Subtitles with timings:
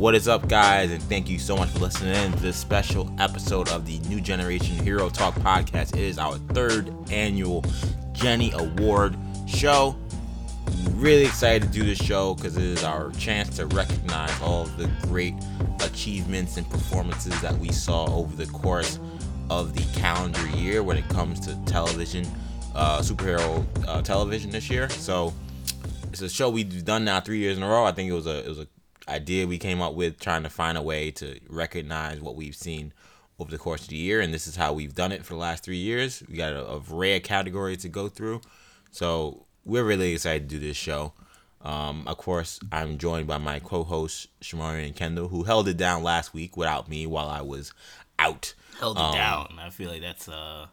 [0.00, 0.90] What is up, guys?
[0.92, 4.18] And thank you so much for listening in to this special episode of the New
[4.18, 5.92] Generation Hero Talk podcast.
[5.92, 7.62] It is our third annual
[8.12, 9.14] Jenny Award
[9.46, 9.94] show.
[10.92, 14.90] Really excited to do this show because it is our chance to recognize all the
[15.02, 15.34] great
[15.80, 18.98] achievements and performances that we saw over the course
[19.50, 22.26] of the calendar year when it comes to television,
[22.74, 24.88] uh, superhero uh, television this year.
[24.88, 25.34] So
[26.04, 27.84] it's a show we've done now three years in a row.
[27.84, 28.66] I think it was a it was a
[29.10, 32.92] idea we came up with trying to find a way to recognize what we've seen
[33.38, 35.40] over the course of the year, and this is how we've done it for the
[35.40, 36.22] last three years.
[36.28, 38.40] We got a, a array of categories to go through,
[38.90, 41.12] so we're really excited to do this show.
[41.62, 46.02] Um, of course, I'm joined by my co-hosts Shamari and Kendall, who held it down
[46.02, 47.72] last week without me while I was
[48.18, 48.54] out.
[48.78, 49.58] Held it Um, down.
[49.60, 50.66] I feel like that's uh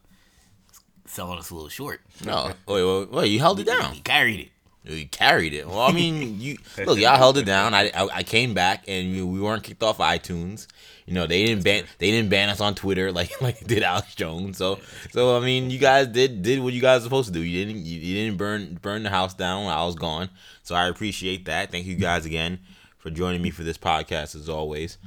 [1.05, 2.01] selling us a little short.
[2.25, 3.93] No, wait, wait, wait, you held it down.
[3.93, 4.49] He carried it.
[4.89, 5.67] You carried it.
[5.67, 7.73] Well, I mean, you look, y'all held it down.
[7.73, 10.67] I, I, I came back and we, we weren't kicked off iTunes.
[11.05, 14.15] You know, they didn't ban they didn't ban us on Twitter like like did Alex
[14.15, 14.57] Jones.
[14.57, 14.79] So
[15.11, 17.41] so I mean, you guys did did what you guys were supposed to do.
[17.41, 20.29] You didn't you, you didn't burn burn the house down while I was gone.
[20.63, 21.71] So I appreciate that.
[21.71, 22.59] Thank you guys again
[22.97, 24.97] for joining me for this podcast as always.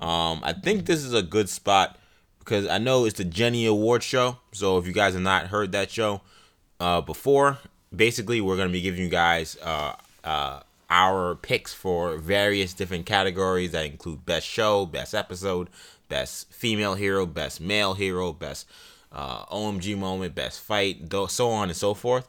[0.00, 1.98] Um, I think this is a good spot
[2.38, 4.38] because I know it's the Jenny Award show.
[4.52, 6.22] So if you guys have not heard that show
[6.78, 7.58] uh, before,
[7.94, 9.94] basically we're gonna be giving you guys uh,
[10.24, 15.68] uh, our picks for various different categories that include best show, best episode,
[16.08, 18.66] best female hero, best male hero, best
[19.12, 22.28] uh, OMG moment, best fight, so on and so forth.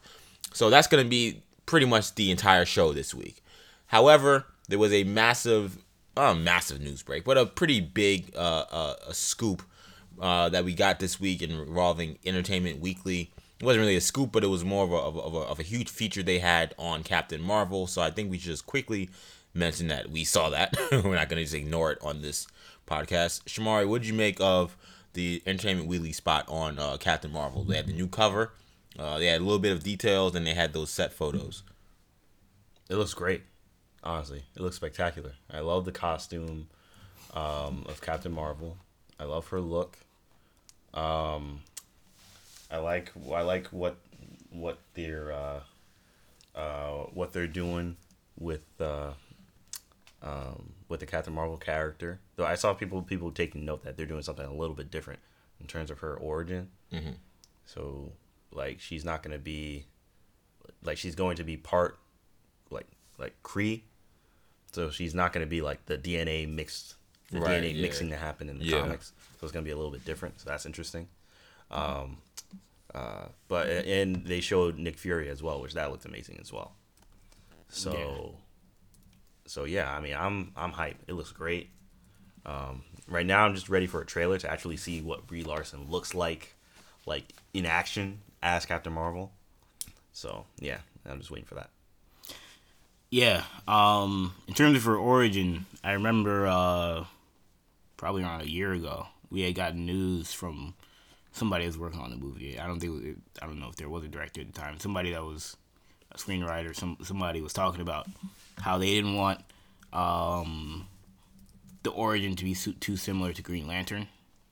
[0.52, 3.42] So that's gonna be pretty much the entire show this week.
[3.86, 5.78] However, there was a massive,
[6.16, 9.62] uh, massive news break, but a pretty big uh, uh, scoop
[10.20, 13.30] uh, that we got this week involving Entertainment Weekly.
[13.60, 15.62] It wasn't really a scoop, but it was more of a, of a, of a,
[15.62, 17.86] huge feature they had on Captain Marvel.
[17.86, 19.10] So I think we should just quickly
[19.52, 20.74] mention that we saw that.
[20.92, 22.46] We're not going to just ignore it on this
[22.86, 23.42] podcast.
[23.44, 24.78] Shamari, what did you make of
[25.12, 27.64] the Entertainment Weekly spot on uh, Captain Marvel?
[27.64, 28.52] They had the new cover.
[28.98, 31.62] Uh, they had a little bit of details, and they had those set photos.
[32.88, 33.42] It looks great.
[34.02, 35.32] Honestly, it looks spectacular.
[35.52, 36.68] I love the costume
[37.34, 38.78] um, of Captain Marvel.
[39.18, 39.98] I love her look.
[40.94, 41.60] Um,
[42.70, 43.96] I like I like what
[44.50, 45.60] what they're uh,
[46.54, 47.96] uh, what they're doing
[48.38, 49.12] with uh,
[50.22, 52.20] um, with the Captain Marvel character.
[52.36, 55.20] Though I saw people people taking note that they're doing something a little bit different
[55.60, 56.68] in terms of her origin.
[56.92, 57.14] Mhm.
[57.66, 58.12] So
[58.52, 59.86] like she's not gonna be
[60.82, 61.98] like she's going to be part
[62.70, 62.86] like
[63.18, 63.82] like Kree.
[64.72, 66.94] So she's not going to be like the DNA mixed,
[67.32, 67.82] the Right, DNA yeah.
[67.82, 68.82] mixing that happened in the Yeah.
[68.82, 69.12] comics.
[69.40, 70.38] So it's going to be a little bit different.
[70.40, 71.08] So that's interesting.
[71.70, 72.18] Um,
[72.94, 76.72] uh, but and they showed Nick Fury as well, which that looked amazing as well.
[77.68, 78.34] So,
[79.46, 80.96] so yeah, I mean, I'm I'm hyped.
[81.06, 81.70] It looks great.
[82.44, 85.88] Um, right now, I'm just ready for a trailer to actually see what Brie Larson
[85.88, 86.54] looks like,
[87.06, 89.30] like in action as Captain Marvel.
[90.12, 91.70] So yeah, I'm just waiting for that.
[93.10, 93.44] Yeah.
[93.68, 97.04] Um, in terms of her origin, I remember uh,
[97.96, 100.74] probably around a year ago we had gotten news from
[101.32, 102.58] somebody was working on the movie.
[102.58, 104.78] I don't think it, I don't know if there was a director at the time.
[104.78, 105.56] Somebody that was
[106.12, 106.74] a screenwriter.
[106.74, 108.06] Some somebody was talking about
[108.60, 109.40] how they didn't want
[109.92, 110.86] um,
[111.82, 114.08] the origin to be too similar to Green Lantern,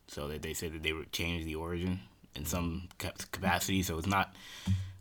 [0.06, 2.00] so that they said that they would change the origin
[2.34, 3.83] in some ca- capacity.
[3.83, 4.34] So it's not.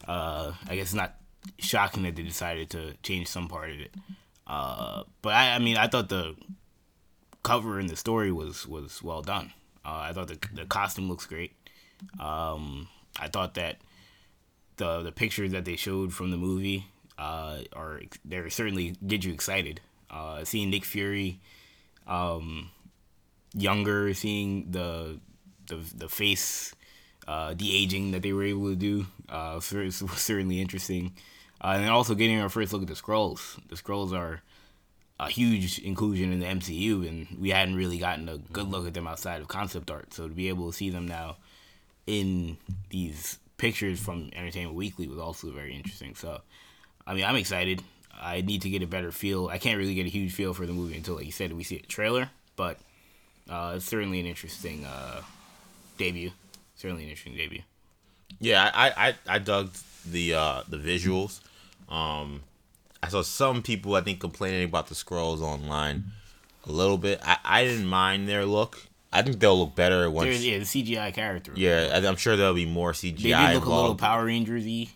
[0.07, 1.15] Uh, I guess it's not
[1.59, 3.93] shocking that they decided to change some part of it.
[4.45, 6.35] Uh, but I, I mean, I thought the
[7.43, 9.51] cover and the story was was well done.
[9.85, 11.53] Uh, I thought the the costume looks great.
[12.19, 12.87] Um,
[13.19, 13.77] I thought that
[14.77, 16.85] the the pictures that they showed from the movie
[17.17, 19.81] uh, are they certainly get you excited.
[20.09, 21.39] Uh, seeing Nick Fury
[22.05, 22.69] um,
[23.53, 25.19] younger, seeing the
[25.67, 26.73] the the face
[27.27, 31.13] uh, de aging that they were able to do uh, was certainly interesting.
[31.59, 33.57] Uh, and then also getting our first look at the Skrulls.
[33.67, 34.41] The Skrulls are
[35.19, 38.93] a huge inclusion in the MCU, and we hadn't really gotten a good look at
[38.93, 40.13] them outside of concept art.
[40.13, 41.37] So to be able to see them now
[42.07, 42.57] in
[42.89, 46.15] these pictures from Entertainment Weekly was also very interesting.
[46.15, 46.41] So,
[47.05, 47.83] I mean, I'm excited.
[48.19, 49.47] I need to get a better feel.
[49.49, 51.63] I can't really get a huge feel for the movie until, like you said, we
[51.63, 52.29] see a trailer.
[52.55, 52.79] But
[53.49, 55.21] uh, it's certainly an interesting uh,
[55.97, 56.31] debut.
[56.75, 57.61] Certainly an interesting debut.
[58.39, 59.71] Yeah, I I, I dug
[60.05, 61.41] the uh, the visuals.
[61.89, 62.41] Um,
[63.01, 66.05] I saw some people I think complaining about the Skrulls online
[66.65, 67.19] a little bit.
[67.23, 68.87] I, I didn't mind their look.
[69.11, 70.27] I think they'll look better once.
[70.29, 71.53] There's, yeah, the CGI character.
[71.55, 73.95] Yeah, I- I'm sure there'll be more CGI They did look a little.
[73.95, 74.89] Power Rangers y.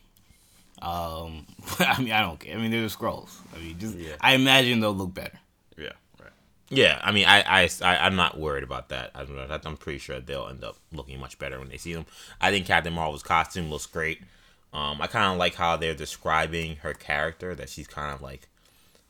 [0.81, 1.45] Um,
[1.79, 2.55] I mean, I don't care.
[2.55, 3.29] I mean, they're the Skrulls.
[3.55, 4.15] I mean, just Yeah.
[4.19, 5.39] I imagine they'll look better.
[5.77, 6.31] Yeah, right.
[6.69, 9.11] Yeah, I mean, I, I, I am not worried about that.
[9.15, 9.25] I,
[9.65, 12.05] I'm pretty sure they'll end up looking much better when they see them.
[12.39, 14.21] I think Captain Marvel's costume looks great.
[14.73, 17.53] Um, I kind of like how they're describing her character.
[17.53, 18.47] That she's kind of like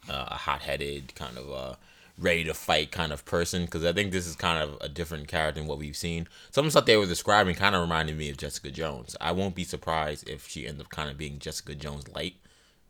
[0.09, 1.75] uh, a hot-headed, kind of uh,
[2.21, 3.65] ready to fight kind of person.
[3.65, 6.27] Because I think this is kind of a different character than what we've seen.
[6.51, 9.15] Some stuff they were describing kind of reminded me of Jessica Jones.
[9.19, 12.35] I won't be surprised if she ends up kind of being Jessica Jones light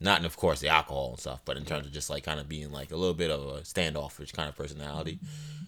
[0.01, 2.39] not in, of course, the alcohol and stuff, but in terms of just like kind
[2.39, 5.19] of being like a little bit of a standoffish kind of personality,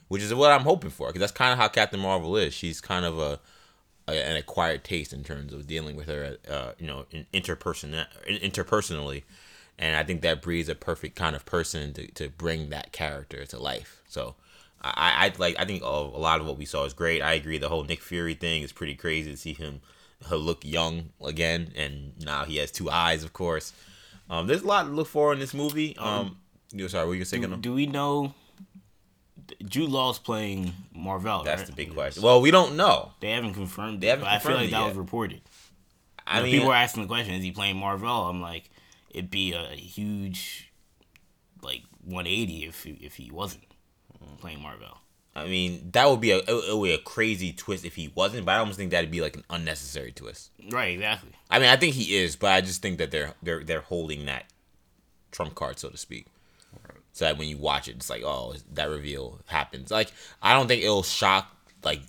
[0.08, 1.08] which is what I'm hoping for.
[1.08, 2.54] Because that's kind of how Captain Marvel is.
[2.54, 3.40] She's kind of a,
[4.08, 8.06] a an acquired taste in terms of dealing with her, uh, you know, in interperson
[8.28, 9.24] interpersonally,
[9.78, 13.46] and I think that breeds a perfect kind of person to, to bring that character
[13.46, 14.02] to life.
[14.08, 14.36] So.
[14.86, 15.56] I, I like.
[15.58, 17.22] I think a lot of what we saw is great.
[17.22, 17.58] I agree.
[17.58, 19.80] The whole Nick Fury thing is pretty crazy to see him,
[20.30, 23.72] look young again, and now he has two eyes, of course.
[24.30, 25.96] Um, there's a lot to look for in this movie.
[25.98, 26.38] Um, um
[26.74, 27.44] you sorry, were you saying?
[27.44, 28.34] Do, do we know?
[29.66, 31.44] Jude Law's playing Mar-Vell.
[31.44, 31.68] That's right?
[31.68, 32.24] the big question.
[32.24, 33.12] Well, we don't know.
[33.20, 34.02] They haven't confirmed.
[34.02, 34.26] They haven't.
[34.26, 34.88] Confirmed I feel like that yet.
[34.88, 35.42] was reported.
[36.26, 38.24] I mean, people are asking the question: Is he playing Mar-Vell?
[38.24, 38.70] I'm like,
[39.14, 40.72] it'd be a huge,
[41.62, 43.64] like 180 if if he wasn't
[44.40, 45.00] playing Mar-Vell.
[45.36, 48.46] I mean, that would be a it would be a crazy twist if he wasn't,
[48.46, 50.52] but I almost think that'd be like an unnecessary twist.
[50.70, 51.32] Right, exactly.
[51.50, 54.26] I mean, I think he is, but I just think that they're they're they're holding
[54.26, 54.46] that
[55.32, 56.28] trump card, so to speak.
[57.14, 59.92] So that when you watch it, it's like, oh, that reveal happens.
[59.92, 60.12] Like,
[60.42, 62.02] I don't think it'll shock like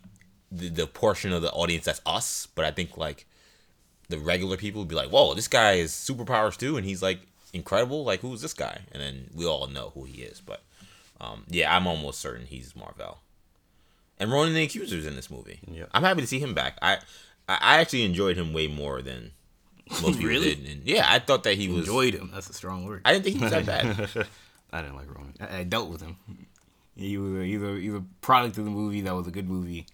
[0.50, 3.26] the, the portion of the audience that's us, but I think like
[4.08, 7.20] the regular people would be like, whoa, this guy is superpowers too, and he's like
[7.52, 8.04] incredible.
[8.04, 8.80] Like, who's this guy?
[8.92, 10.62] And then we all know who he is, but
[11.20, 13.20] um, yeah, I'm almost certain he's Mar-Vell.
[14.18, 15.60] And Ronan the Accuser's in this movie.
[15.66, 15.86] Yeah.
[15.92, 16.78] I'm happy to see him back.
[16.80, 16.98] I
[17.48, 19.32] I actually enjoyed him way more than
[19.90, 20.54] most people really?
[20.54, 20.70] did.
[20.70, 22.30] And yeah, I thought that he was enjoyed him.
[22.32, 23.02] That's a strong word.
[23.04, 24.26] I didn't think he was that bad.
[24.72, 25.34] I didn't like Ronan.
[25.40, 26.16] I, I, dealt with him.
[26.96, 29.86] He was either either product of the movie that was a good movie,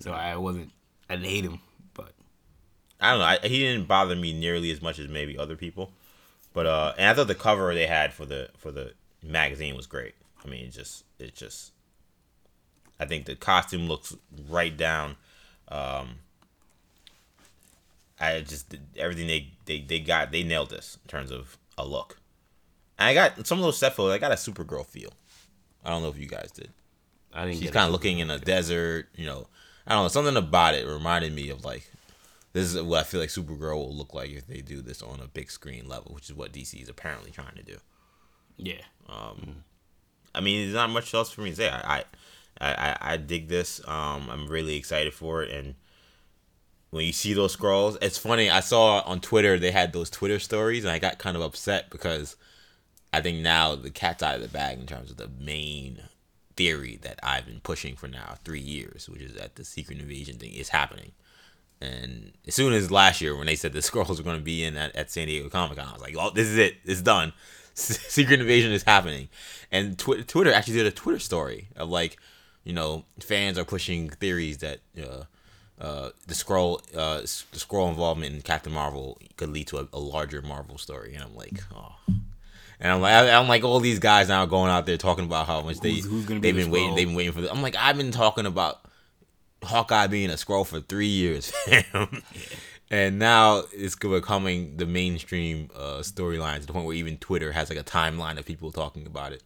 [0.00, 0.70] so I wasn't.
[1.08, 1.60] I didn't hate him,
[3.00, 3.24] I don't know.
[3.24, 5.92] I, he didn't bother me nearly as much as maybe other people.
[6.52, 8.92] But uh, and I thought the cover they had for the for the
[9.22, 10.14] magazine was great.
[10.44, 11.72] I mean, it just it just
[12.98, 14.14] I think the costume looks
[14.48, 15.16] right down.
[15.68, 16.16] Um,
[18.20, 22.18] I just everything they, they they got they nailed this in terms of a look.
[22.98, 24.14] And I got some of those set photos.
[24.14, 25.10] I got a Supergirl feel.
[25.84, 26.70] I don't know if you guys did.
[27.32, 27.60] I didn't.
[27.60, 29.08] She's kind of looking in a desert.
[29.14, 29.46] You know,
[29.86, 30.08] I don't know.
[30.08, 31.89] Something about it reminded me of like
[32.52, 35.20] this is what I feel like Supergirl will look like if they do this on
[35.20, 37.76] a big screen level, which is what DC is apparently trying to do.
[38.56, 38.82] Yeah.
[39.08, 39.64] Um,
[40.34, 41.68] I mean, there's not much else for me to say.
[41.70, 42.04] I,
[42.60, 43.80] I, I, I dig this.
[43.86, 45.74] Um, I'm really excited for it, and
[46.90, 48.50] when you see those Skrulls, it's funny.
[48.50, 51.88] I saw on Twitter they had those Twitter stories, and I got kind of upset
[51.88, 52.36] because
[53.12, 56.02] I think now the cat's out of the bag in terms of the main
[56.56, 60.36] theory that I've been pushing for now three years, which is that the secret invasion
[60.36, 61.12] thing is happening.
[61.80, 64.64] And as soon as last year when they said the Skrulls were going to be
[64.64, 66.76] in at, at San Diego Comic Con, I was like, "Oh, this is it.
[66.84, 67.32] It's done."
[67.74, 69.28] Secret Invasion is happening,
[69.70, 72.18] and tw- Twitter actually did a Twitter story of like,
[72.64, 75.24] you know, fans are pushing theories that uh,
[75.80, 79.98] uh, the Skrull, uh, the Skrull involvement in Captain Marvel could lead to a, a
[79.98, 81.94] larger Marvel story, and I'm like, oh.
[82.82, 85.60] And I'm like, I'm like, all these guys now going out there talking about how
[85.60, 87.42] much they who's, who's they've be been waiting, they've been waiting for.
[87.42, 87.50] This.
[87.50, 88.80] I'm like, I've been talking about
[89.62, 92.06] Hawkeye being a Skrull for three years, yeah
[92.90, 97.70] and now it's becoming the mainstream uh, storyline to the point where even Twitter has
[97.70, 99.42] like a timeline of people talking about it.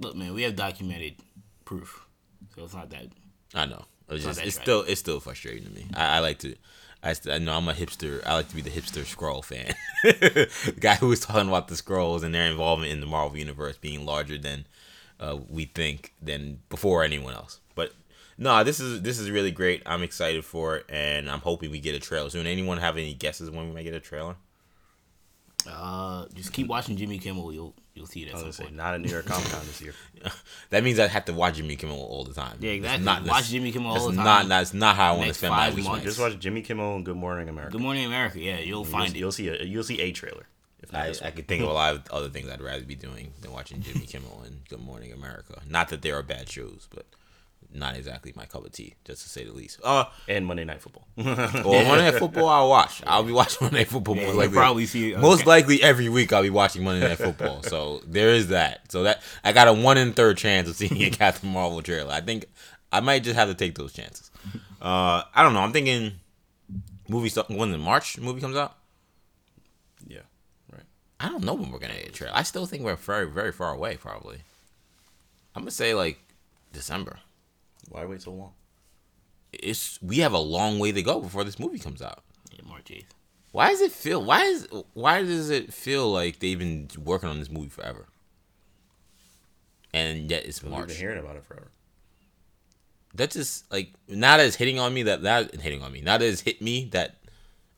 [0.00, 1.14] Look, man, we have documented
[1.64, 2.04] proof,
[2.54, 3.06] so it's not that.
[3.54, 3.84] I know.
[4.08, 5.86] It's, just, it's still it's still frustrating to me.
[5.94, 6.56] I, I like to.
[7.02, 8.26] I, st- I know I'm a hipster.
[8.26, 9.74] I like to be the hipster Skrull fan.
[10.02, 13.76] the guy who was talking about the Skrulls and their involvement in the Marvel universe
[13.76, 14.66] being larger than
[15.20, 17.60] uh, we think than before anyone else.
[18.36, 19.82] But no, this is this is really great.
[19.86, 22.46] I'm excited for it, and I'm hoping we get a trailer soon.
[22.46, 24.36] Anyone have any guesses when we might get a trailer?
[25.66, 27.52] Uh, just keep watching Jimmy Kimmel.
[27.52, 29.94] You'll you'll see it at some say, Not a New York Comic Con this year.
[30.70, 32.58] that means I have to watch Jimmy Kimmel all the time.
[32.60, 33.04] Yeah, exactly.
[33.04, 34.24] Not, watch Jimmy Kimmel all the time.
[34.24, 36.02] Not that's not how I want to spend my week.
[36.02, 37.72] Just watch Jimmy Kimmel and Good Morning America.
[37.72, 38.40] Good Morning America.
[38.40, 39.20] Yeah, you'll and find you'll, it.
[39.20, 40.46] You'll see a you'll see a trailer.
[40.92, 43.52] I, I could think of a lot of other things I'd rather be doing than
[43.52, 45.62] watching Jimmy Kimmel and Good Morning America.
[45.68, 47.06] Not that they are bad shows, but
[47.74, 49.80] not exactly my cup of tea, just to say the least.
[49.82, 51.06] Uh, and Monday Night Football.
[51.16, 53.02] well, Monday Night Football, I'll watch.
[53.06, 54.16] I'll be watching Monday Night Football.
[54.16, 55.14] Yeah, most likely, probably see.
[55.14, 57.62] Uh, most likely every week, I'll be watching Monday Night Football.
[57.64, 58.92] so there is that.
[58.92, 62.12] So that I got a one in third chance of seeing a Captain Marvel trailer.
[62.12, 62.46] I think
[62.92, 64.30] I might just have to take those chances.
[64.80, 65.60] Uh, I don't know.
[65.60, 66.12] I'm thinking
[67.08, 68.76] movie stuff when the March movie comes out.
[70.06, 70.20] Yeah,
[70.72, 70.84] right.
[71.18, 72.36] I don't know when we're gonna get a trailer.
[72.36, 74.38] I still think we're very, very far away, probably.
[75.54, 76.18] I'm gonna say like
[76.72, 77.18] December.
[77.88, 78.52] Why wait so long?
[79.52, 82.22] It's we have a long way to go before this movie comes out.
[82.52, 83.14] Yeah, March eighth.
[83.52, 84.22] Why does it feel?
[84.24, 84.66] Why is?
[84.94, 88.06] Why does it feel like they've been working on this movie forever?
[89.92, 90.88] And yet it's We've March.
[90.88, 91.70] been hearing about it forever.
[93.14, 96.00] That's just like now that it's hitting on me that that hitting on me.
[96.00, 97.16] Now that it's hit me that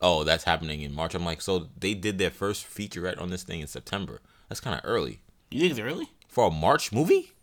[0.01, 1.13] oh that's happening in March.
[1.13, 4.21] I'm like so they did their first featurette on this thing in September.
[4.49, 5.21] That's kind of early
[5.51, 6.09] You think it's early?
[6.27, 7.33] for a March movie.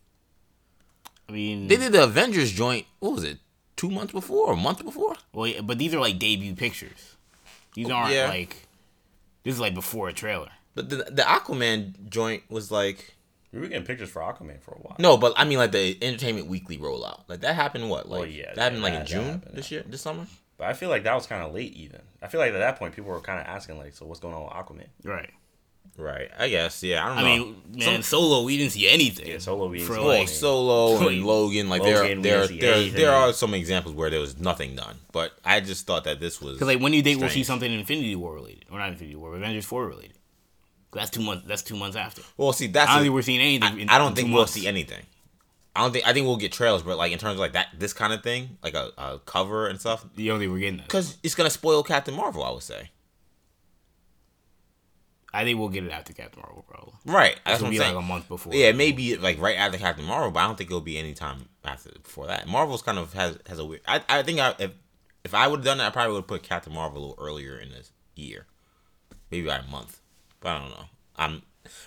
[1.29, 2.87] I mean, They did the Avengers joint.
[3.01, 3.39] What was it?
[3.77, 5.15] Two months before, or a month before?
[5.33, 7.17] well, yeah, but these are like debut pictures.
[7.75, 8.29] These aren't yeah.
[8.29, 8.67] like.
[9.43, 10.49] This is like before a trailer.
[10.75, 13.15] But the the Aquaman joint was like
[13.53, 14.97] We were getting pictures for Aquaman for a while.
[14.99, 17.21] no, but I mean like the Entertainment Weekly rollout.
[17.29, 18.09] Like that happened what?
[18.09, 20.01] Like Well, yeah, that happened yeah, like in that- that June happened, this year, this
[20.03, 20.27] summer.
[20.57, 22.01] But I feel like that was kind of late even.
[22.23, 24.35] I feel like at that point people were kind of asking like, so what's going
[24.35, 24.87] on with Aquaman?
[25.05, 25.31] Right.
[25.97, 26.29] Right.
[26.37, 26.83] I guess.
[26.83, 27.05] Yeah.
[27.05, 27.29] I don't I know.
[27.29, 29.29] I mean, man, Solo, we didn't see anything.
[29.29, 32.59] Yeah, Solo we didn't For see Oh, like, Solo and Logan, like Logan, there, there,
[32.59, 34.97] there, there are some examples where there was nothing done.
[35.13, 37.45] But I just thought that this was Because like, when do you think we'll see
[37.45, 37.47] strange.
[37.47, 40.15] something Infinity War related, or not Infinity War, Avengers Four related.
[40.93, 41.45] That's two months.
[41.47, 42.23] That's two months after.
[42.37, 43.81] Well, see, that's I don't a- think we're seeing anything.
[43.81, 44.53] in- I don't in think two we'll months.
[44.55, 45.03] see anything.
[45.77, 46.07] I don't think.
[46.07, 48.23] I think we'll get trailers, but like in terms of like that, this kind of
[48.23, 50.87] thing, like a, a cover and stuff, You don't think we're getting that?
[50.87, 52.43] because it's gonna spoil Captain Marvel.
[52.45, 52.91] I would say.
[55.35, 56.95] I think we'll get it after Captain Marvel, probably.
[57.05, 57.39] Right.
[57.45, 57.95] That's I'm be saying.
[57.95, 58.55] like a month before.
[58.55, 61.49] Yeah, maybe like right after Captain Marvel, but I don't think it'll be any time
[61.65, 62.47] after before that.
[62.47, 63.83] Marvel's kind of has has a weird.
[63.87, 64.71] I, I think I, if
[65.25, 67.25] if I would have done that, I probably would have put Captain Marvel a little
[67.25, 68.47] earlier in this year,
[69.31, 70.01] maybe by a month.
[70.41, 70.85] But I don't know.
[71.17, 71.43] I'm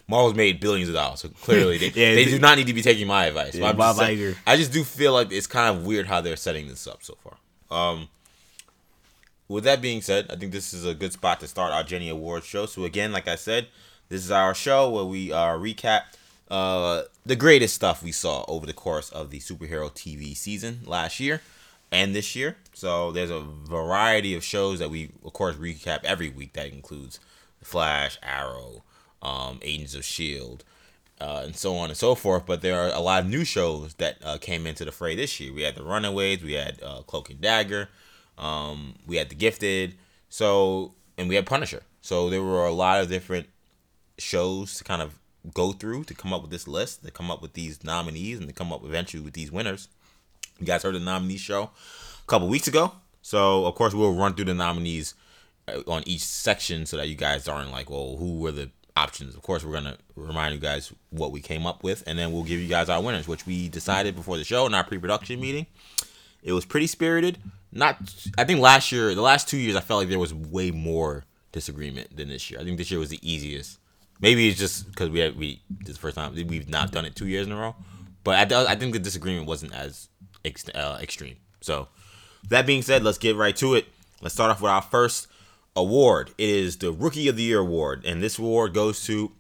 [0.08, 2.74] Marvel's made billions of dollars, so clearly they, Yeah, they the- do not need to
[2.74, 3.56] be taking my advice.
[3.56, 4.36] Yeah, Bob just Iger.
[4.46, 7.18] I just do feel like it's kind of weird how they're setting this up so
[7.24, 7.38] far.
[7.70, 8.10] Um,
[9.48, 12.10] with that being said, I think this is a good spot to start our Jenny
[12.10, 12.66] Awards show.
[12.66, 13.68] So again, like I said,
[14.10, 16.04] this is our show where we uh, recap
[16.50, 21.20] uh, the greatest stuff we saw over the course of the superhero TV season last
[21.20, 21.42] year
[21.92, 22.58] and this year.
[22.74, 26.54] So there's a variety of shows that we, of course, recap every week.
[26.54, 27.20] That includes
[27.62, 28.84] Flash, Arrow,
[29.22, 30.64] um, Agents of Shield,
[31.20, 32.46] uh, and so on and so forth.
[32.46, 35.40] But there are a lot of new shows that uh, came into the fray this
[35.40, 35.54] year.
[35.54, 37.90] We had the Runaways, we had uh, Cloak and Dagger,
[38.38, 39.96] um, we had the Gifted,
[40.30, 41.84] so and we had Punisher.
[42.02, 43.48] So there were a lot of different
[44.18, 45.20] shows to kind of
[45.54, 48.48] go through to come up with this list, to come up with these nominees, and
[48.48, 49.88] to come up eventually with these winners.
[50.60, 54.34] You guys heard the nominee show a couple weeks ago, so of course we'll run
[54.34, 55.14] through the nominees
[55.68, 59.36] uh, on each section so that you guys aren't like, well, who were the options?
[59.36, 62.44] Of course, we're gonna remind you guys what we came up with, and then we'll
[62.44, 65.68] give you guys our winners, which we decided before the show in our pre-production meeting.
[66.42, 67.38] It was pretty spirited.
[67.72, 67.98] Not,
[68.38, 71.26] I think last year, the last two years, I felt like there was way more
[71.52, 72.60] disagreement than this year.
[72.60, 73.80] I think this year was the easiest.
[74.20, 77.06] Maybe it's just because we had we this is the first time we've not done
[77.06, 77.76] it two years in a row.
[78.24, 80.10] But I, I think the disagreement wasn't as
[80.44, 81.38] ex, uh, extreme.
[81.62, 81.88] So
[82.50, 83.86] that being said, let's get right to it.
[84.22, 85.28] Let's start off with our first
[85.76, 86.32] award.
[86.38, 89.32] It is the Rookie of the Year award, and this award goes to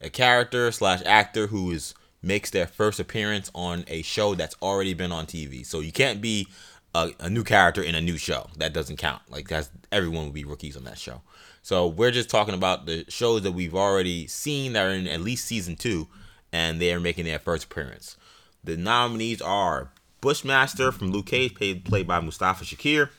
[0.00, 4.94] a character slash actor who is makes their first appearance on a show that's already
[4.94, 5.64] been on TV.
[5.64, 6.48] So you can't be
[6.94, 8.48] a, a new character in a new show.
[8.56, 9.22] That doesn't count.
[9.28, 11.22] Like that's everyone would be rookies on that show.
[11.62, 15.20] So we're just talking about the shows that we've already seen that are in at
[15.20, 16.08] least season two,
[16.52, 18.16] and they are making their first appearance.
[18.62, 23.10] The nominees are Bushmaster from Luke Cage, played, played by Mustafa Shakir,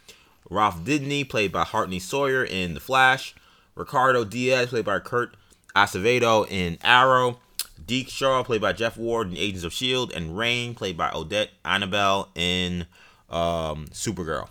[0.50, 3.36] Ralph Dibny, played by Hartley Sawyer in The Flash,
[3.75, 5.36] Ricardo Diaz, played by Kirk
[5.75, 7.39] Acevedo in Arrow,
[7.84, 11.51] Deke Shaw, played by Jeff Ward in Agents of S.H.I.E.L.D., and Rain, played by Odette
[11.63, 12.86] Annable in
[13.29, 14.50] um, Supergirl.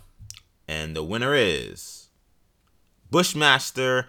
[0.67, 2.09] And the winner is
[3.11, 4.07] Bushmaster,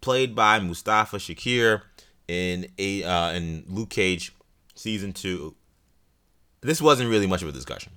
[0.00, 1.82] played by Mustafa Shakir
[2.28, 4.32] in a uh, in Luke Cage
[4.74, 5.54] season two.
[6.60, 7.92] This wasn't really much of a discussion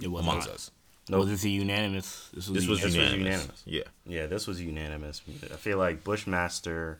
[0.00, 0.54] It was amongst not.
[0.56, 0.70] us.
[1.08, 2.28] Was this a unanimous?
[2.32, 3.24] This was, This was This was unanimous.
[3.24, 3.62] unanimous.
[3.64, 3.82] Yeah.
[4.06, 5.22] Yeah, this was unanimous.
[5.44, 6.98] I feel like Bushmaster.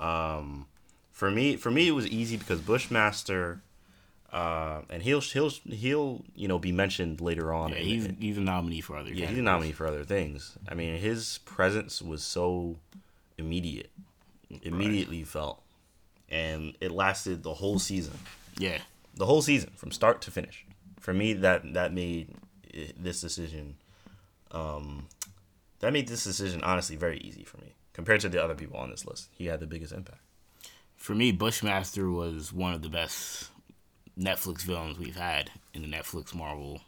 [0.00, 0.66] Um,
[1.12, 3.60] for me, for me, it was easy because Bushmaster,
[4.32, 7.70] uh, and he'll he'll he'll you know be mentioned later on.
[7.70, 9.12] Yeah, in- he's in- he's a nominee for other.
[9.12, 10.56] yeah, he's a nominee for other things.
[10.68, 12.76] I mean, his presence was so
[13.38, 13.90] immediate,
[14.62, 15.62] immediately felt,
[16.28, 18.18] and it lasted the whole season.
[18.58, 18.78] Yeah,
[19.14, 20.64] the whole season from start to finish.
[21.00, 22.28] For me, that that made
[22.96, 23.76] this decision,
[24.52, 25.06] um,
[25.80, 28.90] that made this decision honestly very easy for me compared to the other people on
[28.90, 29.28] this list.
[29.32, 30.20] He had the biggest impact.
[30.96, 33.49] for me, Bushmaster was one of the best
[34.20, 36.80] Netflix villains we've had in the Netflix Marvel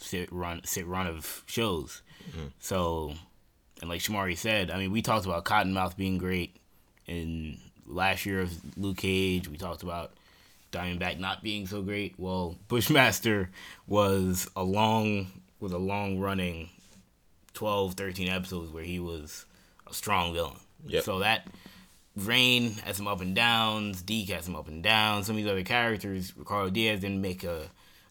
[0.00, 2.02] sit run sit run of shows.
[2.30, 2.46] Mm-hmm.
[2.58, 3.14] So,
[3.80, 6.56] and like Shamari said, I mean, we talked about Cottonmouth being great
[7.06, 9.48] in last year of Luke Cage.
[9.48, 10.12] We talked about
[10.72, 12.14] Diamondback not being so great.
[12.18, 13.50] Well, Bushmaster
[13.86, 15.28] was a long
[15.60, 16.70] with a long running
[17.54, 19.44] 12, 13 episodes where he was
[19.88, 20.58] a strong villain.
[20.86, 21.04] Yep.
[21.04, 21.46] So that
[22.26, 25.26] Rain has some up and downs, Deke has some up and downs.
[25.26, 27.62] Some of these other characters, Ricardo Diaz didn't make a,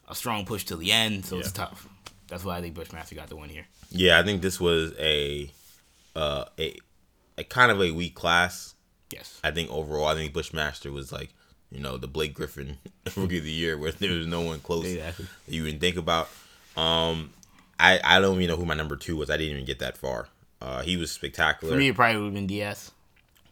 [0.08, 1.88] a strong push till the end, so it's tough.
[2.28, 3.66] That's why I think Bushmaster got the win here.
[3.90, 5.50] Yeah, I think this was a
[6.16, 6.76] uh a
[7.38, 8.74] a kind of a weak class.
[9.12, 9.40] Yes.
[9.44, 11.34] I think overall, I think Bushmaster was like,
[11.72, 12.78] you know, the Blake Griffin
[13.16, 15.26] rookie of the year, where there was no one close Exactly.
[15.46, 16.30] that you would think about.
[16.76, 17.32] Um,
[17.80, 19.30] I I don't even know who my number two was.
[19.30, 20.28] I didn't even get that far.
[20.62, 21.74] Uh, he was spectacular.
[21.74, 22.92] For me, it probably would have been Diaz.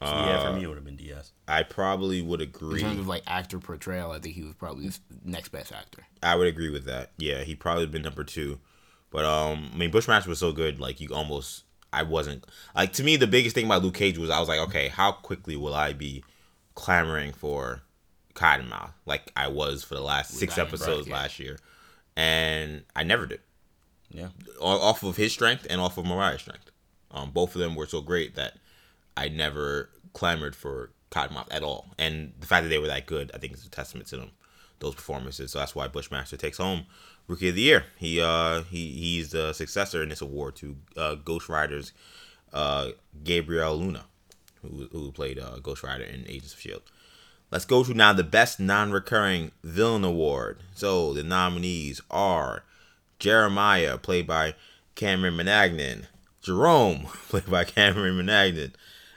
[0.02, 1.32] So, yeah, for me it would have been Diaz.
[1.48, 2.68] I probably would agree.
[2.68, 2.82] In agree.
[2.82, 6.04] terms of like actor portrayal, I think he was probably the next best actor.
[6.22, 7.12] I would agree with that.
[7.18, 8.60] Yeah, he probably been number two.
[9.10, 11.64] But um, I mean, Bushmaster was so good, like you almost.
[11.94, 14.60] I wasn't like to me the biggest thing about Luke Cage was I was like,
[14.60, 16.26] okay, how quickly will I be
[16.74, 17.84] clamoring for
[18.34, 21.14] Cottonmouth like I was for the last six Diamondback, episodes yeah.
[21.14, 21.58] last year,
[22.18, 23.40] and I never did.
[24.12, 24.28] Yeah.
[24.60, 26.70] Off of his strength and off of Mariah's strength.
[27.12, 28.58] Um, both of them were so great that
[29.18, 31.88] I never clamored for Cottonmouth at all.
[31.98, 34.32] And the fact that they were that good, I think, is a testament to them,
[34.80, 35.52] those performances.
[35.52, 36.86] So that's why Bushmaster takes home
[37.28, 37.86] Rookie of the Year.
[37.98, 41.92] He uh he he's the successor in this award to uh, Ghost Rider's
[42.54, 42.90] uh,
[43.24, 44.06] Gabriel Luna,
[44.62, 46.84] who who played uh, Ghost Rider in Agents of Shield.
[47.52, 50.62] Let's go to now the best non-recurring villain award.
[50.74, 52.64] So the nominees are
[53.20, 54.56] Jeremiah, played by
[54.96, 56.08] Cameron Monaghan,
[56.42, 58.76] Jerome, played by Cameron Monaghan,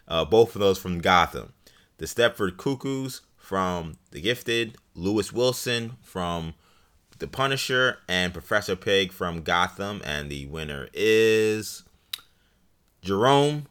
[0.09, 1.53] uh, both of those from Gotham.
[1.99, 6.55] The Stepford Cuckoos from The Gifted, Lewis Wilson from
[7.19, 10.01] The Punisher, and Professor Pig from Gotham.
[10.05, 11.85] And the winner is
[13.03, 13.67] Jerome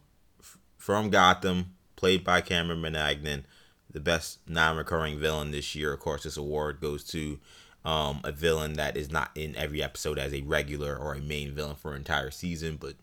[0.78, 3.46] from Gotham, played by Cameron Monaghan,
[3.92, 5.94] the best non-recurring villain this year.
[5.94, 7.40] Of course, this award goes to
[7.84, 11.54] um, a villain that is not in every episode as a regular or a main
[11.54, 12.96] villain for an entire season, but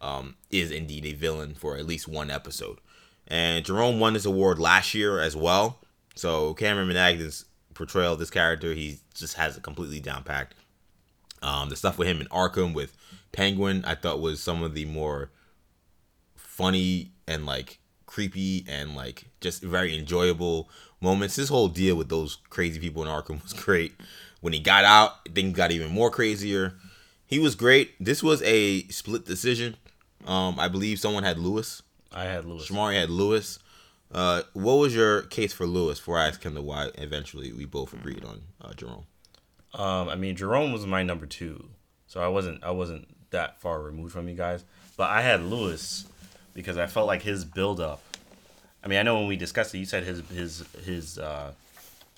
[0.00, 2.78] um, is indeed a villain for at least one episode.
[3.26, 5.80] And Jerome won this award last year as well.
[6.14, 10.54] So Cameron Monaghan's portrayal of this character, he just has it completely down packed.
[11.42, 12.96] Um, the stuff with him in Arkham with
[13.32, 15.30] Penguin, I thought was some of the more
[16.34, 20.68] funny and like creepy and like just very enjoyable
[21.00, 21.36] moments.
[21.36, 23.94] His whole deal with those crazy people in Arkham was great.
[24.40, 26.74] When he got out, things got even more crazier.
[27.26, 27.92] He was great.
[28.00, 29.76] This was a split decision.
[30.26, 31.82] Um, I believe someone had Lewis.
[32.12, 32.68] I had Lewis.
[32.68, 33.58] Shamari had Lewis.
[34.10, 35.98] Uh, what was your case for Lewis?
[35.98, 39.04] Before I asked him to why eventually we both agreed on uh, Jerome.
[39.74, 41.68] Um, I mean, Jerome was my number two,
[42.06, 44.64] so I wasn't I wasn't that far removed from you guys.
[44.96, 46.06] But I had Lewis
[46.54, 48.00] because I felt like his build up.
[48.82, 51.52] I mean, I know when we discussed it, you said his his his uh,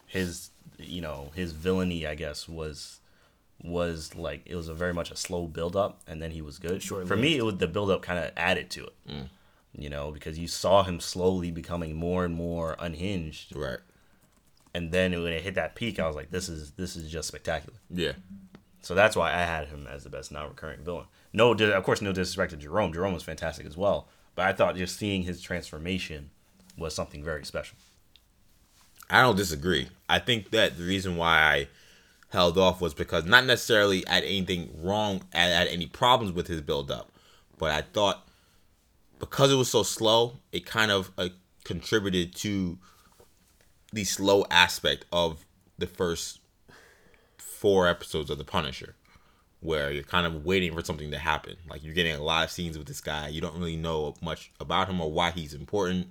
[0.07, 3.00] his you know his villainy, I guess, was
[3.63, 6.59] was like it was a very much a slow build up, and then he was
[6.59, 6.83] good.
[6.83, 8.95] For me, it was the build up kind of added to it.
[9.09, 9.29] Mm.
[9.73, 13.79] You know, because you saw him slowly becoming more and more unhinged, Right.
[14.75, 17.29] and then when it hit that peak, I was like, "This is this is just
[17.29, 18.13] spectacular." Yeah.
[18.83, 21.07] So that's why I had him as the best non-recurring villain.
[21.35, 22.93] No, of course, no disrespect to Jerome.
[22.93, 26.31] Jerome was fantastic as well, but I thought just seeing his transformation
[26.79, 27.77] was something very special.
[29.11, 29.89] I don't disagree.
[30.09, 31.69] I think that the reason why I
[32.31, 36.61] held off was because not necessarily at anything wrong, at, at any problems with his
[36.61, 37.13] build up,
[37.59, 38.27] but I thought
[39.19, 41.29] because it was so slow, it kind of uh,
[41.65, 42.79] contributed to
[43.93, 45.45] the slow aspect of
[45.79, 46.41] the first
[47.37, 48.97] four episodes of The Punisher,
[49.61, 51.57] where you're kind of waiting for something to happen.
[51.69, 53.29] Like you're getting a lot of scenes with this guy.
[53.29, 56.09] You don't really know much about him or why he's important.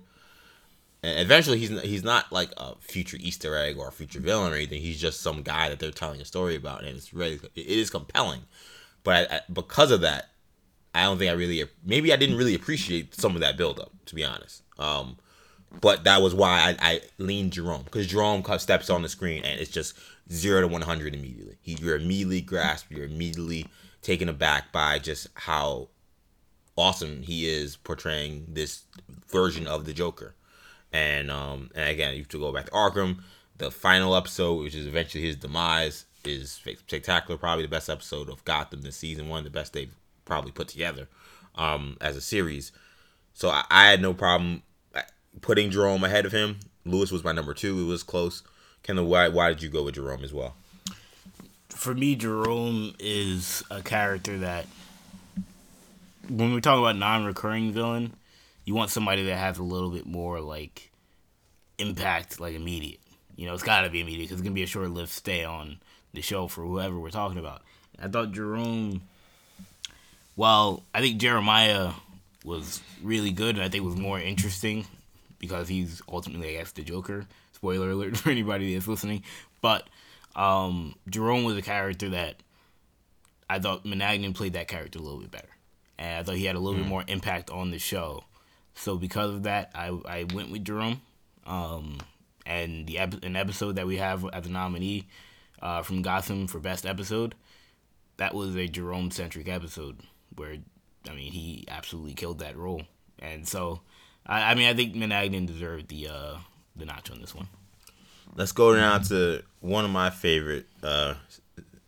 [1.02, 4.56] And eventually, he's he's not like a future Easter egg or a future villain or
[4.56, 4.82] anything.
[4.82, 7.88] He's just some guy that they're telling a story about, and it's really it is
[7.88, 8.42] compelling.
[9.02, 10.30] But I, I, because of that,
[10.94, 14.14] I don't think I really maybe I didn't really appreciate some of that buildup, to
[14.14, 14.62] be honest.
[14.78, 15.16] Um,
[15.80, 19.58] but that was why I, I leaned Jerome because Jerome steps on the screen and
[19.58, 19.96] it's just
[20.30, 21.56] zero to one hundred immediately.
[21.62, 23.66] He you're immediately grasped, you're immediately
[24.02, 25.88] taken aback by just how
[26.76, 28.84] awesome he is portraying this
[29.28, 30.34] version of the Joker.
[30.92, 33.20] And um, and again, you have to go back to Arkham.
[33.58, 37.38] The final episode, which is eventually his demise, is spectacular.
[37.38, 39.28] Probably the best episode of Gotham this season.
[39.28, 41.08] One the best they've probably put together
[41.54, 42.72] um, as a series.
[43.34, 44.62] So I, I had no problem
[44.94, 45.02] uh,
[45.40, 46.58] putting Jerome ahead of him.
[46.84, 47.80] Lewis was my number two.
[47.80, 48.42] It was close.
[48.82, 50.54] Kendall, why why did you go with Jerome as well?
[51.68, 54.66] For me, Jerome is a character that,
[56.28, 58.14] when we talk about non-recurring villain,
[58.64, 60.90] you want somebody that has a little bit more like
[61.78, 63.00] impact, like immediate.
[63.36, 65.78] you know, it's got to be immediate because it's gonna be a short-lived stay on
[66.12, 67.62] the show for whoever we're talking about.
[68.00, 69.02] I thought Jerome.
[70.36, 71.92] Well, I think Jeremiah
[72.44, 74.86] was really good, and I think was more interesting
[75.38, 77.26] because he's ultimately, I guess, the Joker.
[77.52, 79.22] Spoiler alert for anybody that's listening.
[79.60, 79.88] But
[80.34, 82.36] um, Jerome was a character that
[83.48, 85.48] I thought Monaghan played that character a little bit better,
[85.98, 86.84] and I thought he had a little mm.
[86.84, 88.24] bit more impact on the show.
[88.80, 91.02] So because of that, I I went with Jerome.
[91.46, 91.98] Um,
[92.46, 95.06] and the an episode that we have as a nominee
[95.60, 97.34] uh, from Gotham for best episode,
[98.16, 100.00] that was a Jerome centric episode
[100.34, 100.56] where
[101.08, 102.82] I mean he absolutely killed that role,
[103.18, 103.80] and so
[104.26, 106.36] I, I mean I think Monaghan deserved the uh,
[106.74, 107.48] the notch on this one.
[108.34, 111.14] Let's go now to one of my favorite uh,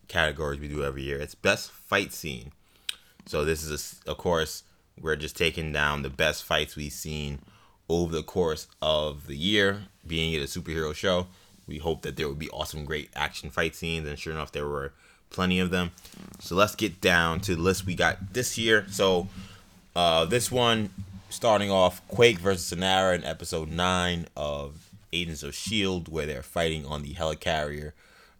[0.08, 1.18] categories we do every year.
[1.18, 2.52] It's best fight scene.
[3.24, 4.64] So this is a, of course
[5.02, 7.40] we're just taking down the best fights we've seen
[7.88, 11.26] over the course of the year, being it a superhero show.
[11.66, 14.66] We hope that there would be awesome, great action fight scenes, and sure enough, there
[14.66, 14.92] were
[15.30, 15.90] plenty of them.
[16.40, 18.86] So let's get down to the list we got this year.
[18.88, 19.28] So
[19.94, 20.90] uh, this one,
[21.30, 26.86] starting off, Quake versus Sinara in episode nine of Agents of Shield, where they're fighting
[26.86, 27.92] on the helicarrier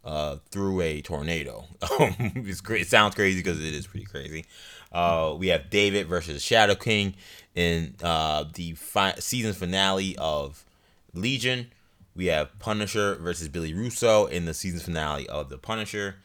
[0.05, 1.65] uh, through a tornado.
[1.83, 2.83] it's great.
[2.83, 4.45] It sounds crazy because it is pretty crazy.
[4.91, 7.15] Uh, we have David versus Shadow King
[7.55, 10.65] in uh, the fi- season finale of
[11.15, 11.71] Legion.
[12.15, 16.17] We have Punisher versus Billy Russo in the season finale of The Punisher.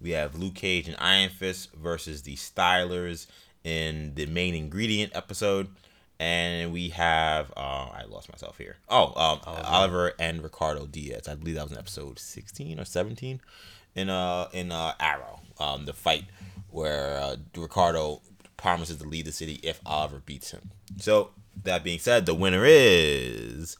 [0.00, 3.26] We have Luke Cage and Iron Fist versus the Stylers
[3.64, 5.68] in the main ingredient episode.
[6.18, 8.76] And we have, uh, I lost myself here.
[8.88, 11.28] Oh, um, oh, Oliver and Ricardo Diaz.
[11.28, 13.40] I believe that was in episode 16 or 17
[13.94, 15.40] in uh in uh Arrow.
[15.58, 16.24] Um, the fight
[16.70, 18.22] where uh, Ricardo
[18.56, 20.70] promises to lead the city if Oliver beats him.
[20.98, 21.30] So
[21.64, 23.76] that being said, the winner is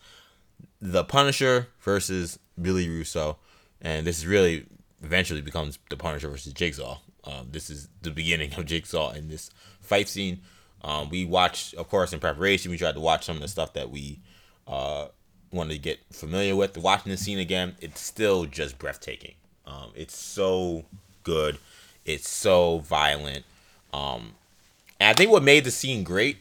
[0.80, 3.38] the Punisher versus Billy Russo,
[3.80, 4.66] and this is really
[5.02, 6.98] eventually becomes the Punisher versus Jigsaw.
[7.24, 10.40] Um, this is the beginning of Jigsaw in this fight scene.
[10.82, 12.70] Um, we watched, of course, in preparation.
[12.70, 14.20] We tried to watch some of the stuff that we
[14.68, 15.06] uh,
[15.50, 16.76] wanted to get familiar with.
[16.76, 19.34] Watching the scene again, it's still just breathtaking.
[19.66, 20.84] Um, it's so
[21.24, 21.58] good.
[22.04, 23.44] It's so violent.
[23.92, 24.34] Um,
[25.00, 26.38] and I think what made the scene great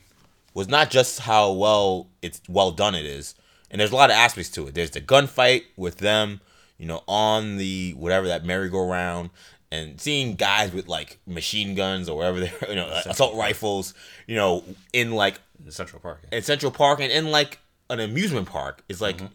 [0.53, 3.35] was not just how well it's well done it is,
[3.69, 4.75] and there's a lot of aspects to it.
[4.75, 6.39] There's the gunfight with them,
[6.77, 9.31] you know, on the whatever that merry-go-round,
[9.71, 13.93] and seeing guys with like machine guns or whatever they're you know assault rifles,
[14.27, 18.47] you know, in like in Central Park, in Central Park, and in like an amusement
[18.47, 19.27] park is like mm-hmm.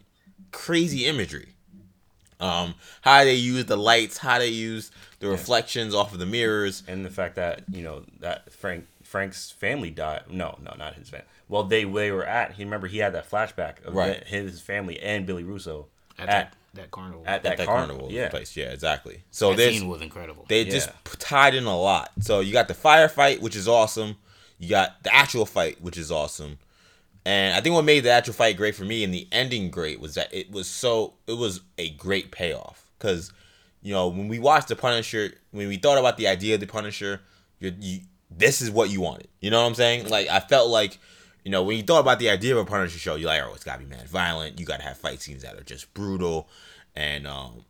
[0.51, 1.49] crazy imagery.
[2.39, 4.89] Um, how they use the lights, how they use
[5.19, 5.33] the yeah.
[5.33, 9.91] reflections off of the mirrors, and the fact that you know that Frank Frank's family
[9.91, 10.23] died.
[10.29, 11.27] No, no, not his family.
[11.47, 12.53] Well, they they were at.
[12.53, 14.23] He remember he had that flashback of right.
[14.25, 17.23] his family and Billy Russo at, at that, that, carnival.
[17.25, 18.55] At that, that carnival, carnival, yeah, place.
[18.55, 19.23] Yeah, exactly.
[19.31, 20.45] So that scene was incredible.
[20.47, 20.71] They yeah.
[20.71, 22.11] just tied in a lot.
[22.21, 24.15] So you got the firefight, which is awesome.
[24.57, 26.59] You got the actual fight, which is awesome.
[27.25, 29.99] And I think what made the actual fight great for me and the ending great
[29.99, 33.31] was that it was so it was a great payoff because
[33.81, 36.67] you know when we watched the Punisher, when we thought about the idea of the
[36.67, 37.21] Punisher,
[37.59, 37.99] you you
[38.35, 39.27] this is what you wanted.
[39.39, 40.07] You know what I'm saying?
[40.07, 40.97] Like I felt like,
[41.43, 43.53] you know, when you thought about the idea of a Punisher show, you're like, oh,
[43.53, 44.59] it's gotta be mad violent.
[44.59, 46.47] You gotta have fight scenes that are just brutal,
[46.95, 47.65] and um,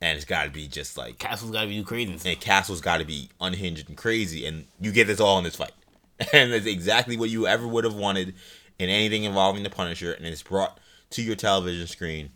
[0.00, 3.88] and it's gotta be just like Castle's gotta be crazy, and Castle's gotta be unhinged
[3.88, 5.72] and crazy, and you get this all in this fight,
[6.32, 8.34] and it's exactly what you ever would have wanted
[8.78, 10.78] in anything involving the Punisher, and it's brought
[11.10, 12.30] to your television screen.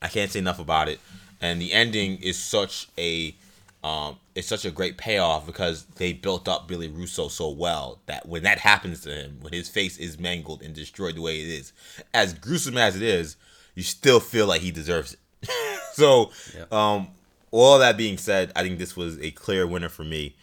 [0.00, 1.00] I can't say enough about it,
[1.40, 3.34] and the ending is such a
[3.84, 8.26] um, it's such a great payoff because they built up Billy Russo so well that
[8.26, 11.48] when that happens to him, when his face is mangled and destroyed the way it
[11.48, 11.72] is,
[12.12, 13.36] as gruesome as it is,
[13.74, 15.50] you still feel like he deserves it.
[15.92, 16.32] so,
[16.72, 17.08] um,
[17.52, 20.34] all that being said, I think this was a clear winner for me.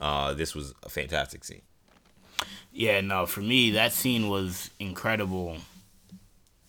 [0.00, 1.62] Uh, this was a fantastic scene.
[2.72, 5.58] Yeah, no, for me that scene was incredible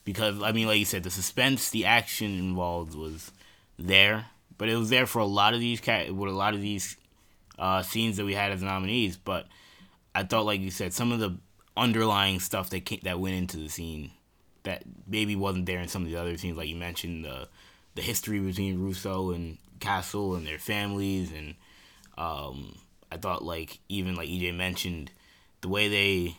[0.05, 3.31] because I mean, like you said, the suspense, the action involved was
[3.77, 4.25] there
[4.57, 6.97] but it was there for a lot of these cat with a lot of these
[7.57, 9.17] uh, scenes that we had as nominees.
[9.17, 9.47] But
[10.13, 11.37] I thought, like you said, some of the
[11.75, 14.11] underlying stuff that came, that went into the scene
[14.63, 17.47] that maybe wasn't there in some of the other scenes, like you mentioned the
[17.95, 21.55] the history between Russo and Castle and their families, and
[22.17, 22.75] um,
[23.11, 25.11] I thought like even like EJ mentioned
[25.61, 26.37] the way they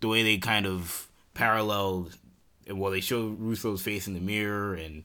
[0.00, 2.16] the way they kind of paralleled
[2.70, 5.04] well they show Russo's face in the mirror and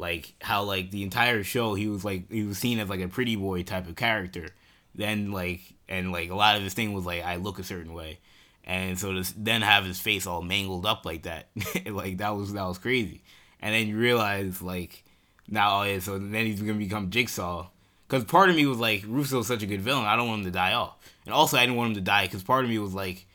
[0.00, 3.08] like how like the entire show he was like he was seen as like a
[3.08, 4.46] pretty boy type of character
[4.94, 7.92] then like and like a lot of his thing was like i look a certain
[7.92, 8.18] way
[8.64, 11.48] and so to then have his face all mangled up like that
[11.86, 13.22] like that was that was crazy
[13.60, 15.04] and then you realize like
[15.52, 17.66] now, oh yeah, so then he's gonna become Jigsaw.
[18.06, 20.44] Because part of me was like, Russo's such a good villain, I don't want him
[20.46, 22.78] to die off, and also I didn't want him to die because part of me
[22.78, 23.26] was like,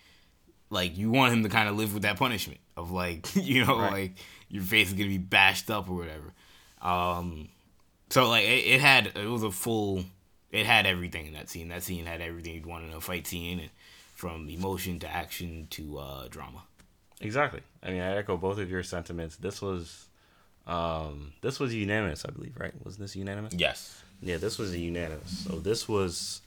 [0.70, 3.78] like you want him to kind of live with that punishment of like, you know,
[3.78, 3.92] Right.
[3.92, 4.12] like
[4.48, 6.34] your face is gonna be bashed up or whatever.
[6.86, 7.50] Um,
[8.12, 10.06] so like it, it had it was a full,
[10.52, 11.70] it had everything in that scene.
[11.70, 13.70] That scene had everything you'd want in a fight scene, and
[14.14, 16.64] from emotion to action to uh, drama.
[17.22, 17.62] Exactly.
[17.82, 19.38] I mean, I echo both of your sentiments.
[19.38, 20.06] This was,
[20.68, 22.74] um, this was unanimous, I believe, right?
[22.84, 23.54] Wasn't this unanimous?
[23.56, 24.04] Yes.
[24.22, 25.46] Yeah, this was a unanimous.
[25.46, 26.42] So this was,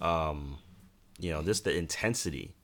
[0.00, 0.58] um,
[1.18, 2.54] you know, this the intensity,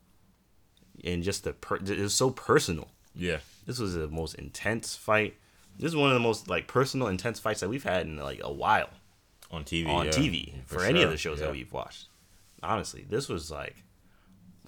[1.04, 2.88] and just the per- it was so personal.
[3.14, 3.38] Yeah.
[3.66, 5.37] This was the most intense fight.
[5.83, 8.40] This is one of the most like personal, intense fights that we've had in like
[8.40, 8.88] a while
[9.51, 9.88] On TV.
[9.88, 10.12] on yeah.
[10.12, 11.47] TV for, any of the shows yeah.
[11.47, 12.07] that we've watched.
[12.62, 13.83] Honestly, this was like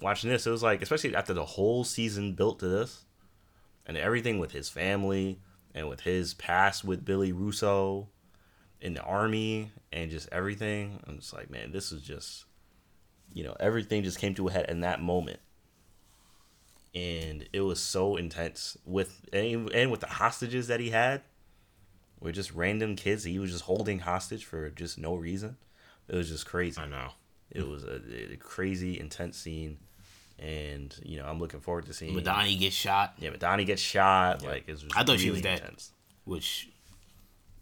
[0.01, 0.45] watching this.
[0.45, 3.05] It was like, especially after the whole season built to this,
[3.85, 5.39] and everything with his family
[5.73, 8.09] and with his past with Billy Russo
[8.81, 10.99] in the army and just everything.
[11.07, 12.43] I'm just like, man, this is just,
[13.31, 15.39] you know, everything just came to a head in that moment.
[16.95, 21.21] And it was so intense with and, and with the hostages that he had
[22.21, 25.57] were just random kids that he was just holding hostage for just no reason.
[26.07, 26.79] It was just crazy.
[26.79, 27.09] I know.
[27.51, 27.99] It was a,
[28.33, 29.77] a crazy, intense scene,
[30.39, 32.15] and you know I'm looking forward to seeing.
[32.15, 34.41] Madani gets shot, Yeah, Madani gets shot.
[34.43, 35.59] Like it's just I thought she really was dead.
[35.59, 35.91] intense.
[36.23, 36.69] which,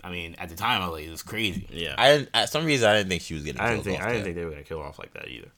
[0.03, 1.67] I mean, at the time I was like, it was crazy.
[1.71, 3.59] Yeah, I didn't, at some reason I didn't think she was getting.
[3.61, 4.23] I didn't think I didn't there.
[4.25, 5.49] think they were gonna kill her off like that either.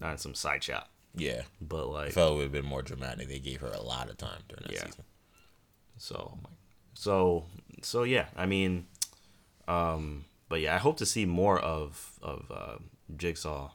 [0.00, 1.42] Not in some side shot, Yeah.
[1.60, 3.28] but like, I like felt it would have been more dramatic.
[3.28, 4.84] They gave her a lot of time during that Yeah.
[4.86, 5.04] season.
[5.96, 6.38] so,
[6.94, 7.44] so
[7.82, 8.26] so yeah.
[8.36, 8.86] I mean,
[9.68, 12.76] um, but yeah, I hope to see more of of uh,
[13.16, 13.70] Jigsaw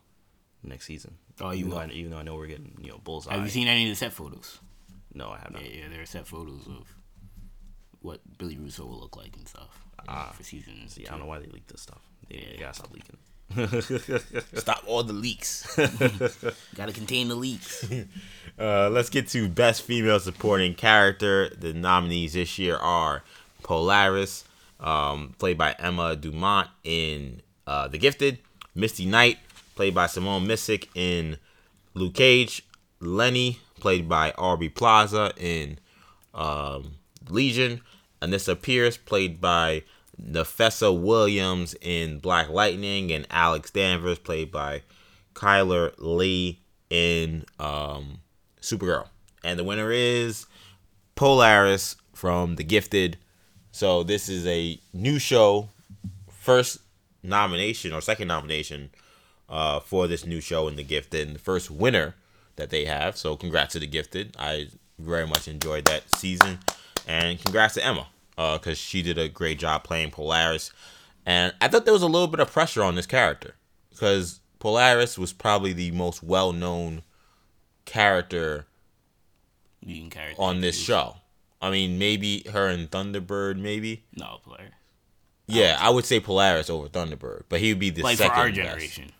[0.63, 1.17] next season.
[1.39, 1.77] Oh, you even though.
[1.77, 3.34] I, even though I know we're getting you know bullseye.
[3.34, 4.60] Have you seen any of the set photos?
[5.13, 5.63] No, I have not.
[5.63, 6.95] Yeah, yeah, there are set photos of
[8.01, 10.93] what Billy Russo will look like and stuff uh, for seasons.
[10.93, 11.08] See, two.
[11.08, 12.01] I don't know why they leaked this stuff.
[12.30, 13.17] They, they gotta stop leaking.
[14.54, 15.76] Stop all the leaks.
[16.76, 17.90] Gotta contain the leaks.
[18.60, 21.50] Uh, let's get to best female supporting character.
[21.50, 23.24] The nominees this year are
[23.64, 24.44] Polaris,
[24.80, 28.38] um, played by Emma Dumont in uh, The Gifted,
[28.76, 29.40] Misty Knight,
[29.76, 31.38] played by Simone Missick in
[31.96, 32.64] Luke Cage,
[33.00, 35.80] Lenny, played by Aubrey Plaza in
[36.36, 36.96] um,
[37.30, 37.82] Legion,
[38.22, 39.84] Anissa Pierce, played by
[40.24, 44.84] Nafessa Williams in Black Lightning, and Alex Danvers, played by
[45.34, 48.20] Chyler Leigh in um,
[48.62, 49.08] Supergirl.
[49.44, 50.46] And the winner is
[51.16, 53.18] Polaris from The Gifted.
[53.72, 55.70] So this is a new show,
[56.30, 56.80] first
[57.24, 58.92] nomination or second nomination
[59.50, 62.16] uh, for this new show in The Gifted, and the first winner
[62.58, 63.18] that they have.
[63.18, 64.36] So congrats to The Gifted.
[64.38, 64.68] I
[65.00, 66.60] very much enjoyed that season,
[67.08, 70.72] and congrats to Emma Uh, because she did a great job playing Polaris.
[71.26, 73.56] And I thought there was a little bit of pressure on this character
[73.91, 77.04] because Polaris was probably the most well-known
[77.86, 78.65] character
[79.86, 81.17] You on this show.
[81.62, 84.04] I mean, maybe her and Thunderbird, maybe.
[84.15, 84.72] No player.
[85.48, 88.39] Yeah, I would say Polaris over Thunderbird, but he would be the Like for second.
[88.39, 88.56] our best.
[88.56, 89.12] generation.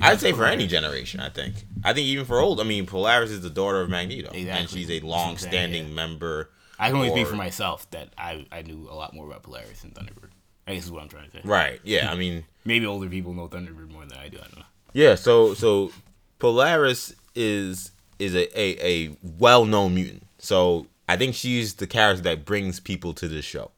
[0.00, 1.20] I'd say for any generation.
[1.20, 1.54] I think.
[1.84, 2.60] I think even for old.
[2.60, 5.84] I mean, Polaris is the daughter of Magneto, and she's a That's what I'm long-standing
[5.84, 6.50] saying, member.
[6.82, 9.82] I can only speak for myself that I, I knew a lot more about Polaris
[9.82, 10.30] than Thunderbird.
[10.66, 11.40] I guess is what I'm trying to say.
[11.44, 11.80] Right.
[11.84, 12.10] Yeah.
[12.10, 14.38] I mean, Maybe older people know Thunderbird more than I do.
[14.38, 14.64] I don't know.
[14.92, 15.14] yeah.
[15.16, 15.90] So so
[16.38, 20.26] Polaris is is a a, a well-known mutant.
[20.38, 23.70] So I think she's the character that brings people to this show,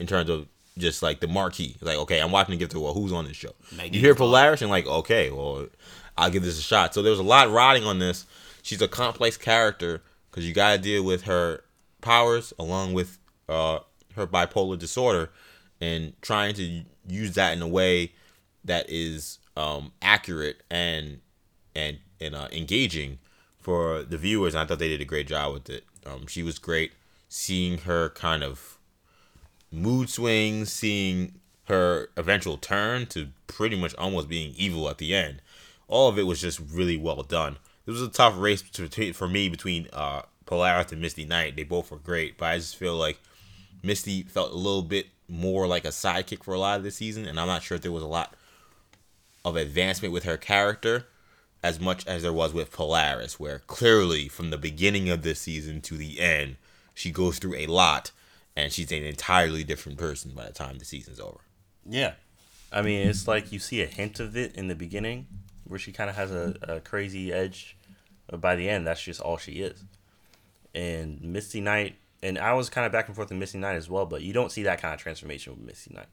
[0.00, 1.76] in terms of just like the marquee.
[1.80, 2.74] Like, okay, I'm watching the gift.
[2.74, 3.52] Well, who's on this show?
[3.72, 4.14] You hear.
[4.14, 5.66] Polaris and like, okay, well,
[6.16, 6.94] I'll give this a shot.
[6.94, 8.26] So there's a lot riding on this.
[8.62, 11.62] She's a complex character because you got to deal with her
[12.00, 13.80] powers along with uh,
[14.14, 15.30] her bipolar disorder
[15.80, 18.12] and trying to use that in a way
[18.64, 21.20] that is um, accurate and
[21.74, 23.18] and and uh, engaging
[23.58, 24.54] for the viewers.
[24.54, 25.84] And I thought they did a great job with it.
[26.06, 26.92] Um, she was great.
[27.28, 28.78] Seeing her kind of
[29.70, 35.42] mood swings, seeing her eventual turn to pretty much almost being evil at the end.
[35.86, 37.58] All of it was just really well done.
[37.86, 41.56] It was a tough race between, for me between uh, Polaris and Misty Knight.
[41.56, 43.20] They both were great, but I just feel like
[43.82, 47.26] Misty felt a little bit more like a sidekick for a lot of this season,
[47.26, 48.34] and I'm not sure if there was a lot
[49.44, 51.06] of advancement with her character
[51.62, 55.82] as much as there was with Polaris, where clearly from the beginning of this season
[55.82, 56.56] to the end,
[56.94, 58.10] she goes through a lot,
[58.56, 61.40] and she's an entirely different person by the time the season's over.
[61.84, 62.14] Yeah.
[62.72, 65.26] I mean, it's like you see a hint of it in the beginning
[65.64, 67.76] where she kind of has a, a crazy edge.
[68.28, 69.84] But by the end, that's just all she is.
[70.74, 73.88] And Misty Knight, and I was kind of back and forth with Misty Knight as
[73.88, 76.08] well, but you don't see that kind of transformation with Misty Knight.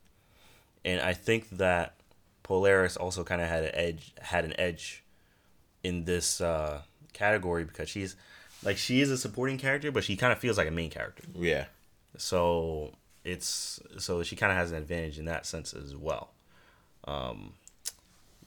[0.84, 1.96] And I think that
[2.44, 5.04] Polaris also kind of had an edge had an edge
[5.84, 6.82] in this uh,
[7.14, 8.16] category because she's
[8.64, 11.24] like she is a supporting character, but she kind of feels like a main character.
[11.34, 11.66] Yeah.
[12.18, 12.92] So
[13.24, 16.30] it's so she kind of has an advantage in that sense as well.
[17.06, 17.54] Um,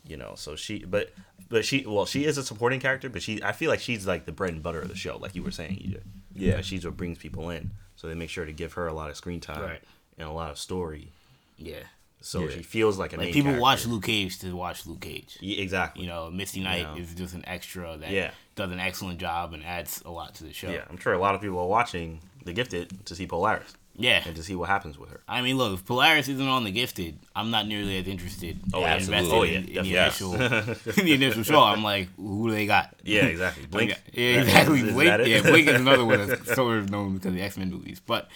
[0.07, 1.13] you know, so she but
[1.49, 4.25] but she well she is a supporting character, but she I feel like she's like
[4.25, 6.01] the bread and butter of the show, like you were saying, EJ.
[6.35, 6.61] Yeah.
[6.61, 9.17] She's what brings people in, so they make sure to give her a lot of
[9.17, 9.83] screen time Right.
[10.19, 11.11] and a lot of story,
[11.57, 11.83] Yeah.
[12.21, 12.51] so Yeah.
[12.57, 13.61] she feels like a Like people character.
[13.63, 15.37] watch Luke Cage to watch Luke Cage.
[15.41, 16.03] Yeah, exactly.
[16.05, 16.97] You know, Misty Knight Yeah.
[16.97, 18.31] is just an extra that Yeah.
[18.55, 20.71] does an excellent job and adds a lot to the show.
[20.71, 24.23] Yeah, I'm sure a lot of people are watching The Gifted to see Polaris Yeah.
[24.25, 25.21] and to see what happens with her.
[25.29, 28.61] I mean, look, if Polaris isn't on the Gifted, I'm not nearly as interested.
[28.73, 29.31] Oh, and absolutely.
[29.31, 30.35] Oh, yeah, in, in the initial,
[30.97, 31.61] in the initial show.
[31.61, 32.95] I'm like, who do they got?
[33.05, 33.67] Yeah, exactly.
[33.71, 34.01] Blink.
[34.13, 34.81] Yeah, exactly.
[34.83, 37.57] Is Blink, yeah, Blink is another one that's sort of known because of the X
[37.59, 38.01] Men movies.
[38.05, 38.29] But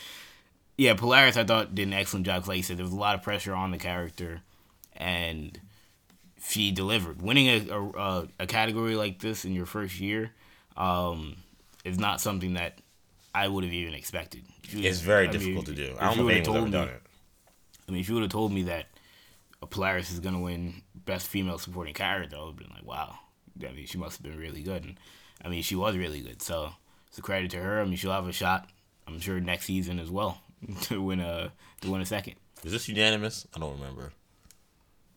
[0.76, 2.46] yeah, Polaris, I thought did an excellent job.
[2.48, 4.40] Like you said, there was a lot of pressure on the character,
[4.96, 5.58] and
[6.44, 7.22] she delivered.
[7.22, 10.32] Winning a a, a, a category like this in your first year
[10.76, 11.36] um,
[11.84, 12.78] is not something that
[13.34, 14.42] I would have even expected.
[14.64, 15.82] If you- It's very I mean, difficult to do.
[15.82, 17.02] I don't you know if would've anyone's ever told done me- it.
[17.88, 18.86] I mean, if you would have told me that
[19.60, 23.18] a Polaris is gonna win Best Female Supporting Character, I would have been like, wow.
[23.60, 24.84] I mean, she must have been really good.
[24.84, 24.98] And
[25.44, 26.40] I mean, she was really good.
[26.42, 26.72] So
[27.08, 27.80] it's a credit to her.
[27.80, 28.68] I mean, she'll have a shot.
[29.06, 30.40] I'm sure next season as well
[30.82, 32.34] to win a to win a second.
[32.64, 33.46] Is this unanimous?
[33.54, 34.12] I don't remember.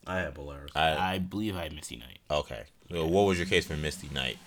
[0.07, 0.71] I have Polaris.
[0.75, 2.19] I I believe I had Misty Knight.
[2.29, 2.63] okay.
[2.91, 4.37] So what was your case for Misty Knight?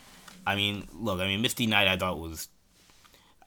[0.47, 2.49] I mean, look, I mean, Misty Knight, I thought was,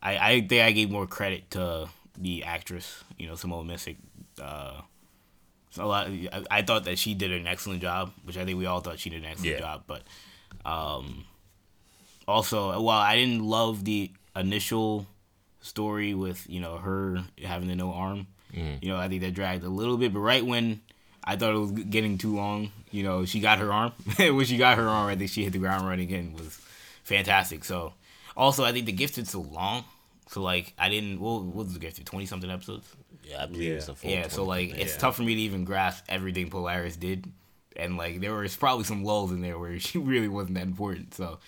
[0.02, 3.98] I, I think I gave more credit to the actress, you know, Simone Missick.
[4.42, 4.82] Uh,
[5.70, 8.58] so a lot, I, I thought that she did an excellent job, which I think
[8.58, 9.60] we all thought she did an excellent Yeah.
[9.60, 9.84] job.
[9.88, 10.02] But
[10.66, 11.26] um,
[12.28, 15.06] also, while I didn't love the initial
[15.62, 19.64] story with you know her having the no arm, you know, I think that dragged
[19.64, 20.14] a little bit.
[20.14, 20.82] But right when
[21.24, 23.94] I thought it was getting too long, you know, she got her arm.
[24.18, 26.60] when she got her arm, I think she hit the ground running and was
[27.04, 27.64] fantastic.
[27.64, 27.94] So,
[28.38, 29.84] also, I think the gifted so long.
[30.30, 31.20] So like I didn't.
[31.20, 32.06] What, what was the gifted?
[32.06, 32.88] Twenty something episodes.
[33.24, 34.10] Yeah, I believe it's a full.
[34.10, 34.82] Yeah, so like 20.
[34.84, 35.00] it's Yeah.
[35.00, 37.32] tough for me to even grasp everything Polaris did,
[37.76, 41.14] and like there was probably some lulls in there where she really wasn't that important.
[41.14, 41.40] So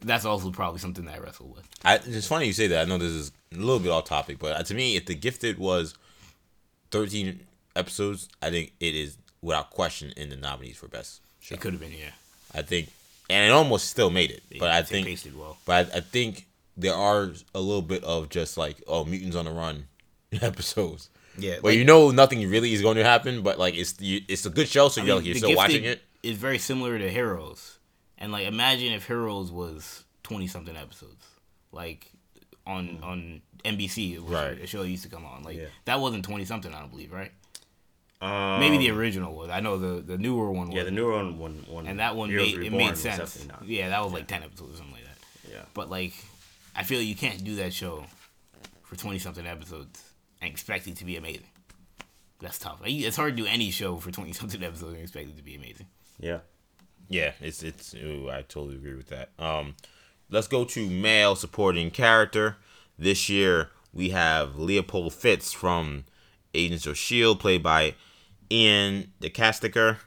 [0.00, 1.68] that's also probably something that I wrestle with.
[1.84, 2.82] I, it's funny you say that.
[2.86, 5.14] I know this is a little bit off topic, but uh, to me, if the
[5.14, 5.94] gifted was
[6.90, 7.40] thirteen
[7.76, 11.54] episodes, I think it is without question in the nominees for best show.
[11.54, 12.10] It could have been yeah,
[12.54, 12.88] I think,
[13.30, 14.42] and it almost still made it.
[14.58, 15.06] But I think,
[15.36, 15.56] well.
[15.64, 19.44] but I, I think there are a little bit of just like oh mutants on
[19.44, 19.86] the run
[20.40, 21.10] episodes.
[21.38, 24.44] Yeah, Well, you know nothing really is going to happen, but like it's you, it's
[24.44, 26.02] a good show, so I you're, mean, you're still watching it.
[26.22, 27.78] Is very similar to Heroes,
[28.18, 31.24] and like imagine if Heroes was twenty something episodes,
[31.72, 32.12] like
[32.66, 34.60] on on NBC, Right.
[34.60, 35.42] a show that used to come on.
[35.42, 35.66] Like Yeah.
[35.86, 37.32] that wasn't twenty something, I don't believe, right?
[38.22, 39.50] Um, Maybe the original was.
[39.50, 40.76] I know the the newer one was.
[40.76, 43.46] yeah, the newer one, one, one and that one Heroes made it made sense.
[43.64, 45.18] Yeah, that was like ten episodes or something like that.
[45.50, 45.62] Yeah.
[45.74, 46.14] But like,
[46.76, 48.04] I feel you can't do that show
[48.84, 50.00] for twenty something episodes
[50.40, 51.48] and expect it to be amazing.
[52.40, 52.80] That's tough.
[52.84, 55.56] It's hard to do any show for twenty something episodes and expect it to be
[55.56, 55.86] amazing.
[56.20, 56.38] Yeah.
[57.08, 57.92] Yeah, it's it's.
[57.94, 59.30] Ooh, I totally agree with that.
[59.36, 59.74] Um,
[60.30, 62.56] let's go to male supporting character.
[62.96, 66.04] This year we have Leopold Fitz from
[66.54, 67.94] Agents of Shield, played by
[68.50, 69.98] Iain De Caestecker.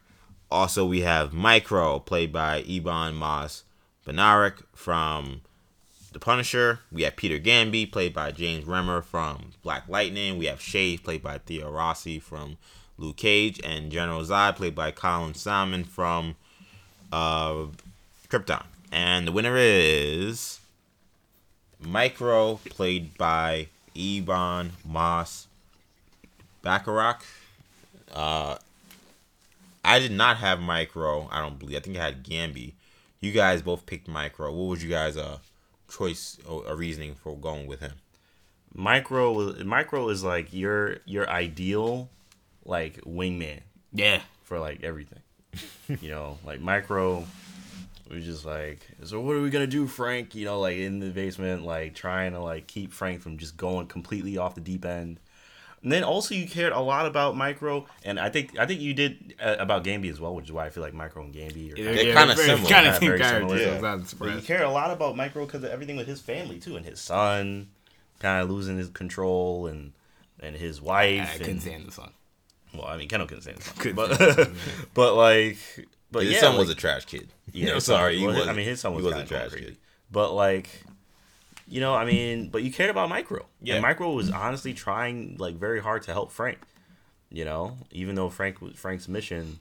[0.51, 3.63] Also, we have Micro, played by Iban Mas
[4.05, 5.41] Benarik from
[6.13, 6.79] The Punisher.
[6.91, 10.37] We have Peter Gambi, played by James Remar from Black Lightning.
[10.37, 12.57] We have Shade, played by Theo Rossi from
[12.97, 16.35] Luke Cage, and General Zod, played by Colin Salmon from
[17.11, 17.65] uh,
[18.29, 18.63] Krypton.
[18.91, 20.59] And the winner is
[21.79, 25.47] Micro, played by Ebon Moss
[26.61, 27.25] Bacharach.
[28.13, 28.57] Uh,
[29.83, 31.27] I did not have Micro.
[31.31, 31.77] I don't believe.
[31.77, 32.73] I think I had Gambi.
[33.19, 34.51] You guys both picked Micro.
[34.51, 35.37] What was you guys' uh
[35.89, 37.93] choice or a reasoning for going with him?
[38.73, 42.09] Micro micro is like your your ideal
[42.65, 43.61] like wingman
[43.93, 44.21] Yeah.
[44.43, 45.19] for like everything.
[46.01, 47.25] you know, like micro
[48.09, 50.35] was just like, so what are we gonna do, Frank?
[50.35, 53.87] You know, like in the basement, like trying to like keep Frank from just going
[53.87, 55.19] completely off the deep end.
[55.85, 58.95] And then also you cared a lot about micro, and I think I think you
[58.95, 61.73] did uh, about Gambi as well, which is why I feel like micro and Gambi
[61.73, 62.67] are They're kinda similar.
[62.67, 63.57] Kind of same very similar.
[63.57, 63.79] Yeah.
[63.79, 66.75] Not But you care a lot about Micro because of everything with his family too,
[66.75, 67.67] and his son
[68.17, 69.93] kind of losing his control, and
[70.39, 71.29] and his wife.
[71.35, 72.13] I couldn't and, stand the song.
[72.73, 74.49] Well, I mean, Kendall couldn't stand his son, Couldn't but
[74.95, 75.57] but like,
[76.11, 77.29] but His yeah, son like, was a trash kid.
[77.53, 78.17] yeah, I'm sorry.
[78.17, 78.47] He was.
[78.47, 79.77] I mean, his son was, he was a trash going kid.
[80.11, 80.67] But like,
[81.67, 83.45] you know, I mean, but you cared about Micro.
[83.61, 83.75] Yeah.
[83.75, 86.59] And Micro was honestly trying like very hard to help Frank.
[87.29, 89.59] You know, even though Frank was Frank's mission,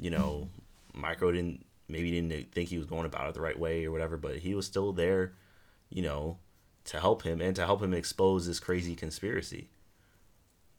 [0.00, 0.48] you know,
[0.94, 4.16] Micro didn't maybe didn't think he was going about it the right way or whatever,
[4.16, 5.32] but he was still there,
[5.90, 6.38] you know,
[6.84, 9.68] to help him and to help him expose this crazy conspiracy.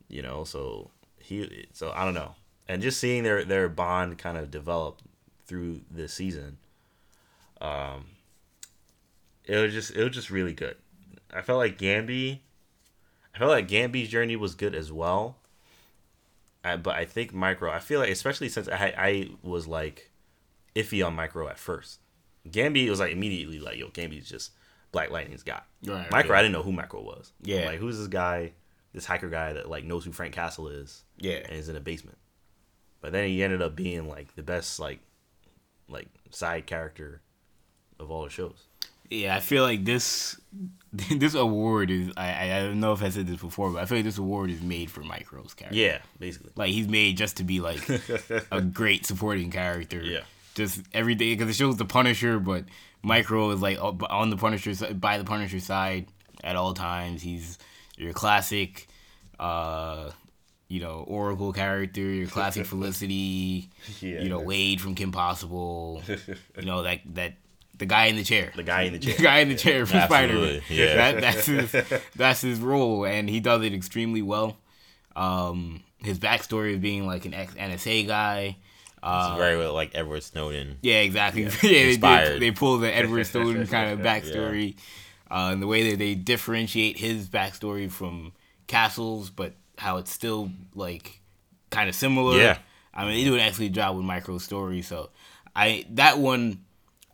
[0.08, 2.36] You know, so he so I don't know.
[2.68, 5.02] And just seeing their their bond kind of develop
[5.46, 6.58] through this season,
[7.60, 8.06] um
[9.48, 10.76] it was just it was just really good.
[11.34, 12.40] I felt like Gambi
[13.34, 15.38] I felt like Gambi's journey was good as well.
[16.64, 20.12] I, but I think Micro, I feel like especially since I I was like
[20.76, 22.00] iffy on Micro at first.
[22.50, 24.52] Gambi was like immediately like, yo, Gambi's just
[24.92, 25.62] Black Lightning's guy.
[25.86, 26.40] Right, Micro, right.
[26.40, 27.34] I didn't know who Micro was.
[27.42, 27.66] Yeah.
[27.66, 28.54] Like who's this guy,
[28.94, 31.40] this hiker guy that like knows who Frank Castle is Yeah.
[31.46, 32.18] and is in a basement.
[33.02, 35.00] But then he ended up being like the best like
[35.90, 37.22] like side character
[38.00, 38.65] of all the shows.
[39.10, 40.40] Yeah, I feel like this
[41.12, 43.98] this award is I I don't know if I said this before, but I feel
[43.98, 45.78] like this award is made for Mike Micro's character.
[45.78, 46.52] Yeah, basically.
[46.56, 47.88] Like he's made just to be like
[48.52, 50.02] a great supporting character.
[50.02, 50.22] Yeah.
[50.54, 52.64] Just every day because it shows the Punisher, but
[53.04, 56.08] Mike Micro is like on the Punisher by the Punisher side
[56.44, 57.22] at all times.
[57.22, 57.58] He's
[57.98, 58.88] your classic,
[59.40, 60.12] uh,
[60.70, 62.02] you know, Oracle character.
[62.02, 63.70] Your classic Felicity.
[64.00, 64.22] Yeah.
[64.22, 66.02] You know, Wade from Kim Possible.
[66.58, 67.34] you know that that
[67.78, 68.52] the guy in the chair.
[68.56, 69.16] The guy in the chair.
[69.16, 70.62] The guy in the chair from Spider Man.
[70.70, 70.96] Yeah.
[70.96, 74.58] That, that's his that's his role, and he does it extremely well.
[75.16, 78.58] Um, his backstory of being like an ex NSA guy.
[79.08, 80.80] It's very well like Edward Snowden.
[80.82, 81.44] Yeah, exactly.
[81.44, 82.42] Yeah, they, Inspired.
[82.42, 84.78] they pull the Edward Snowden kind of backstory,
[85.30, 88.34] uh, and the way that they differentiate his backstory from
[88.66, 91.22] Castle's, but how it's still like
[91.70, 92.38] kind of similar.
[92.38, 92.58] Yeah.
[92.96, 94.82] I mean, they do an excellent job with Micro's story.
[94.82, 95.12] So,
[95.56, 96.65] I that one,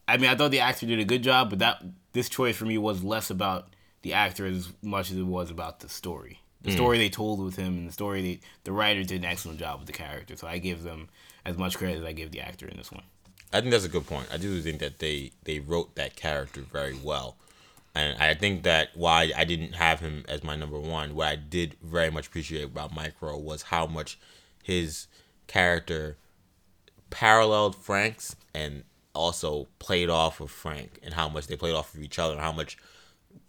[0.08, 1.84] I mean, I thought the actor did a good job, but that
[2.14, 5.80] this choice for me was less about the actor as much as it was about
[5.80, 6.42] the story.
[6.62, 6.76] The hmm.
[6.76, 9.80] story they told with him, and the story they the writer did an excellent job
[9.80, 10.36] with the character.
[10.36, 11.10] So I give them
[11.46, 13.04] as much credit as I give the actor in this one.
[13.54, 14.28] I think that's a good point.
[14.32, 17.38] I do think that they they wrote that character very well,
[17.96, 21.16] and I think that why I didn't have him as my number one.
[21.16, 24.20] What I did very much appreciate about Micro was how much
[24.64, 25.08] his
[25.48, 26.18] character
[27.10, 28.84] paralleled Frank's and
[29.14, 32.42] also played off of Frank, and how much they played off of each other, and
[32.42, 32.78] how much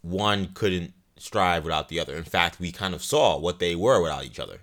[0.02, 2.16] one couldn't strive without the other.
[2.16, 4.58] In fact, we kind of saw what they were without each other.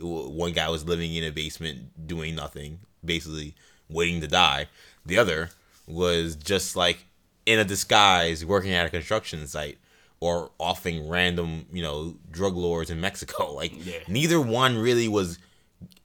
[0.00, 3.54] One guy was living in a basement doing nothing, basically
[3.88, 4.66] waiting to die.
[5.04, 5.50] The other
[5.86, 7.04] was just like
[7.46, 9.78] in a disguise working at a construction site
[10.20, 13.52] or offing random, you know, drug lords in Mexico.
[13.54, 13.98] Like Yeah.
[14.08, 15.38] neither one really was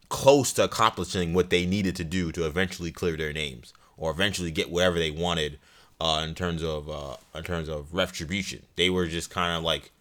[0.10, 4.52] close to accomplishing what they needed to do to eventually clear their names or eventually
[4.52, 5.60] get whatever they wanted
[6.00, 8.64] uh, in terms of uh, in terms of retribution.
[8.76, 9.92] They were just kind of like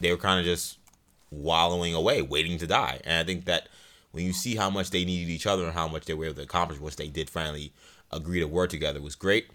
[0.00, 0.78] they were kind of just
[1.30, 3.00] wallowing away, waiting to die.
[3.04, 3.68] And I think that
[4.12, 6.36] when you see how much they needed each other and how much they were able
[6.36, 7.72] to accomplish, once they did finally
[8.10, 9.48] agree to work together, was great.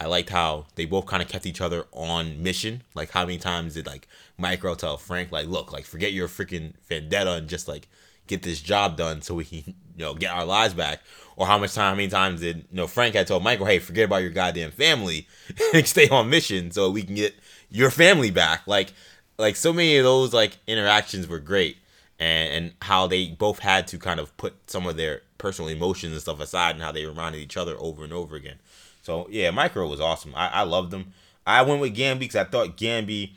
[0.00, 2.82] I liked how they both kind of kept each other on mission.
[2.94, 6.74] Like how many times did like Micro tell Frank, like, look, like forget your freaking
[6.88, 7.88] vendetta and just like
[8.26, 11.00] get this job done so we can, you know, get our lives back.
[11.36, 13.78] Or how much time, how many times did you know Frank had told Michael, hey,
[13.78, 15.28] forget about your goddamn family
[15.72, 17.34] and stay on mission so we can get
[17.70, 18.66] your family back.
[18.66, 18.92] Like,
[19.38, 21.76] like so many of those like interactions were great,
[22.18, 26.12] and and how they both had to kind of put some of their personal emotions
[26.12, 28.56] and stuff aside, and how they reminded each other over and over again.
[29.02, 30.32] So yeah, Micro was awesome.
[30.34, 31.12] I, I loved him.
[31.46, 33.30] I went with Gambi because I thought Gambi,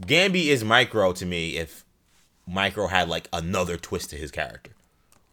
[0.00, 1.56] Gambi is Micro to me.
[1.56, 1.84] If
[2.48, 4.72] Micro had like another twist to his character,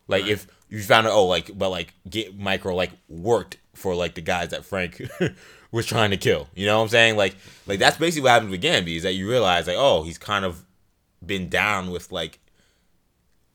[0.07, 4.15] like if you found out, oh, like but like get Micro like worked for like
[4.15, 5.01] the guys that Frank
[5.71, 6.47] was trying to kill.
[6.55, 7.15] You know what I'm saying?
[7.17, 7.35] Like
[7.67, 10.45] like that's basically what happens with Gambi is that you realize like oh he's kind
[10.45, 10.63] of
[11.25, 12.39] been down with like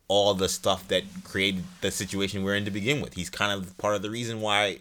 [0.09, 3.15] all the stuff that created the situation we're in to begin with.
[3.15, 4.79] He's kind of part of the reason why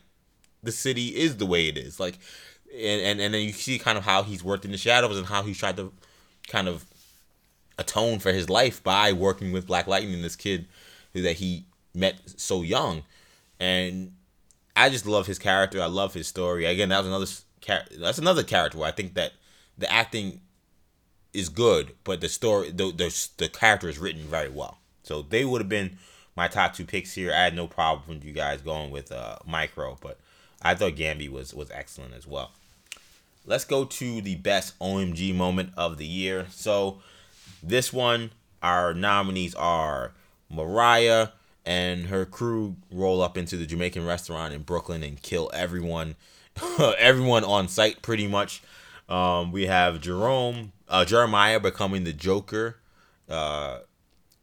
[0.63, 1.99] the city is the way it is.
[1.99, 2.17] Like,
[2.73, 5.27] and and, and then you see kind of how he's worked in the shadows and
[5.27, 5.91] how he's tried to
[6.47, 6.85] kind of
[7.77, 10.65] atone for his life by working with Black Lightning, this kid
[11.21, 13.03] that he met so young,
[13.59, 14.13] and
[14.75, 15.81] I just love his character.
[15.81, 16.65] I love his story.
[16.65, 17.25] Again, that was another
[17.99, 19.33] that's another character where I think that
[19.77, 20.41] the acting
[21.33, 24.79] is good, but the story the the, the character is written very well.
[25.03, 25.97] So they would have been
[26.35, 27.31] my top two picks here.
[27.33, 30.19] I had no problem with you guys going with uh, Micro, but
[30.61, 32.51] I thought Gambi was was excellent as well.
[33.45, 36.47] Let's go to the best OMG moment of the year.
[36.51, 36.99] So
[37.63, 40.11] this one, our nominees are
[40.49, 41.29] Mariah
[41.65, 46.15] and her crew roll up into the Jamaican restaurant in Brooklyn and kill everyone,
[46.97, 48.61] everyone on site pretty much.
[49.09, 52.77] Um, we have Jerome, uh, Jeremiah becoming the Joker
[53.29, 53.79] uh,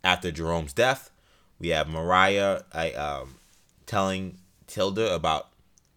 [0.03, 1.11] after Jerome's death.
[1.59, 3.37] We have Mariah I, um,
[3.87, 5.49] telling Tilda about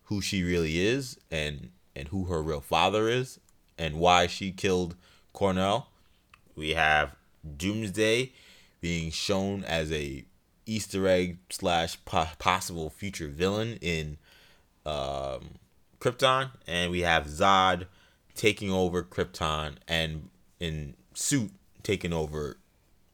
[0.06, 3.40] who she really is and and who her real father is
[3.78, 4.96] and why she killed
[5.34, 5.90] Cornell.
[6.56, 7.16] We have
[7.58, 8.32] Doomsday
[8.82, 10.26] being shown as a
[10.66, 14.18] Easter egg slash po- possible future villain in
[14.86, 15.56] um,
[16.00, 17.86] Krypton, and we have Zod
[18.36, 21.52] taking over Krypton and in suit
[21.84, 22.58] taking over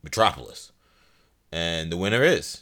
[0.02, 0.72] Metropolis.
[1.52, 2.62] And the winner is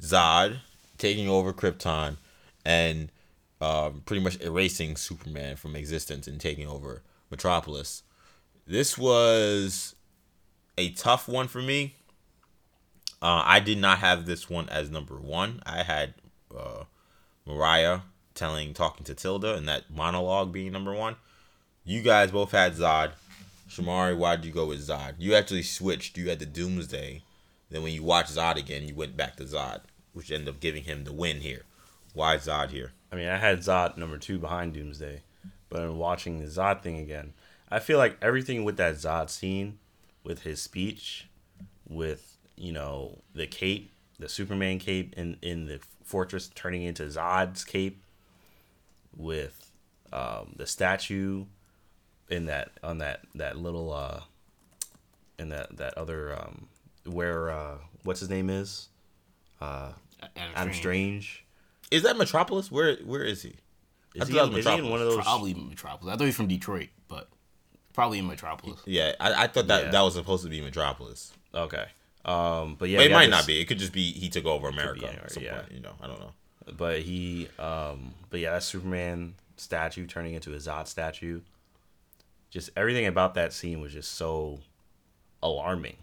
[0.00, 0.60] Zod
[0.98, 2.18] taking over Krypton
[2.64, 3.10] and
[3.60, 8.02] um, pretty much erasing Superman from existence and taking over Metropolis.
[8.66, 9.94] This was
[10.78, 11.96] a tough one for me.
[13.20, 15.62] Uh, I did not have this one as number one.
[15.64, 16.14] I had
[16.56, 16.84] uh,
[17.46, 18.00] Mariah
[18.34, 21.16] telling, talking to Tilda, and that monologue being number one.
[21.84, 23.12] You guys both had Zod.
[23.68, 25.14] Shamari, why did you go with Zod?
[25.18, 26.18] You actually switched.
[26.18, 27.22] You had the Doomsday.
[27.70, 29.80] Then when you watched Zod again, you went back to Zod,
[30.12, 31.62] which ended up giving him the win here.
[32.12, 32.92] Why Zod here?
[33.10, 35.22] I mean, I had Zod number two behind Doomsday,
[35.68, 37.32] but in watching the Zod thing again,
[37.70, 39.78] I feel like everything with that Zod scene,
[40.24, 41.28] with his speech,
[41.88, 47.64] with you know the cape, the Superman cape in in the fortress turning into Zod's
[47.64, 48.02] cape,
[49.16, 49.70] with
[50.12, 51.44] um, the statue
[52.28, 54.20] in that on that that little uh
[55.38, 56.68] in that that other um
[57.04, 58.88] where uh what's his name is
[59.60, 59.92] uh
[60.36, 61.44] Adam Adam Strange.
[61.90, 62.70] Is that Metropolis?
[62.70, 63.54] Where Where is he?
[64.14, 65.24] Is he, thought is he in one of those?
[65.24, 66.12] Probably Metropolis.
[66.12, 66.88] I thought he was from Detroit,
[67.92, 68.80] probably in Metropolis.
[68.86, 69.90] Yeah, I, I thought that Yeah.
[69.90, 71.32] that was supposed to be Metropolis.
[71.54, 71.84] Okay.
[72.24, 73.60] Um, but yeah, but it might had not be.
[73.60, 75.06] It could just be he took over America.
[75.08, 75.60] anywhere, yeah.
[75.60, 76.32] point, you know, I don't know.
[76.76, 81.40] But he, um, but yeah, that Superman statue turning into a Zod statue.
[82.50, 84.60] Just everything about that scene was just so
[85.42, 85.96] alarming.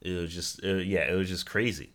[0.00, 1.90] It was just, it- yeah, it was just crazy.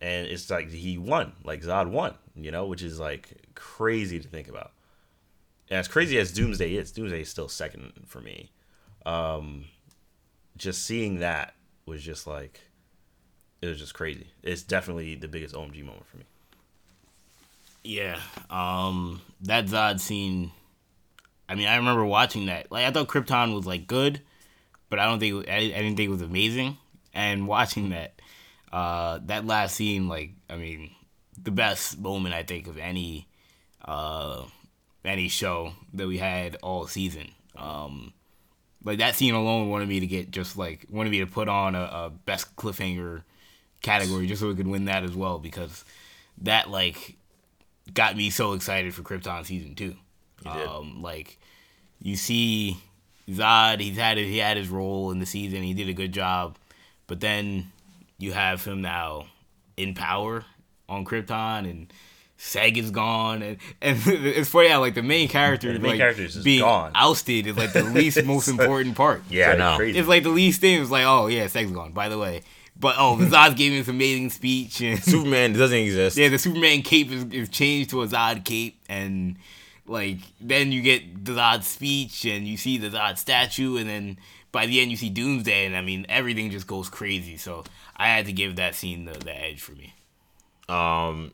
[0.00, 4.28] And it's like he won, like Zod won, you know, which is like crazy to
[4.28, 4.72] think about.
[5.70, 8.50] As crazy as Doomsday is, Doomsday is still second for me.
[9.04, 9.64] Um,
[10.56, 11.54] just seeing that
[11.86, 12.60] was just like,
[13.62, 14.28] it was just crazy.
[14.42, 16.24] It's definitely the biggest OMG moment for me.
[17.86, 18.18] Yeah.
[18.50, 20.50] Um that Zod scene
[21.48, 22.70] I mean, I remember watching that.
[22.72, 24.20] Like I thought Krypton was like good,
[24.90, 26.78] but I don't think I, I didn't think it was amazing.
[27.14, 28.20] And watching that
[28.72, 30.90] uh that last scene like I mean,
[31.40, 33.28] the best moment I think of any
[33.84, 34.42] uh
[35.06, 37.30] any show that we had all season.
[37.56, 38.12] Um
[38.84, 41.74] like that scene alone wanted me to get just like wanted me to put on
[41.74, 43.22] a, a best cliffhanger
[43.82, 45.84] category just so we could win that as well because
[46.42, 47.16] that like
[47.92, 49.96] got me so excited for Krypton season two.
[50.44, 51.38] Um, like
[52.00, 52.76] you see
[53.28, 55.62] Zod, he's had he had his role in the season.
[55.62, 56.56] He did a good job,
[57.06, 57.72] but then
[58.18, 59.26] you have him now
[59.76, 60.44] in power
[60.88, 61.92] on Krypton and.
[62.38, 65.98] Seg is gone, and, and it's funny how like the main character, the main like,
[65.98, 66.92] character is being gone.
[66.94, 69.22] ousted is like the least most important part.
[69.30, 69.76] Yeah, I know.
[69.76, 69.98] Crazy.
[69.98, 70.80] It's like the least thing.
[70.82, 71.92] It's like, oh yeah, Seg's gone.
[71.92, 72.42] By the way,
[72.78, 76.18] but oh, the Zod gave me this amazing speech, and Superman doesn't exist.
[76.18, 79.36] yeah, the Superman cape is, is changed to a Zod cape, and
[79.86, 84.18] like then you get the Zod speech, and you see the Zod statue, and then
[84.52, 87.38] by the end you see Doomsday, and I mean everything just goes crazy.
[87.38, 87.64] So
[87.96, 89.94] I had to give that scene the, the edge for me.
[90.68, 91.32] Um,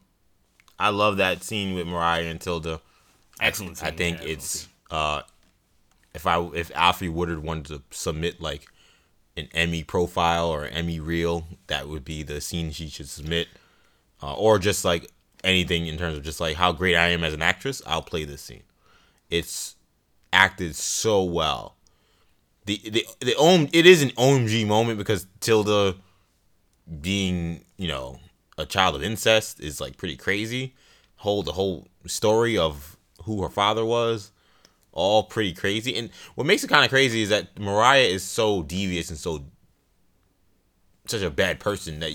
[0.82, 2.80] I love that scene with Mariah and Tilda.
[3.40, 3.78] Excellent.
[3.78, 5.22] Scene, I think yeah, it's uh,
[6.12, 8.66] if I if Alfre Woodard wanted to submit like
[9.36, 13.46] an Emmy profile or an Emmy reel, that would be the scene she should submit,
[14.22, 15.08] uh, or just like
[15.44, 17.80] anything in terms of just like how great I am as an actress.
[17.86, 18.64] I'll play this scene.
[19.30, 19.76] It's
[20.32, 21.76] acted so well.
[22.66, 25.94] The the the OM, it is an OMG moment because Tilda
[27.00, 28.18] being you know
[28.58, 30.74] a child of incest is like pretty crazy.
[31.16, 34.32] Whole the whole story of who her father was,
[34.92, 35.96] all pretty crazy.
[35.96, 39.44] And what makes it kind of crazy is that Mariah is so devious and so
[41.06, 42.12] such a bad person that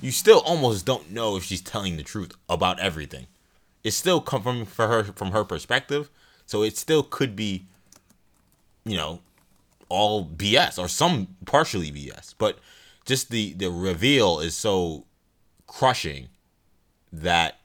[0.00, 3.26] you still almost don't know if she's telling the truth about everything.
[3.82, 6.10] It still come from for her from her perspective,
[6.46, 7.64] so it still could be,
[8.84, 9.20] you know,
[9.88, 12.34] all BS or some partially BS.
[12.38, 12.58] But
[13.04, 15.04] just the the reveal is so
[15.66, 16.28] crushing
[17.12, 17.58] that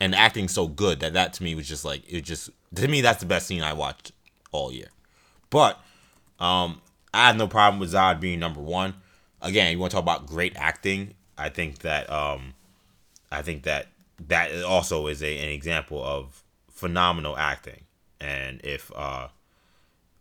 [0.00, 3.00] and acting so good that that to me was just like it just to me
[3.00, 4.12] that's the best scene I watched
[4.52, 4.88] all year.
[5.50, 5.80] But
[6.40, 6.80] um
[7.12, 8.94] I have no problem with Zod being number one.
[9.40, 11.14] Again, you want to talk about great acting?
[11.38, 12.54] I think that um
[13.30, 13.88] I think that
[14.28, 17.82] that also is a, an example of phenomenal acting.
[18.20, 19.28] and if uh,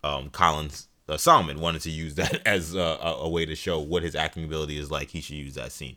[0.04, 4.04] um, Collins uh, Solomon wanted to use that as a, a way to show what
[4.04, 5.96] his acting ability is like, he should use that scene.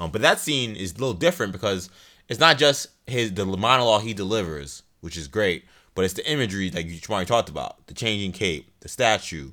[0.00, 1.90] Um, but that scene is a little different because
[2.28, 6.70] it's not just his the monologue he delivers, which is great, but it's the imagery
[6.70, 9.52] that you already talked about, the changing cape, the statue,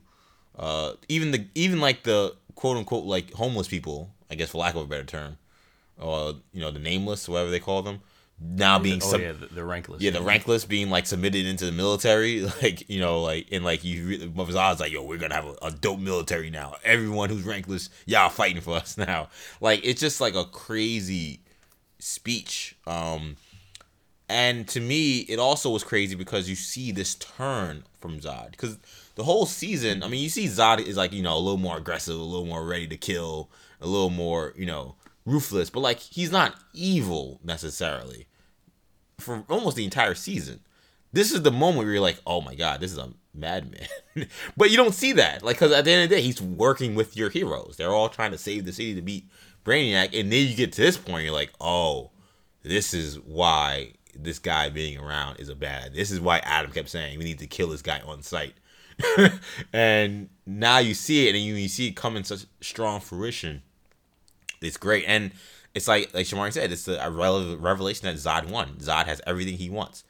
[0.58, 4.74] uh, even the even like the quote unquote like homeless people, I guess for lack
[4.74, 5.38] of a better term,
[6.00, 8.02] or you know the nameless, whatever they call them,
[8.40, 9.98] now being oh sub- yeah, the, the rankless.
[10.00, 13.84] yeah, the rankless being like submitted into the military, like you know, like and like
[13.84, 16.76] you, really, Mufasa like, yo, we're gonna have a, a dope military now.
[16.84, 19.30] Everyone who's rankless, y'all fighting for us now.
[19.60, 21.42] Like it's just like a crazy
[22.00, 22.76] speech.
[22.86, 23.38] Um,
[24.30, 28.78] and to me, it also was crazy because you see this turn from Zod because
[29.16, 31.78] the whole season, I mean, you see Zod is like you know a little more
[31.78, 33.50] aggressive, a little more ready to kill,
[33.82, 34.96] a little more you know
[35.28, 38.28] ruthless, but like he's not evil necessarily
[39.20, 40.62] for almost the entire season.
[41.14, 43.88] This is the moment where you're like, oh my god, this is a madman.
[44.58, 46.96] but you don't see that, like, because at the end of the day, he's working
[46.96, 47.76] with your heroes.
[47.78, 49.30] They're all trying to save the city to beat
[49.64, 52.12] Brainiac, and then you get to this point, you're like, oh,
[52.64, 55.94] this is why this guy being around is a bad.
[55.94, 58.54] This is why Adam kept saying we need to kill this guy on sight.
[59.74, 63.62] and now you see it, and you, you see it come in such strong fruition.
[64.62, 65.32] It's great, and
[65.74, 68.76] it's like like Shamari said, it's a, revelation that Zod won.
[68.80, 70.04] Zod has everything he wants.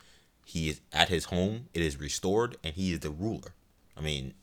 [0.46, 1.68] He is at his home.
[1.74, 3.54] It is restored, and he is the ruler.
[3.98, 4.34] I mean,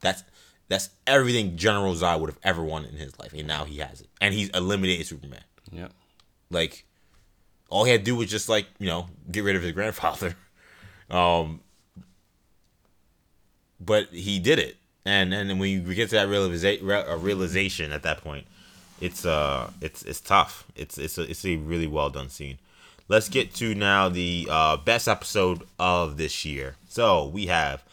[0.00, 0.22] that's
[0.68, 4.02] that's everything General Zod would have ever wanted in his life, and now he has
[4.02, 5.44] it, and he's eliminated Superman.
[5.72, 5.92] Yep.
[6.50, 6.84] Like,
[7.70, 10.34] all he had to do was just like you know get rid of his grandfather.
[11.08, 11.60] Um,
[13.80, 18.02] but he did it, and and then when you get to that realization, realization at
[18.02, 18.46] that point,
[19.00, 20.64] it's uh it's it's tough.
[20.74, 22.58] It's it's a it's a really well done scene.
[23.08, 26.74] Let's get to now the uh, best episode of this year.
[26.88, 27.84] So we have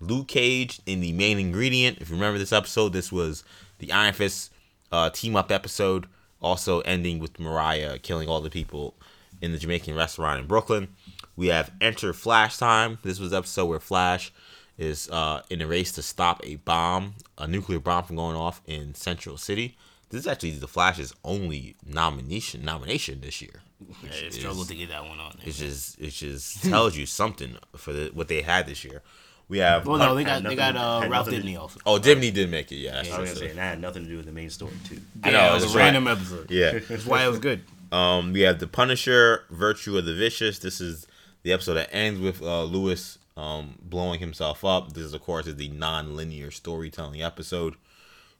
[0.00, 1.98] Luke Cage in the main ingredient.
[2.00, 3.44] If you remember this episode, this was
[3.80, 4.50] the Iron Fist
[4.90, 6.06] uh, team up episode.
[6.40, 8.94] Also ending with Mariah killing all the people
[9.42, 10.88] in the Jamaican restaurant in Brooklyn.
[11.36, 12.98] We have Enter Flash Time.
[13.02, 14.32] This was episode where Flash
[14.78, 18.60] is uh, in a race to stop a bomb, a nuclear bomb from going off
[18.66, 19.76] in Central City.
[20.12, 23.62] This is actually the Flash's only nomination nomination this year.
[24.04, 25.32] Yeah, they struggled to get that one on.
[25.38, 25.48] There.
[25.48, 29.02] It just it just tells you something for the, what they had this year.
[29.48, 31.80] We have Well, no, they Had got they got uh, Ralph nothing to- Dibny also.
[31.84, 32.76] oh Dibny did make it.
[32.76, 33.38] Yeah, that's I was true.
[33.40, 35.00] gonna say, and that had nothing to do with the main story too.
[35.24, 35.76] I know, Yeah, it was a right.
[35.84, 36.50] random episode.
[36.50, 36.78] Yeah.
[36.88, 37.62] That's why it was good.
[37.90, 40.58] Um, we have the Punisher, Virtue of the Vicious.
[40.58, 41.06] This is
[41.42, 44.92] the episode that ends with uh, Lewis um, blowing himself up.
[44.94, 47.74] This is, of course, is the non-linear storytelling episode.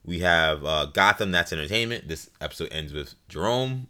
[0.05, 1.31] We have uh, Gotham.
[1.31, 2.09] That's entertainment.
[2.09, 3.87] This episode ends with Jerome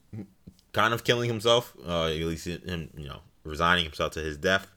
[0.72, 1.74] kind of killing himself.
[1.86, 4.68] Uh, at least him, you know, resigning himself to his death.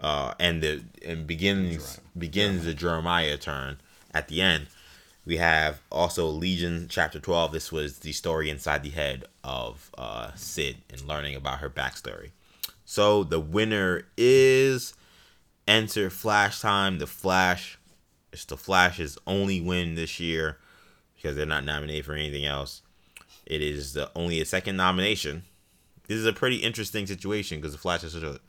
[0.00, 3.78] Uh, and the and begins begins the Jeremiah turn
[4.12, 4.66] at the end.
[5.24, 7.52] We have also Legion chapter 12.
[7.52, 12.30] This was the story inside the head of uh, Syd and learning about her backstory.
[12.84, 14.94] So the winner is
[15.66, 16.98] Enter Flash Time.
[16.98, 17.78] The Flash.
[18.32, 20.58] It's the Flash's only win this year
[21.16, 22.82] because they're not nominated for anything else.
[23.46, 25.44] It is the only a second nomination.
[26.08, 28.40] This is a pretty interesting situation because the Flash is such a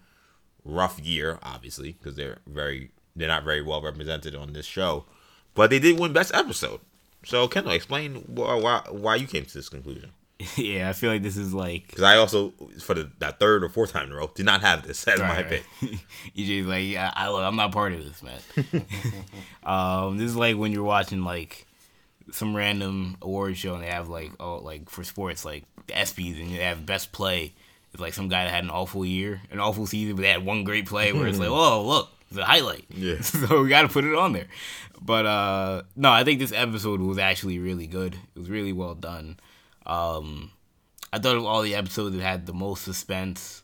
[0.64, 5.06] rough year, obviously, because they're very they're not very well represented on this show.
[5.56, 6.82] But they did win best episode.
[7.26, 10.12] So Kendall, explain why why, why you came to this conclusion.
[10.56, 13.70] yeah, I feel like this is like Because I also, for the that third or
[13.70, 15.64] fourth time in a row, did not have this as my Right, pick.
[15.82, 16.00] right.
[16.36, 18.40] you just like yeah, I, I'm not part of this, man.
[19.64, 21.66] um, this is like when you're watching like
[22.32, 26.42] some random award show and they have like oh like for sports like the ESPYS
[26.42, 27.54] and they have best play.
[27.94, 30.46] It's like some guy that had an awful year, an awful season, but they had
[30.46, 32.86] one great play where it's like, oh look, the highlight.
[32.90, 33.22] Yeah.
[33.22, 34.48] so we got to put it on there.
[35.02, 38.16] But uh no, I think this episode was actually really good.
[38.36, 39.40] It was really well done.
[39.86, 40.52] Um,
[41.14, 43.64] I thought of all the episodes that had the most suspense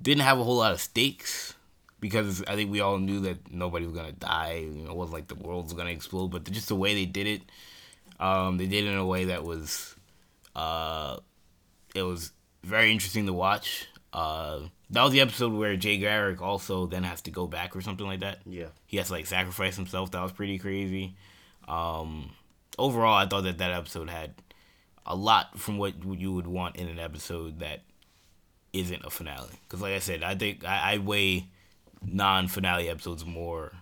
[0.00, 1.54] didn't have a whole lot of stakes
[2.00, 4.66] because I think we all knew that nobody was gonna die.
[4.70, 7.06] You know, it wasn't like the world was gonna explode, but just the way they
[7.06, 7.42] did it,
[8.20, 9.94] um, they did it in a way that was,
[10.54, 11.18] uh,
[11.94, 12.32] it was
[12.64, 13.86] very interesting to watch.
[14.12, 14.60] Uh,
[14.90, 18.06] that was the episode where Jay Garrick also then has to go back or something
[18.06, 18.38] like that.
[18.46, 18.68] Yeah.
[18.86, 20.10] He has to like sacrifice himself.
[20.12, 21.16] That was pretty crazy.
[21.66, 22.30] Um,
[22.78, 24.34] overall, I thought that that episode had
[25.04, 27.82] a lot from what you would want in an episode that
[28.72, 29.60] isn't a finale.
[29.62, 31.48] Because, like I said, I think I, I weigh
[32.02, 33.72] non-finale episodes more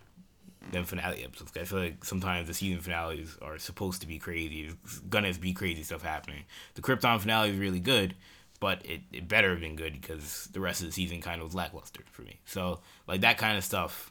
[0.73, 1.53] than finale episodes.
[1.57, 4.71] I feel like sometimes the season finales are supposed to be crazy.
[4.85, 6.43] It's gonna be crazy stuff happening.
[6.75, 8.15] The Krypton finale is really good,
[8.61, 11.47] but it, it better have been good because the rest of the season kind of
[11.47, 12.41] was lackluster for me.
[12.47, 14.11] So like that kind of stuff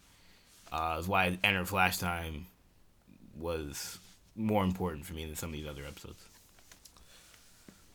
[0.71, 2.45] uh, is why Enter Flash Time
[3.37, 3.99] was
[4.35, 6.23] more important for me than some of these other episodes.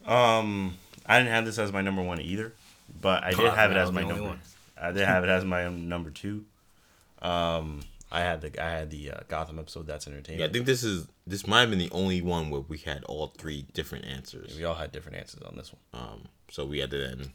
[0.07, 2.53] Um, I didn't have this as my number one either,
[3.01, 4.23] but I did Oh, have it as my number.
[4.23, 4.41] one.
[4.81, 6.45] I did have it as my um, number two.
[7.21, 7.81] Um,
[8.13, 9.87] I had the I had the uh, Gotham episode.
[9.87, 10.41] That's entertainment.
[10.41, 13.05] Yeah, I think this is this might have been the only one where we had
[13.05, 14.57] all three different answers.
[14.57, 16.03] we all had different answers on this one.
[16.03, 17.33] Um, so we had to then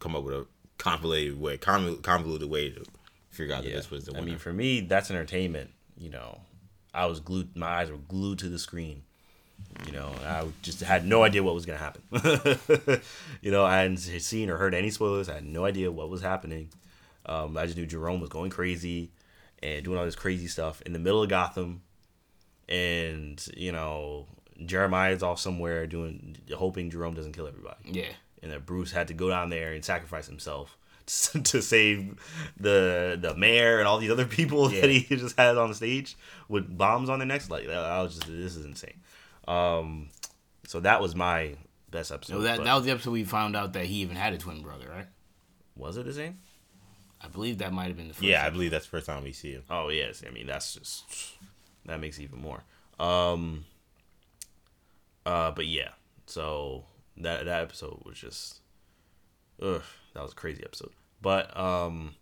[0.00, 0.46] come up with a
[0.78, 2.84] convoluted way, convoluted way to
[3.30, 4.22] figure out that this was the one.
[4.22, 5.70] I mean, for me, that's entertainment.
[5.96, 6.40] You know,
[6.92, 7.56] I was glued.
[7.56, 9.02] My eyes were glued to the screen.
[9.86, 12.02] You know, I just had no idea what was gonna happen.
[13.40, 15.28] you know, I hadn't seen or heard any spoilers.
[15.28, 16.70] I had no idea what was happening.
[17.26, 19.10] Um, I just knew Jerome was going crazy
[19.64, 21.82] and doing all this crazy stuff in the middle of Gotham,
[22.68, 24.26] and you know,
[24.64, 28.12] Jeremiah's off somewhere doing, hoping Jerome doesn't kill everybody Yeah.
[28.42, 32.18] and that Bruce had to go down there and sacrifice himself to save
[32.58, 36.16] the the mayor and all these other people that he just had on the stage
[36.48, 37.50] with bombs on their necks.
[37.50, 39.00] Like I was just, this is insane.
[39.46, 40.08] Um,
[40.66, 41.56] so that was my
[41.90, 42.34] best episode.
[42.34, 44.62] So that that was the episode we found out that he even had a twin
[44.62, 45.06] brother, right?
[45.76, 46.38] was it the same?
[47.24, 48.24] I believe that might have been the first.
[48.24, 49.62] yeah, I believe that's the first time we see him.
[49.70, 51.04] Oh yes, I mean that's just
[51.86, 52.62] that makes even more.
[53.00, 53.64] Um,
[55.24, 55.90] uh, but yeah,
[56.26, 56.84] so
[57.16, 58.60] that that episode was just,
[59.60, 60.92] ugh, that was a crazy episode.
[61.22, 62.14] But um,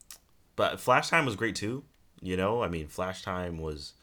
[0.57, 1.84] but Flash Time was great too.
[2.20, 3.94] You know, I mean, Flash Time was,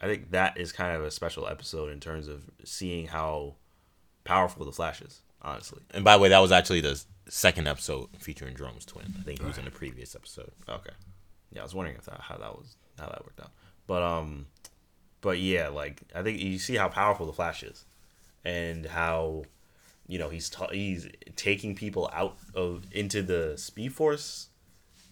[0.00, 3.56] I think that is kind of a special episode in terms of seeing how
[4.24, 5.20] powerful the Flash is.
[5.44, 9.14] Honestly, And by the way, that was actually the second episode featuring Jerome's twin.
[9.18, 10.52] I think he was in the previous episode.
[10.68, 10.90] Okay.
[11.52, 13.50] Yeah, I was wondering if that how that was how that worked out.
[13.86, 14.46] But um
[15.20, 17.84] but yeah, like I think you see how powerful the Flash is
[18.44, 19.44] and how
[20.06, 24.48] you know, he's ta- he's taking people out of into the Speed Force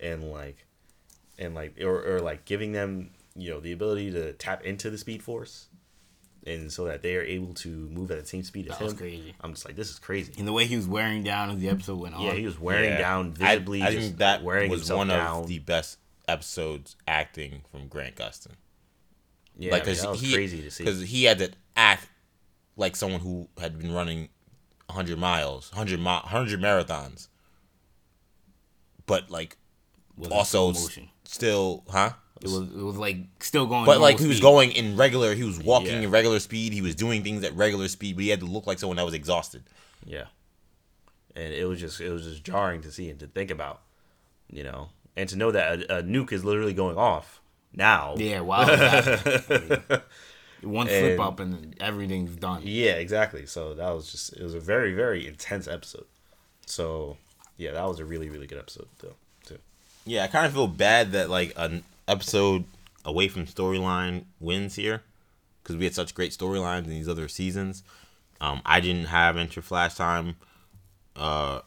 [0.01, 0.67] and like
[1.39, 4.99] and like or, or like giving them, you know, the ability to tap into the
[4.99, 5.69] Speed Force
[6.47, 8.93] and so that they are able to move at the same speed as That was
[8.95, 8.99] him.
[8.99, 9.35] crazy.
[9.41, 10.33] I'm just like this is crazy.
[10.39, 12.23] And the way he was wearing down as the episode went on.
[12.23, 12.99] Yeah, he was wearing Yeah.
[12.99, 15.43] down visibly I, just think that wearing was one down.
[15.43, 18.53] of the best episodes acting from Grant Gustin.
[19.59, 20.85] yeah, like I mean, because that was he crazy to see.
[20.85, 22.09] because he had to act
[22.77, 24.29] like someone who had been running
[24.87, 27.29] 100 miles 100 mi- 100 marathons
[29.07, 29.57] but like
[30.17, 32.13] Wasn't also s- still huh
[32.43, 33.85] It was it was like still going.
[33.87, 34.43] but like he was speed.
[34.43, 36.01] going in regular he was walking Yeah.
[36.03, 38.67] in regular speed he was doing things at regular speed but he had to look
[38.67, 39.63] like someone that was exhausted
[40.05, 40.25] Yeah.
[41.35, 43.81] And it was just it was just jarring to see and to think about,
[44.51, 47.41] you know, and to know that a, a nuke is literally going off
[47.73, 48.15] now.
[48.19, 48.65] Yeah, wow.
[48.67, 49.59] that- I
[50.67, 52.63] mean, one slip And- up and everything's done.
[52.65, 53.47] Yeah, exactly.
[53.47, 56.05] So that was just it was a very very intense episode.
[56.67, 57.17] So
[57.57, 59.15] yeah, that was a really really good episode though
[59.47, 59.59] too.
[60.05, 62.65] yeah i kind of feel bad that like an episode
[63.05, 65.03] away from storyline wins here
[65.63, 67.83] because we had such great storylines in these other seasons.
[68.41, 70.37] Um i didn't have enter flash time
[71.17, 71.61] uh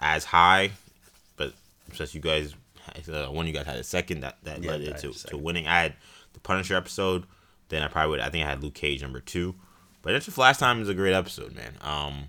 [0.00, 0.70] as high
[1.36, 1.52] but
[1.92, 2.54] since you guys
[3.12, 5.36] uh, one of you guys had a second that that Yeah, led it to, to
[5.38, 5.66] winning.
[5.66, 5.94] I had
[6.32, 7.24] the punisher episode
[7.68, 9.54] then i probably would i think i had luke cage number two.
[10.02, 11.74] But enter flash time is a great episode man.
[11.80, 12.24] Um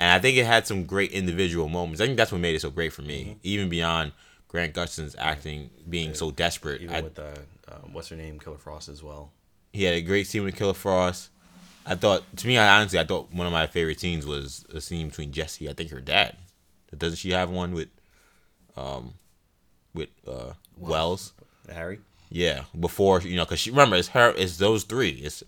[0.00, 2.00] and I think it had some great individual moments.
[2.00, 3.38] I think that's what made it so great for me, Mm-hmm.
[3.42, 4.12] even beyond
[4.50, 6.82] Grant Gustin's acting being so desperate.
[6.82, 7.34] Even I, with uh,
[7.68, 9.30] um, what's her name, Killer Frost as well.
[9.72, 11.30] he had a great scene with Killer Frost.
[11.86, 14.80] I thought, to me, I honestly, I thought one of my favorite scenes was a
[14.80, 16.36] scene between Jesse, I think her dad.
[16.96, 17.90] Doesn't she have one with,
[18.76, 19.14] um,
[19.94, 21.32] with uh, Wells?
[21.72, 22.00] Harry.
[22.28, 25.10] Yeah, before you know, cause she remember it's her, it's those three.
[25.10, 25.44] It's,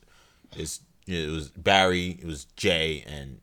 [0.57, 3.40] it's you know, it was Barry, it was Jay, and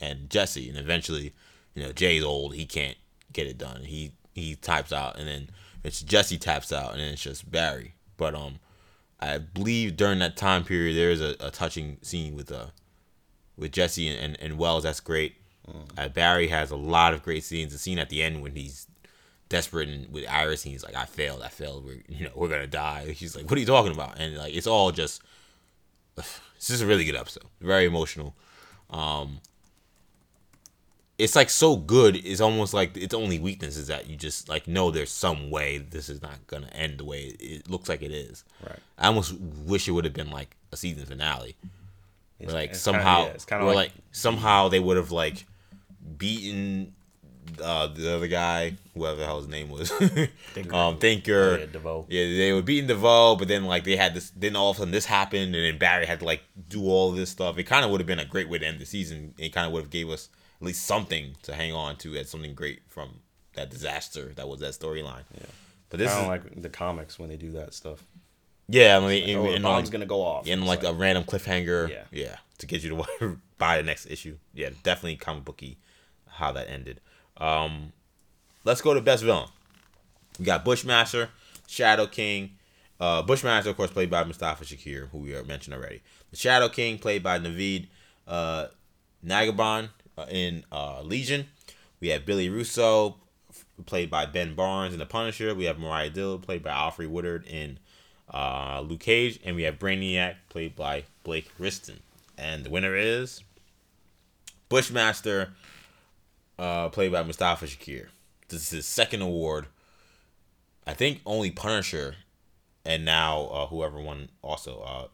[0.00, 1.34] and Jesse, and eventually,
[1.74, 2.96] you know, Jay's old, he can't
[3.32, 3.82] get it done.
[3.82, 5.50] He he types out, and then
[5.84, 7.94] it's Jesse taps out, and then it's just Barry.
[8.16, 8.58] But um,
[9.18, 12.66] I believe during that time period there is a, a touching scene with uh
[13.56, 14.84] with Jesse and, and, and Wells.
[14.84, 15.36] That's great.
[15.96, 17.72] Uh, Barry has a lot of great scenes.
[17.72, 18.86] The scene at the end when he's
[19.48, 21.84] desperate and with Iris, and he's like, "I failed, I failed.
[21.84, 24.54] We're you know we're gonna die." She's like, "What are you talking about?" And like
[24.54, 25.22] it's all just
[26.60, 27.46] This is a really good episode.
[27.62, 28.36] Very emotional.
[28.90, 29.40] Um,
[31.20, 32.16] it's like so good.
[32.16, 35.78] It's almost like its only weakness is that you just like know there's some way
[35.78, 38.44] this is not gonna end the way it looks like it is.
[38.66, 38.78] Right.
[38.98, 39.34] I almost
[39.66, 41.56] wish it would have been like a season finale.
[42.38, 45.44] Where like it's somehow, yeah, it's kinda where like- like, somehow they would have like
[46.18, 46.94] beaten
[47.62, 49.90] uh, the other guy, whoever the hell his name was,
[50.72, 51.56] um, Thinker.
[51.56, 52.06] Oh, yeah, DeVoe.
[52.08, 54.30] Yeah, they were beating DeVoe, but then like they had this.
[54.36, 57.10] Then all of a sudden this happened, and then Barry had to like do all
[57.12, 57.58] this stuff.
[57.58, 59.34] It kind of would have been a great way to end the season.
[59.36, 60.28] It kind of would have gave us
[60.60, 63.20] at least something to hang on to as something great from
[63.54, 65.24] that disaster that was that storyline.
[65.34, 65.46] Yeah.
[65.88, 68.04] But this Kind is of like the comics when they do that stuff.
[68.68, 70.46] yeah, I mean, oh, in, the in bomb's like, gonna go off.
[70.46, 71.88] in It's like a random cliffhanger.
[71.90, 72.04] Yeah.
[72.12, 72.90] yeah, to get you
[73.20, 74.36] to buy the next issue.
[74.54, 75.78] Yeah, definitely comic booky
[76.28, 77.00] how that ended.
[77.38, 77.92] Um,
[78.64, 79.48] let's go to best villain.
[80.38, 81.30] We got Bushmaster,
[81.66, 82.52] Shadow King.
[83.00, 86.02] Uh, Bushmaster, of course, played by Mustafa Shakir, who we mentioned already.
[86.30, 87.88] The Shadow King, played by Navid
[88.28, 88.66] uh,
[89.26, 89.88] Negahban
[90.28, 91.46] in uh, Legion.
[92.00, 93.16] We have Billy Russo,
[93.86, 95.54] played by Ben Barnes in The Punisher.
[95.54, 97.78] We have Mariah Dill, played by Alfre Woodard in
[98.32, 99.38] uh, Luke Cage.
[99.44, 102.00] And we have Brainiac, played by Blake Ritson.
[102.38, 103.42] And the winner is
[104.70, 105.52] Bushmaster,
[106.58, 108.06] uh, played by Mustafa Shakir.
[108.48, 109.66] This is his second award.
[110.86, 112.16] I think only Punisher,
[112.84, 115.08] and now uh, whoever won also uh,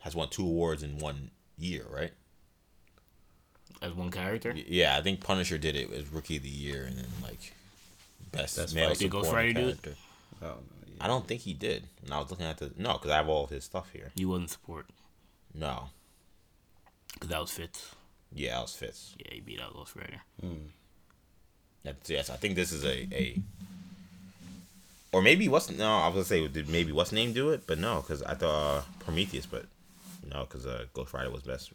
[0.00, 2.12] has won two awards in one year, right?
[3.80, 4.54] As one character.
[4.56, 7.52] Yeah, I think Punisher did it as Rookie of the Year, and then like
[8.32, 8.98] best Best male fight.
[8.98, 9.82] Did Ghost supporting do it?
[9.82, 9.94] character.
[10.42, 10.46] Oh,
[10.86, 10.94] yeah.
[11.00, 11.84] I don't think he did.
[12.04, 14.10] And I was looking at the no, because I have all of his stuff here.
[14.16, 14.86] He wasn't support
[15.54, 15.90] No,
[17.14, 17.94] because that was Fitz.
[18.34, 19.14] yeah, that was Fitz.
[19.18, 20.20] Yeah, he beat out Ghost Rider.
[21.84, 23.40] That's, yes, I think this is a a.
[25.12, 25.88] Or maybe what's no?
[25.98, 28.78] I was gonna say did maybe what's name do it, but no, because I thought
[28.78, 29.66] uh, Prometheus, but
[30.28, 31.70] no, because uh, Ghost Rider was best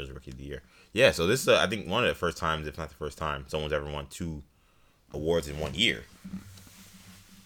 [0.00, 0.62] was rookie of the year.
[0.92, 2.94] Yeah, so this is uh, I think one of the first times, if not the
[2.94, 4.42] first time, someone's ever won two
[5.12, 6.04] awards in one year.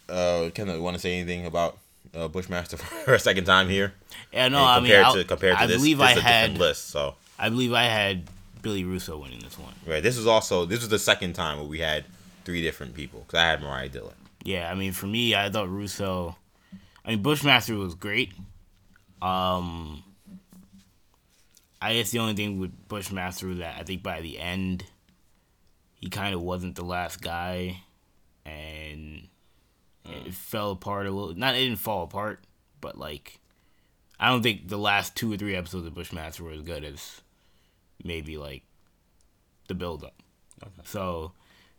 [0.08, 1.78] Uh, can you want to say anything about
[2.14, 3.92] uh, Bushmaster for a second time here?
[4.32, 6.10] Yeah, no, And I mean, compared I, to compared to I this, believe this I
[6.12, 6.88] is a different had, list.
[6.90, 8.24] So I believe I had
[8.62, 9.74] Billy Russo winning this one.
[9.86, 12.04] right, this was also this was the second time where we had
[12.44, 14.14] three different people because I had Mariah Dillon.
[14.44, 16.36] Yeah, I mean, for me, I thought Russo.
[17.04, 18.32] I mean, Bushmaster was great.
[19.20, 20.02] Um,
[21.80, 24.84] I guess the only thing with Bushmaster was that I think by the end,
[25.94, 27.82] he kind of wasn't the last guy,
[28.44, 29.28] and
[30.04, 31.34] it fell apart a little.
[31.34, 32.44] Not it didn't fall apart,
[32.80, 33.40] but like,
[34.18, 37.20] I don't think the last two or three episodes of Bushmaster were as good as
[38.02, 38.62] maybe like
[39.68, 40.14] the build up.
[40.84, 41.32] So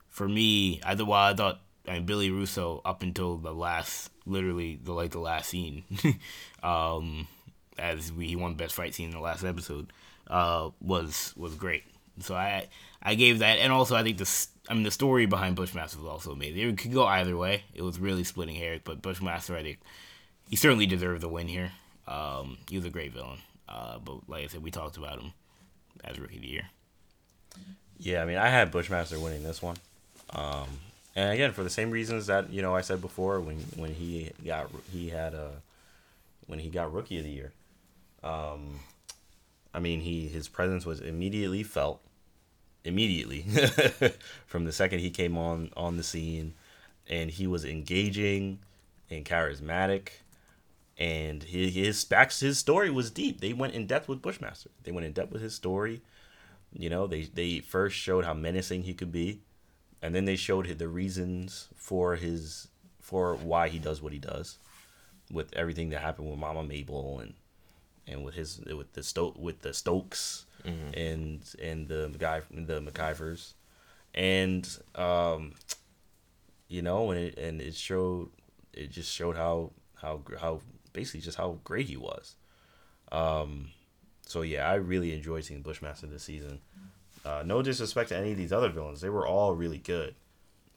[0.08, 4.12] for me, I thought while I thought I mean, Billy Russo up until the last,
[4.26, 5.84] literally the like the last scene,
[6.64, 7.28] um,
[7.80, 9.92] as we he won best fight scene in the last episode,
[10.28, 11.84] uh, was was great.
[12.20, 12.68] So I
[13.02, 16.08] I gave that, and also I think the I mean the story behind Bushmaster was
[16.08, 16.70] also amazing.
[16.70, 17.64] It could go either way.
[17.74, 19.80] It was really splitting hairs, but Bushmaster I think
[20.50, 21.72] he certainly deserved the win here.
[22.08, 23.40] Um, he was a great villain.
[23.68, 25.34] Uh, but like I said, we talked about him
[26.04, 26.70] as rookie of the year.
[28.00, 29.76] Yeah, I mean, I had Bushmaster winning this one,
[30.32, 30.68] um,
[31.16, 34.32] and again for the same reasons that you know I said before when when he
[34.46, 35.52] got he had a
[36.48, 37.52] when he got Rookie of the Year.
[38.24, 38.80] Um,
[39.74, 42.02] I mean, he his presence was immediately felt,
[42.84, 43.42] immediately
[44.46, 46.54] from the second he came on on the scene,
[47.08, 48.60] and he was engaging
[49.10, 50.10] and charismatic.
[50.98, 53.40] And his his his story was deep.
[53.40, 54.70] They went in depth with Bushmaster.
[54.84, 56.02] They went in depth with his story.
[56.74, 59.40] You know, they they first showed how menacing he could be,
[60.02, 62.68] and then they showed the reasons for his
[63.00, 64.58] for why he does what he does,
[65.32, 67.34] with everything that happened with Mama Mabel and
[68.10, 70.46] and with his with the Sto- with the Stokes
[70.94, 73.54] and and the guy the McIvers,
[74.14, 75.54] and um,
[76.68, 78.30] you know, and it and it showed
[78.74, 80.62] it just showed how how how
[80.94, 82.36] basically just how great he was.
[83.12, 83.70] Um,
[84.26, 86.60] so yeah, I really enjoyed seeing Bushmaster this season.
[87.26, 90.16] Uh, no disrespect to any of these other villains; they were all really good.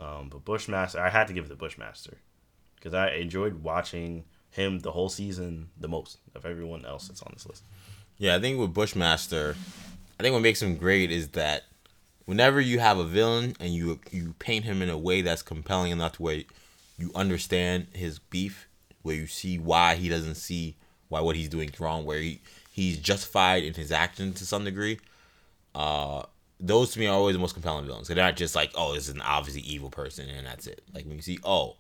[0.01, 2.19] Um, but Bushmaster, I had to give it to Bushmaster
[2.77, 7.33] because I enjoyed watching him the whole season the most of everyone else that's on
[7.35, 7.65] this list.
[8.19, 9.57] Yeah, I think with Bushmaster,
[10.21, 11.65] I think what makes him great is that
[12.27, 15.91] whenever you have a villain and you you paint him in a way that's compelling
[15.91, 16.43] enough to where
[16.99, 18.69] you understand his beef,
[19.03, 20.77] where you see why he doesn't see
[21.09, 22.41] why what he's doing is wrong, where he
[22.71, 25.01] he's justified in his actions to some degree.
[25.75, 26.23] Uh,
[26.61, 28.07] those to me are always the most compelling villains.
[28.09, 30.83] They're not just like, oh, this is an obviously evil person and that's it.
[30.95, 31.77] Like when you see, oh,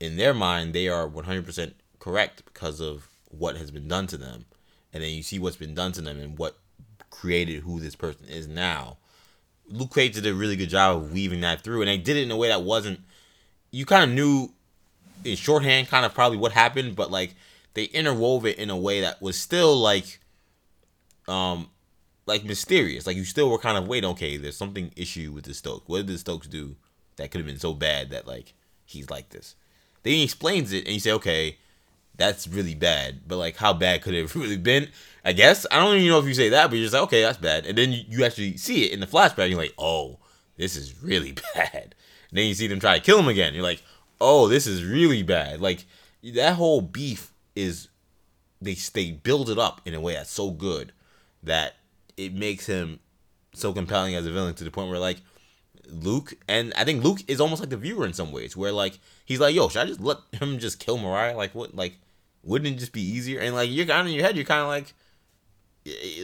[0.00, 4.44] in their mind, they are 100% correct because of what has been done to them.
[4.92, 6.58] And then you see what's been done to them and what
[7.10, 8.98] created who this person is now.
[9.66, 11.82] Luke Cage did a really good job of weaving that through.
[11.82, 13.00] And they did it in a way that wasn't,
[13.70, 14.52] you kind of knew
[15.24, 17.34] in shorthand kind of probably what happened, but like
[17.72, 20.20] they interwove it in a way that was still like,
[21.26, 21.70] um,
[22.26, 23.06] like mysterious.
[23.06, 25.88] Like you still were kind of wait, okay, there's something issue with the Stokes.
[25.88, 26.76] What did the Stokes do
[27.16, 29.54] that could have been so bad that like he's like this?
[30.04, 31.58] Then he explains it and you say, okay,
[32.16, 33.22] that's really bad.
[33.26, 34.88] But like, how bad could it have really been?
[35.24, 37.22] I guess I don't even know if you say that, but you're just like, okay,
[37.22, 37.66] that's bad.
[37.66, 39.48] And then you, you actually see it in the flashback.
[39.48, 40.18] You're like, oh,
[40.56, 41.94] this is really bad.
[42.30, 43.54] And then you see them try to kill him again.
[43.54, 43.82] You're like,
[44.20, 45.60] oh, this is really bad.
[45.60, 45.86] Like
[46.22, 47.88] that whole beef is
[48.60, 50.92] they they build it up in a way that's so good
[51.42, 51.76] that
[52.16, 53.00] it makes him
[53.54, 55.18] so compelling as a villain to the point where like
[55.88, 58.98] Luke and I think Luke is almost like the viewer in some ways where like
[59.24, 61.36] he's like yo should I just let him just kill Mariah?
[61.36, 61.94] Like what like
[62.42, 63.40] wouldn't it just be easier?
[63.40, 64.94] And like you're kind of in your head you're kind of like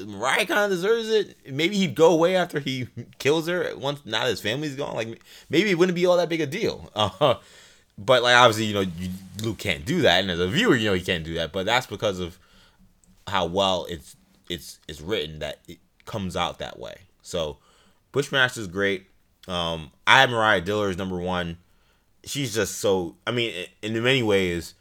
[0.07, 1.37] Mariah kind of deserves it.
[1.51, 2.89] Maybe he'd go away after he
[3.19, 4.95] kills her once now his family's gone.
[4.95, 6.91] Like maybe it wouldn't be all that big a deal.
[6.95, 7.35] Uh,
[7.99, 9.11] but like obviously you know you,
[9.43, 11.53] Luke can't do that and as a viewer you know he can't do that.
[11.53, 12.39] But that's because of
[13.27, 14.17] how well it's
[14.49, 16.97] it's it's written that it comes out that way.
[17.23, 17.59] So
[18.13, 19.10] Bushmaster is great
[19.51, 21.59] um, I have Mariah Dillard as number one.
[22.25, 23.17] She's just so.
[23.27, 24.75] I mean, in many ways,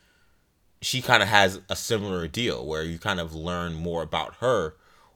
[0.81, 4.75] she kind of has a similar deal where you kind of learn more about her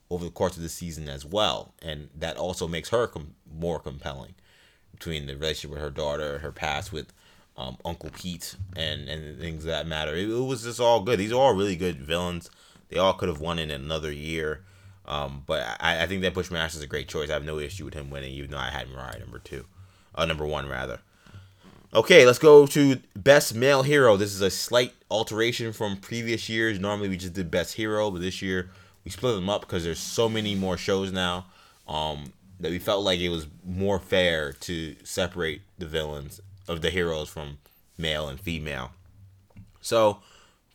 [0.09, 3.79] over the course of the season as well, and that also makes her com- more
[3.79, 4.35] compelling
[4.91, 7.13] between the relationship with her daughter, her past with
[7.57, 10.15] um, Uncle Pete, and and things that matter.
[10.15, 11.19] It, it was just all good.
[11.19, 12.49] These are all really good villains.
[12.89, 14.63] They all could have won in another year.
[15.05, 17.29] Um, but I, I think that Bushmaster is a great choice.
[17.29, 19.65] I have no issue with him winning, even though I had Mariah number two,
[20.15, 20.99] uh, number one rather.
[21.93, 24.17] Okay, let's go to best male hero.
[24.17, 26.79] This is a slight alteration from previous years.
[26.79, 28.71] Normally we just did best hero, but this year
[29.05, 31.45] we split them up because there's so many more shows now
[31.87, 36.89] um, that we felt like it was more fair to separate the villains of the
[36.89, 37.57] heroes from
[37.97, 38.91] male and female.
[39.81, 40.19] So,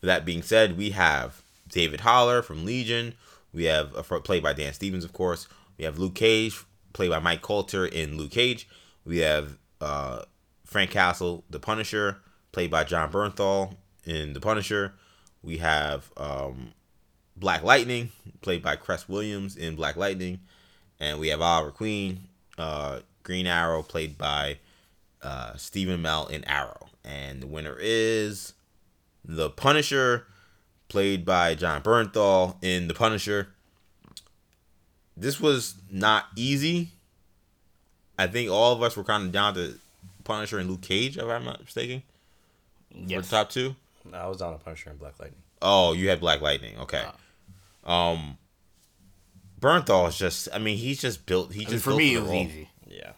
[0.03, 3.15] that being said, we have David Haller from Legion
[3.53, 5.49] we have a played by Dan Stevens, of course.
[5.77, 8.69] We have Luke Cage, played by Mike Colter in Luke Cage.
[9.05, 10.23] We have uh,
[10.65, 12.19] Frank Castle, The Punisher,
[12.53, 14.95] played by Jon Bernthal in The Punisher.
[15.43, 16.73] We have um,
[17.37, 18.11] Black Lightning,
[18.43, 20.41] played by Cress Williams in Black Lightning.
[21.01, 22.29] And we have Oliver Queen,
[22.59, 24.59] uh, Green Arrow, played by
[25.23, 26.89] uh, Stephen Amell in Arrow.
[27.05, 28.55] And the winner is
[29.25, 30.27] The Punisher
[30.89, 33.49] played by Jon Bernthal in The Punisher.
[35.17, 36.91] This was not easy.
[38.19, 39.79] I think all of us were kind of down to
[40.25, 42.03] Punisher and Luke Cage, if I'm not mistaken.
[42.95, 43.25] Yes.
[43.27, 43.77] For the top two?
[44.11, 45.41] No, I was on the Punisher and Black Lightning.
[45.61, 46.79] Oh, you had Black Lightning.
[46.79, 47.05] Okay.
[47.87, 48.39] Uh, um,
[49.61, 50.49] Bernthal is just.
[50.53, 51.53] I mean, he's just built.
[51.53, 52.43] He just for me for it was role.
[52.43, 52.71] easy.
[52.87, 53.13] Yeah.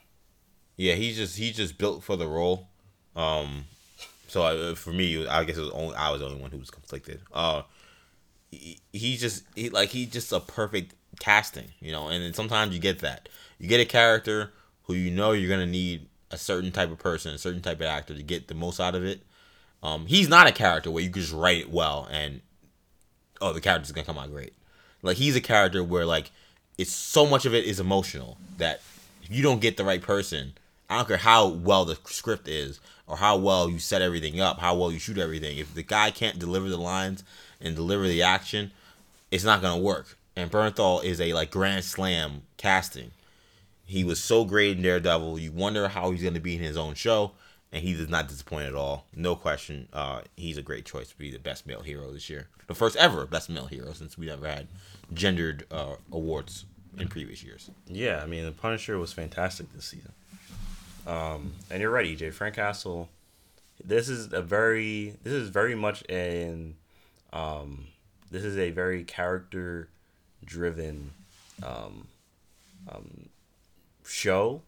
[0.76, 2.68] Yeah, he's just he's just built for the role.
[3.14, 3.66] Um,
[4.30, 6.58] so uh, for me, I guess it was only I was the only one who
[6.58, 7.20] was conflicted.
[7.32, 7.62] Uh,
[8.52, 12.06] he, he's just he like he's just a perfect casting, you know.
[12.06, 13.28] And then sometimes you get that
[13.58, 14.52] you get a character
[14.84, 17.86] who you know you're gonna need a certain type of person, a certain type of
[17.86, 19.22] actor to get the most out of it.
[19.82, 22.40] Um, he's not a character where you can just write it well and
[23.40, 24.52] oh the character's gonna come out great.
[25.02, 26.30] Like he's a character where like
[26.78, 28.80] it's so much of it is emotional that
[29.24, 30.52] if you don't get the right person,
[30.88, 32.78] I don't care how well the script is
[33.10, 35.58] or how well you set everything up, how well you shoot everything.
[35.58, 37.24] If the guy can't deliver the lines
[37.60, 38.70] and deliver the action,
[39.32, 40.16] it's not gonna work.
[40.36, 43.10] And Bernthal is a like grand slam casting.
[43.84, 45.40] He was so great in Daredevil.
[45.40, 47.32] You wonder how he's gonna be in his own show,
[47.72, 49.06] and he does not disappoint at all.
[49.14, 49.88] No question.
[49.92, 52.46] Uh, he's a great choice to be the best male hero this year.
[52.68, 54.68] The first ever best male hero since we never had
[55.12, 56.64] gendered uh, awards
[56.96, 57.70] in previous years.
[57.88, 60.12] Yeah, I mean the Punisher was fantastic this season.
[61.06, 62.32] Um, and you're right, EJ.
[62.32, 63.08] Frank Castle.
[63.82, 65.16] This is a very.
[65.22, 66.76] This is very much an.
[67.32, 67.86] Um,
[68.30, 69.88] this is a very character
[70.44, 71.12] driven
[71.62, 72.08] um,
[72.88, 73.28] um,
[74.04, 74.62] show,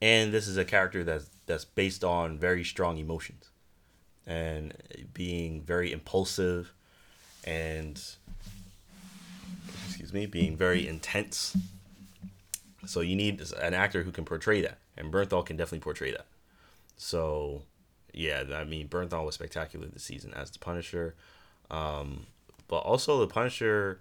[0.00, 3.50] and this is a character that's that's based on very strong emotions,
[4.26, 4.74] and
[5.12, 6.72] being very impulsive,
[7.44, 8.00] and
[9.88, 11.56] excuse me, being very intense.
[12.86, 16.26] So you need an actor who can portray that and Bernthal can definitely portray that.
[16.96, 17.62] So,
[18.12, 21.14] yeah, I mean, Bernthal was spectacular this season as the Punisher,
[21.70, 22.26] um,
[22.68, 24.00] but also the Punisher.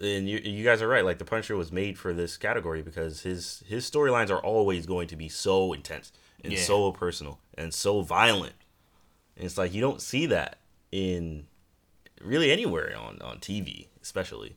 [0.00, 1.04] And you, you guys are right.
[1.04, 5.06] Like the Punisher was made for this category because his his storylines are always going
[5.08, 6.12] to be so intense
[6.42, 6.60] and yeah.
[6.60, 8.54] so personal and so violent.
[9.36, 10.58] And it's like you don't see that
[10.90, 11.46] in
[12.22, 14.56] really anywhere on on TV, especially.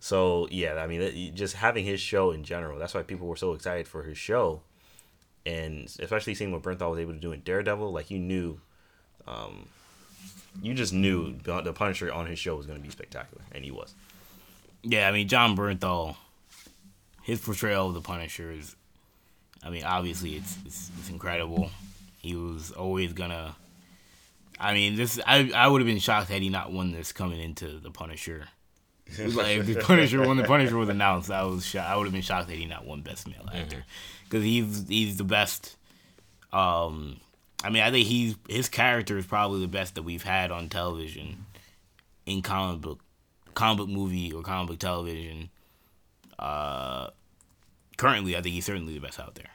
[0.00, 2.78] So yeah, I mean, just having his show in general.
[2.78, 4.62] That's why people were so excited for his show,
[5.44, 7.92] and especially seeing what Bernthal was able to do in Daredevil.
[7.92, 8.60] Like you knew,
[9.26, 9.68] um,
[10.62, 13.70] you just knew the Punisher on his show was going to be spectacular, and he
[13.70, 13.94] was.
[14.82, 16.16] Yeah, I mean, Jon Bernthal,
[17.22, 18.76] his portrayal of the Punisher is,
[19.64, 21.70] I mean, obviously it's it's, it's incredible.
[22.20, 23.56] He was always gonna
[24.58, 27.40] I mean, this I I would have been shocked had he not won this coming
[27.40, 28.48] into the Punisher.
[29.18, 31.88] Like if the Punisher when the Punisher was announced, I was shocked.
[31.88, 33.84] I would have been shocked that he not won Best Male Actor
[34.24, 35.76] because he's he's the best.
[36.52, 37.20] Um,
[37.64, 40.68] I mean, I think he's his character is probably the best that we've had on
[40.68, 41.46] television
[42.26, 43.00] in comic book,
[43.54, 45.50] comic book movie or comic book television.
[46.38, 47.10] Uh,
[47.96, 49.50] currently, I think he's certainly the best out there,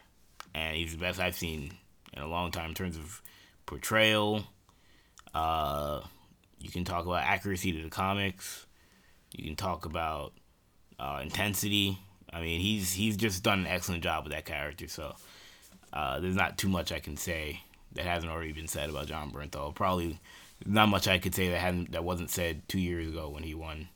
[0.54, 1.74] and he's the best I've seen
[2.14, 3.22] in a long time in terms of
[3.66, 4.46] portrayal.
[5.34, 6.02] Uh,
[6.60, 8.66] you can talk about accuracy to the comics.
[9.32, 10.34] You can talk about
[11.00, 11.98] uh, intensity.
[12.32, 14.88] I mean, he's he's just done an excellent job with that character.
[14.88, 15.16] So
[15.94, 17.62] uh, there's not too much I can say
[17.94, 19.76] that hasn't already been said about Jon Bernthal.
[19.76, 20.20] Probably
[20.66, 23.54] not much I could say that hadn't that wasn't said two years ago when he
[23.54, 23.90] won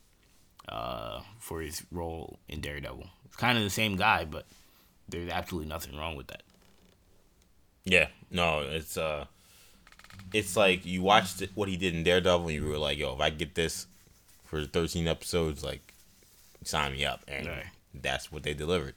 [0.68, 3.06] uh, for his role in Daredevil.
[3.24, 4.46] It's kind of the same guy, but
[5.08, 6.42] there's absolutely nothing wrong with that.
[7.84, 9.26] Yeah, no, it's uh,
[10.32, 13.20] it's like you watched what he did in Daredevil, and you were like, "Yo, if
[13.20, 13.86] I get this
[14.46, 15.92] for 13 episodes, like,
[16.64, 17.66] sign me up." And Right.
[17.94, 18.94] that's what they delivered.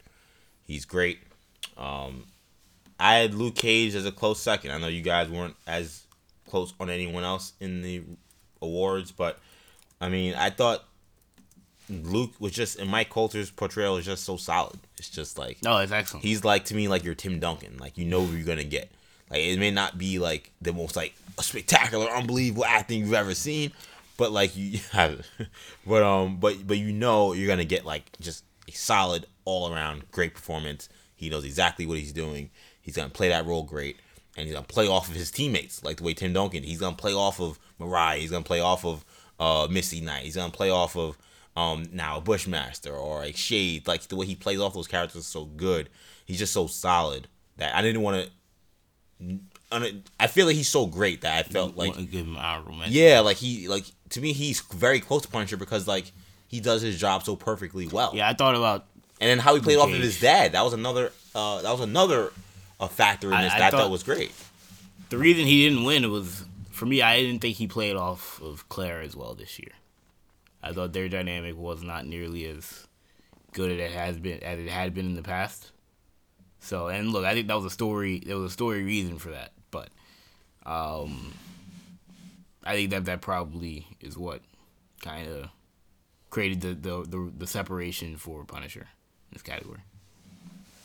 [0.65, 1.19] He's great.
[1.77, 2.27] Um,
[2.99, 4.71] I had Luke Cage as a close second.
[4.71, 6.03] I know you guys weren't as
[6.49, 8.03] close on anyone else in the
[8.61, 9.39] awards, but
[10.01, 10.83] I mean, I thought
[11.89, 14.79] Luke was just and Mike Colter's portrayal is just so solid.
[14.97, 16.23] It's just like No, it's excellent.
[16.25, 17.77] he's like to me like your Tim Duncan.
[17.77, 18.91] Like you know what you're gonna get.
[19.29, 23.71] Like it may not be like the most like spectacular, unbelievable acting you've ever seen,
[24.19, 25.25] but like you have,
[25.87, 30.11] but um, but but you know you're gonna get like just a solid all around
[30.11, 30.89] great performance.
[31.15, 32.51] He knows exactly what he's doing.
[32.81, 33.97] He's gonna play that role great,
[34.37, 36.63] and he's gonna play off of his teammates like the way Tim Duncan.
[36.63, 38.19] He's gonna play off of Mariah.
[38.19, 39.05] He's gonna play off of
[39.39, 40.25] uh Misty Knight.
[40.25, 41.17] He's gonna play off of
[41.55, 43.87] um now Bushmaster or like Shade.
[43.87, 45.89] Like the way he plays off those characters is so good.
[46.25, 48.29] He's just so solid that I didn't want
[49.21, 49.39] to.
[49.71, 52.93] I feel like he's so great that I felt like give him an honorable mention.
[52.93, 56.11] yeah, like he like to me he's very close to Punisher because like
[56.47, 58.11] he does his job so perfectly well.
[58.15, 58.85] Yeah, I thought about
[59.21, 61.81] And then how he played off of his dad, that was another uh that was
[61.81, 62.31] another
[62.79, 64.31] uh, factor in this I that I thought thought- was great.
[65.09, 67.01] the reason he didn't win was for me.
[67.01, 69.71] I didn't think he played off of Claire as well this year.
[70.63, 72.87] I thought their dynamic was not nearly as
[73.53, 75.71] good as it has been as it had been in the past.
[76.61, 78.23] So and look, I think that was a story.
[78.25, 79.89] There was a story reason for that, but
[80.65, 81.33] um,
[82.63, 84.41] I think that that probably is what
[85.01, 85.49] kind of
[86.29, 89.79] created the, the the the separation for Punisher in this category.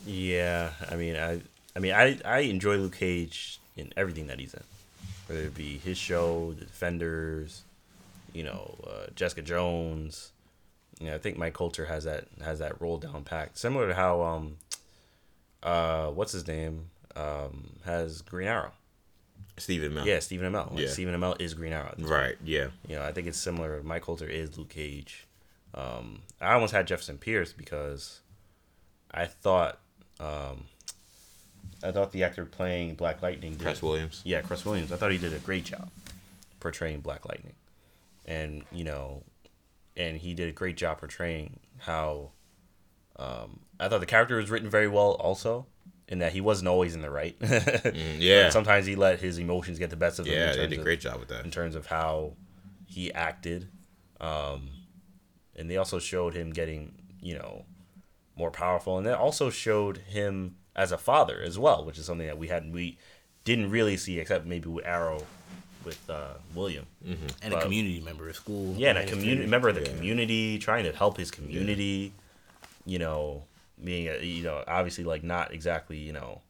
[0.07, 1.41] Yeah, I mean, I,
[1.75, 4.63] I mean, I, I enjoy Luke Cage in everything that he's in,
[5.27, 7.63] whether it be his show, The Defenders,
[8.35, 10.31] you know, uh, Jessica Jones.
[11.01, 13.95] You know, I think Mike Colter has that has that roll down pack, similar to
[13.95, 14.57] how um,
[15.63, 18.73] uh, what's his name um has Green Arrow.
[19.57, 20.05] Stephen Amell.
[20.07, 20.71] Yeah, Stephen Amell.
[20.73, 20.89] Like Yeah.
[20.89, 21.95] Stephen Amell is Green Arrow.
[21.99, 22.69] Right, yeah.
[22.89, 23.83] You know, I think it's similar.
[23.83, 25.27] Mike Colter is Luke Cage.
[25.75, 28.21] Um, I almost had Jefferson Pierce because
[29.13, 29.79] I thought
[30.21, 30.65] um,
[31.83, 34.23] I thought the actor playing Black Lightning did, Chris Williams.
[34.25, 34.93] yeah, Chris Williams.
[34.93, 35.89] I thought he did a great job
[36.61, 37.55] portraying Black Lightning,
[38.25, 39.23] and you know,
[39.97, 42.31] and he did a great job portraying how.
[43.17, 45.67] Um, I thought the character was written very well, also,
[46.15, 47.39] in that he wasn't always in the right.
[47.41, 48.49] Mm, yeah.
[48.51, 50.33] Sometimes he let his emotions get the best of him.
[50.35, 51.45] in Yeah, they did a of- great job with that.
[51.45, 52.33] in terms of how
[52.87, 53.69] he acted.
[54.21, 54.71] Um,
[55.57, 57.65] and they also showed him getting, you know,
[58.37, 58.97] more powerful.
[58.99, 62.49] And they also showed him as a father as well, which is something that we
[62.49, 62.97] hadn't, we
[63.45, 65.23] didn't really see except maybe with Arrow
[65.85, 66.87] with uh, William.
[67.43, 67.59] And Wow.
[67.59, 68.75] a community member of school.
[68.79, 69.89] Yeah, and a community member of the Yeah.
[69.95, 72.13] community, trying to help his community.
[72.87, 73.45] You know,
[73.83, 76.41] being a, you know obviously like not exactly you know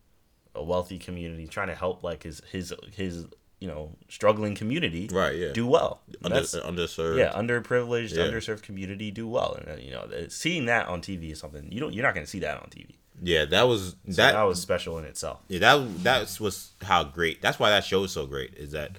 [0.54, 3.26] a wealthy community, trying to help like his his his
[3.60, 5.52] you know struggling community Right, yeah.
[5.52, 6.02] do well.
[6.22, 7.18] Under, underserved.
[7.18, 8.24] yeah, underprivileged, Yeah.
[8.24, 11.80] underserved community do well, and uh, you know seeing that on TV is something you
[11.80, 12.96] don't you're not going to see that on TV.
[13.22, 15.40] Yeah, that was So that, that was special in itself.
[15.48, 17.40] Yeah, that that's was how great.
[17.40, 18.54] That's why that show is so great.
[18.54, 18.96] Is that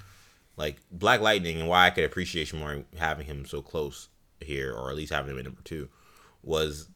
[0.57, 4.07] like Black Lightning and why I could appreciate more having him so close
[4.39, 5.89] here, or at least having him at number two,
[6.43, 6.87] was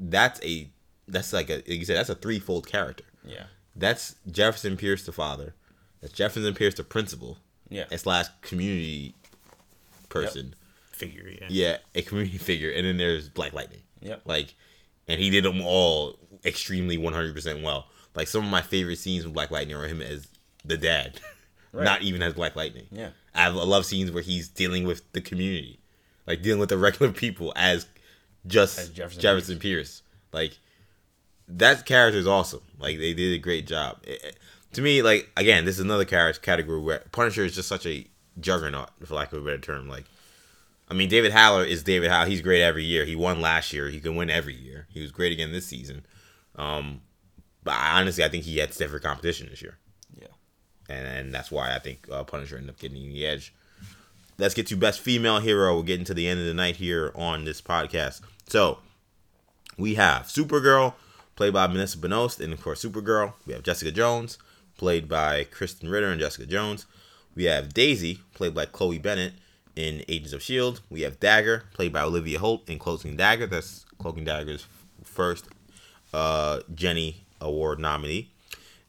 [0.00, 0.68] that's a
[1.06, 3.04] that's like a like you said that's a threefold character.
[3.24, 3.44] Yeah,
[3.76, 5.54] That's Jefferson Pierce the father.
[6.00, 7.38] That's Jefferson Pierce the principal.
[7.68, 9.14] yeah, And slash community
[10.08, 10.54] person.
[10.92, 11.28] figure.
[11.28, 11.46] Yeah.
[11.48, 13.82] Yeah, a community figure, and then there's Black Lightning.
[14.00, 14.22] Yep.
[14.24, 14.54] Like,
[15.08, 17.86] and he did them all extremely 100% well.
[18.14, 20.26] Like some of my favorite scenes with Black Lightning are him as
[20.64, 21.20] the dad,
[21.72, 21.84] Right.
[21.84, 22.86] not even as Black Lightning.
[22.90, 23.10] yeah.
[23.34, 25.78] I love scenes where he's dealing with the community,
[26.26, 27.86] like dealing with the regular people as
[28.46, 30.02] just As Jefferson, Jefferson Pierce.
[30.32, 30.58] Like
[31.48, 32.62] that character is awesome.
[32.78, 33.98] Like they did a great job.
[34.04, 34.36] It-
[34.72, 38.06] to me, like again, this is another character category where Punisher is just such a
[38.38, 39.88] juggernaut, for lack of a better term.
[39.88, 40.04] Like,
[40.88, 42.26] I mean, David Haller is David Haller.
[42.28, 43.04] He's great every year.
[43.04, 43.88] He won last year.
[43.88, 44.86] He can win every year.
[44.88, 46.06] He was great again this season.
[46.54, 47.00] Um,
[47.64, 49.76] but I, honestly, I think he had stiffer competition this year.
[50.16, 50.28] Yeah.
[50.88, 53.52] and, and that's why I think uh, Punisher ended up getting the edge.
[54.40, 55.76] Let's get to best female hero.
[55.76, 58.22] We're getting to the end of the night here on this podcast.
[58.48, 58.78] So
[59.76, 60.94] we have Supergirl,
[61.36, 63.34] played by Vanessa Benoist, and of course Supergirl.
[63.44, 64.38] We have Jessica Jones,
[64.78, 66.86] played by Krysten Ritter and Jessica Jones.
[67.34, 69.34] We have Daisy, played by Chloe Bennet
[69.76, 70.80] in Agents of Shield.
[70.88, 73.46] We have Dagger, played by Olivia Holt in Cloak and Dagger.
[73.46, 74.66] That's Cloak and Dagger's
[75.04, 75.48] first
[76.14, 78.30] uh, Jenny Award nominee.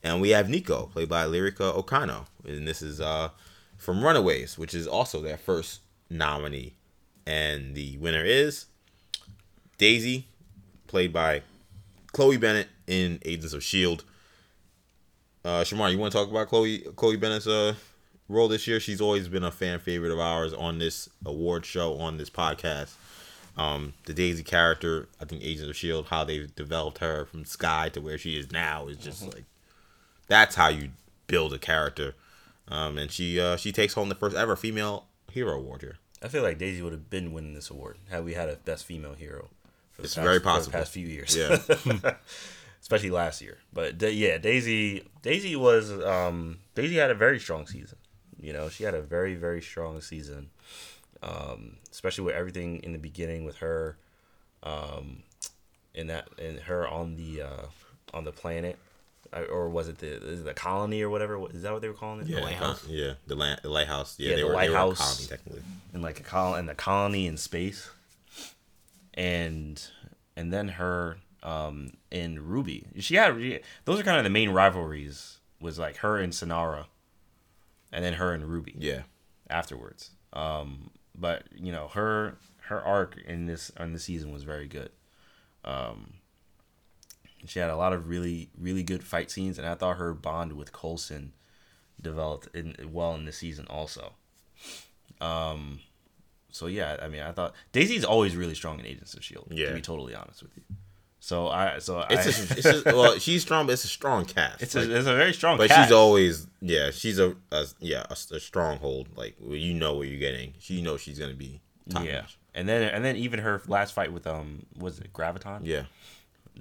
[0.01, 2.27] And we have Nico, played by Lyrica Okano.
[2.47, 3.31] And this is uh,
[3.81, 6.75] from Runaways, which is also their first nominee.
[7.25, 8.67] And the winner is
[9.79, 10.27] Daisy,
[10.85, 11.41] played by
[12.13, 14.03] Chloe Bennet in Agents of S.H.I.E.L.D.
[15.43, 17.73] Uh, Shamar, you want to talk about Chloe Chloe Bennet's uh,
[18.29, 18.79] role this year?
[18.79, 22.93] She's always been a fan favorite of ours on this award show, on this podcast.
[23.57, 27.89] Um, the Daisy character, I think Agents of S.H.I.E.L.D., how they've developed her from Skye
[27.89, 29.45] to where she is now is just like
[30.27, 30.89] that's how you
[31.25, 32.13] build a character.
[32.71, 35.97] Um, and she uh, she takes home the first ever female hero award here.
[36.23, 38.85] I feel like Daisy would have been winning this award had we had a best
[38.85, 39.49] female hero.
[39.91, 40.71] For the It's past, very for possible.
[40.71, 41.35] the past few years.
[41.35, 41.57] Yeah.
[42.81, 43.57] especially last year.
[43.73, 47.97] But da- yeah, Daisy Daisy was um, Daisy had a very strong season.
[48.39, 50.49] You know, she had a very very strong season,
[51.21, 53.97] um, especially with everything in the beginning with her,
[54.63, 55.23] um,
[55.93, 57.65] in that and her on the uh,
[58.13, 58.77] on the planet.
[59.33, 61.39] Or was it the is it the colony or whatever?
[61.53, 62.27] Is that what they were calling it?
[62.27, 62.85] Yeah, the lighthouse.
[62.87, 64.15] yeah, the, la- the lighthouse.
[64.19, 64.97] Yeah, Yeah, they the were they were lighthouse.
[64.99, 65.61] colony technically.
[65.93, 67.89] in like a col in the colony in space,
[69.13, 69.81] and
[70.35, 72.85] and then her um in Ruby.
[72.99, 73.35] She had
[73.85, 75.37] those are kind of the main rivalries.
[75.59, 76.85] Was like her and Sinara,
[77.91, 79.03] and then her and Ruby Yeah,
[79.49, 80.09] afterwards.
[80.33, 84.89] Um, but you know her her arc in this on this season was very good.
[85.63, 86.13] Um,
[87.45, 90.53] she had a lot of really really good fight scenes, and I thought her bond
[90.53, 91.33] with Coulson
[92.01, 94.13] developed in well in the season also.
[95.19, 95.79] Um,
[96.51, 99.47] so yeah, I mean, I thought Daisy's always really strong in Agents of Shield.
[99.51, 99.69] Yeah.
[99.69, 100.63] to be totally honest with you.
[101.19, 104.25] So I so it's I, a, it's a, well, she's strong, but it's a strong
[104.25, 104.61] cast.
[104.63, 105.57] it's Like, a it's a very strong.
[105.57, 105.87] but cast.
[105.89, 109.09] she's always yeah, she's a, a yeah a, a stronghold.
[109.15, 110.53] Like you know what you're getting.
[110.59, 112.23] She knows she's gonna be top yeah.
[112.55, 115.61] And then and then even her last fight with um was it Graviton?
[115.63, 115.83] Yeah,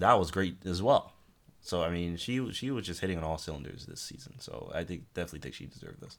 [0.00, 1.12] that was great as well.
[1.62, 4.34] So I mean, she she was just hitting on all cylinders this season.
[4.38, 6.18] So I think definitely think she deserved this.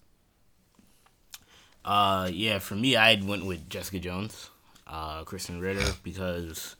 [1.84, 4.52] Uh, yeah, for me, I went with Jessica Jones,
[4.86, 6.76] uh, Krysten Ritter, because,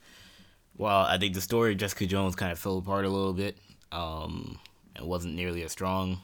[0.78, 3.58] well, I think the story of Jessica Jones kind of fell apart a little bit.
[3.92, 4.60] Um,
[4.96, 6.20] it wasn't nearly as strong.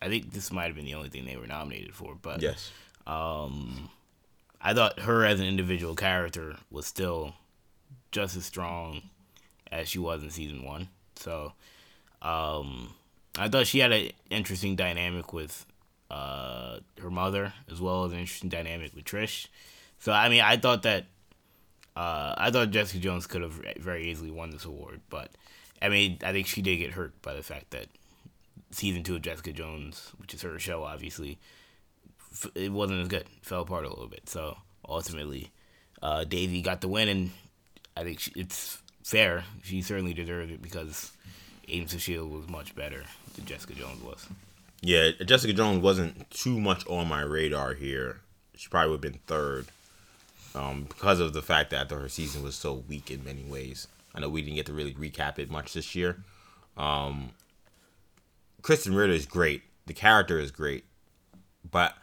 [0.00, 2.72] I think this might have been the only thing they were nominated for, but yes,
[3.06, 3.90] um,
[4.60, 7.34] I thought her as an individual character was still
[8.10, 9.02] just as strong
[9.72, 10.88] as she was in season one.
[11.16, 11.52] So,
[12.20, 12.94] um,
[13.36, 15.66] I thought she had an interesting dynamic with
[16.10, 19.48] uh, her mother, as well as an interesting dynamic with Trish.
[19.98, 21.06] So, I mean, I thought that
[21.96, 25.30] uh, I thought Jessica Jones could have very easily won this award, but
[25.80, 27.86] I mean, I think she did get hurt by the fact that
[28.70, 31.38] season two of Jessica Jones, which is her show, obviously,
[32.54, 33.26] it wasn't as good.
[33.42, 34.28] Fell apart a little bit.
[34.28, 34.56] So
[34.88, 35.50] ultimately,
[36.02, 37.30] uh, Daisy got the win, and
[37.96, 39.44] I think she, it's fair.
[39.62, 41.12] She certainly deserved it because
[41.68, 43.04] Agents of Shield was much better
[43.34, 44.26] than Jessica Jones was.
[44.80, 45.10] yeah.
[45.24, 48.20] Jessica Jones wasn't too much on my radar here.
[48.54, 49.66] She probably would have been third,
[50.54, 53.88] um, because of the fact that her season was so weak in many ways.
[54.14, 56.18] I know we didn't get to really recap it much this year.
[56.76, 57.30] Um,
[58.62, 59.62] Krysten Ritter is great.
[59.86, 60.84] The character is great,
[61.68, 61.94] but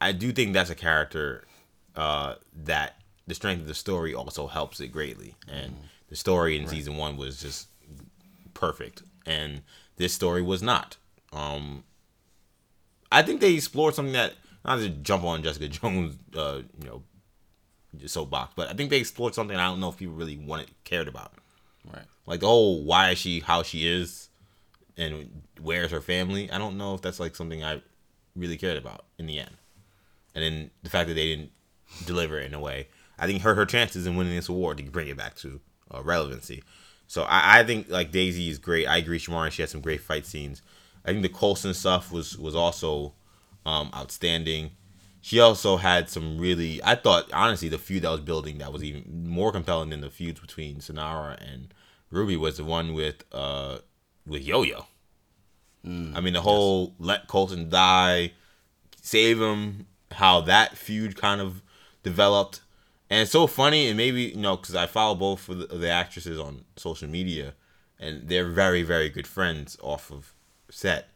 [0.00, 1.44] I do think that's a character
[1.96, 2.34] uh,
[2.64, 2.96] that
[3.26, 5.34] the strength of the story also helps it greatly.
[5.48, 5.76] And
[6.08, 7.68] the story in season one was just
[8.52, 9.62] perfect, and
[9.96, 10.96] this story was not.
[11.32, 11.84] Um,
[13.10, 17.02] I think they explored something that not to jump on Jessica Jones, uh, you know,
[18.06, 21.08] soapbox, but I think they explored something I don't know if people really wanted cared
[21.08, 21.32] about.
[21.92, 22.04] Right.
[22.26, 24.28] Like the whole why is she how she is,
[24.96, 26.50] and where's her family.
[26.50, 27.82] I don't know if that's like something I
[28.34, 29.56] really cared about in the end.
[30.34, 31.52] And then the fact that they didn't
[32.06, 34.84] deliver it in a way, I think hurt her chances in winning this award to
[34.84, 35.60] bring it back to
[35.92, 36.62] uh, relevancy.
[37.06, 38.86] So I, I think like Daisy is great.
[38.86, 39.50] I agree, Shamari.
[39.50, 40.62] She had some great fight scenes.
[41.04, 43.12] I think the Coulson stuff was was also
[43.66, 44.70] um, outstanding.
[45.20, 46.82] She also had some really.
[46.82, 50.10] I thought honestly the feud that was building that was even more compelling than the
[50.10, 51.72] feuds between Sinara and
[52.10, 53.78] Ruby was the one with uh
[54.26, 54.86] with Yo Yo.
[56.16, 58.32] I mean, the whole let Coulson die,
[59.02, 61.62] save him, how that feud kind of
[62.02, 62.60] developed.
[63.10, 65.90] And it's so funny, and maybe, you know, because I follow both of the, the
[65.90, 67.54] actresses on social media,
[67.98, 70.34] and they're very, very good friends off of
[70.70, 71.08] set.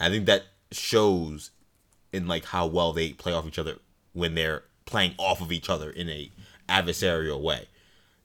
[0.00, 1.50] I think that shows
[2.12, 3.76] in like how well they play off each other
[4.12, 6.30] when they're playing off of each other in a
[6.68, 7.68] adversarial way.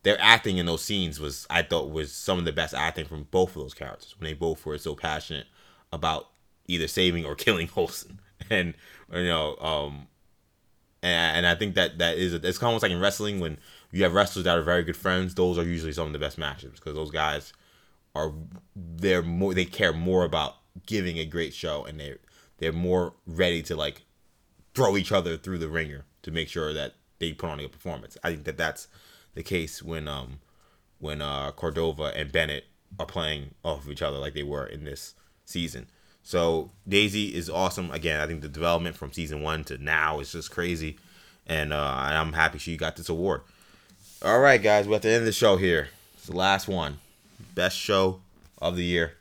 [0.03, 3.27] Their acting in those scenes was I thought was some of the best acting from
[3.31, 5.47] both of those characters when they both were so passionate
[5.91, 6.27] about
[6.67, 8.19] either saving or killing Coulson.
[8.49, 8.73] And
[9.11, 10.07] you know, um
[11.03, 13.59] and, and I think that that is it's kind almost like in wrestling when
[13.91, 15.35] you have wrestlers that are very good friends.
[15.35, 17.53] Those are usually some of the best matches because those guys
[18.15, 18.33] are
[18.75, 20.55] they're more they care more about
[20.85, 22.15] giving a great show and they
[22.57, 24.03] they're more ready to like
[24.73, 28.17] throw each other through the ringer to make sure that they put on a performance.
[28.23, 28.87] I think that that's
[29.35, 30.39] the case when um
[30.99, 32.65] when uh Cordova and Bennet
[32.97, 35.15] are playing off of each other like they were in this
[35.45, 35.87] season.
[36.23, 37.91] So Daisy is awesome.
[37.91, 40.97] Again, I think the development from season one to now is just crazy,
[41.45, 43.41] and uh, I'm happy she got this award.
[44.23, 45.89] All right, guys, we're at the end of the show here.
[46.15, 46.99] It's the last one,
[47.53, 48.21] best show
[48.57, 49.15] of the year.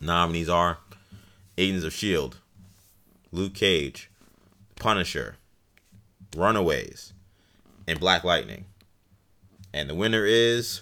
[0.00, 0.78] Nominees are
[1.58, 2.38] Agents of Shield,
[3.30, 4.10] Luke Cage,
[4.76, 5.36] Punisher,
[6.34, 7.12] Runaways,
[7.86, 8.64] and Black Lightning.
[9.74, 10.80] And the winner is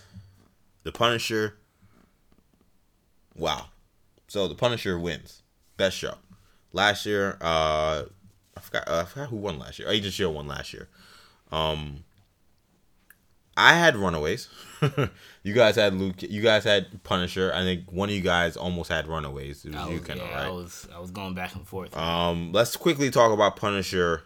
[0.85, 1.57] The Punisher.
[3.35, 3.67] Wow.
[4.33, 5.43] So The Punisher wins.
[5.77, 6.15] Best show.
[6.73, 8.05] Last year, uh
[8.57, 9.91] I forgot uh, I forgot who won last year.
[9.91, 10.89] Agent Shield won last year.
[11.51, 12.05] Um
[13.59, 14.49] I had Runaways.
[15.43, 16.23] you guys had Luke.
[16.23, 17.53] You guys had Punisher.
[17.55, 19.67] I think one of you guys almost had Runaways.
[19.67, 21.95] It was I you, was, Kendall, yeah, I was I was going back and forth.
[21.95, 24.23] Um, let's quickly talk about Punisher.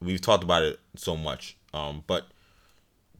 [0.00, 1.58] We've talked about it so much.
[1.74, 2.24] Um, but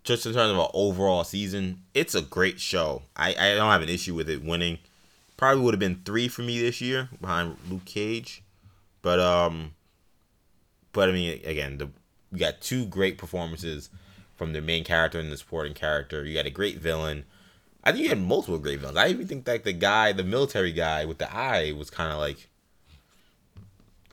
[0.02, 3.02] just in terms of an overall season, it's a great show.
[3.14, 4.78] I, I don't have an issue with it winning.
[5.36, 8.42] Probably would have been three for me this year behind Luke Cage,
[9.02, 9.74] but um,
[10.92, 11.90] but I mean again, the
[12.32, 13.90] we got two great performances
[14.34, 16.24] from the main character and the supporting character.
[16.24, 17.24] You got a great villain.
[17.84, 18.96] I think you had multiple great villains.
[18.98, 22.18] I even think like the guy, the military guy with the eye, was kind of
[22.18, 22.48] like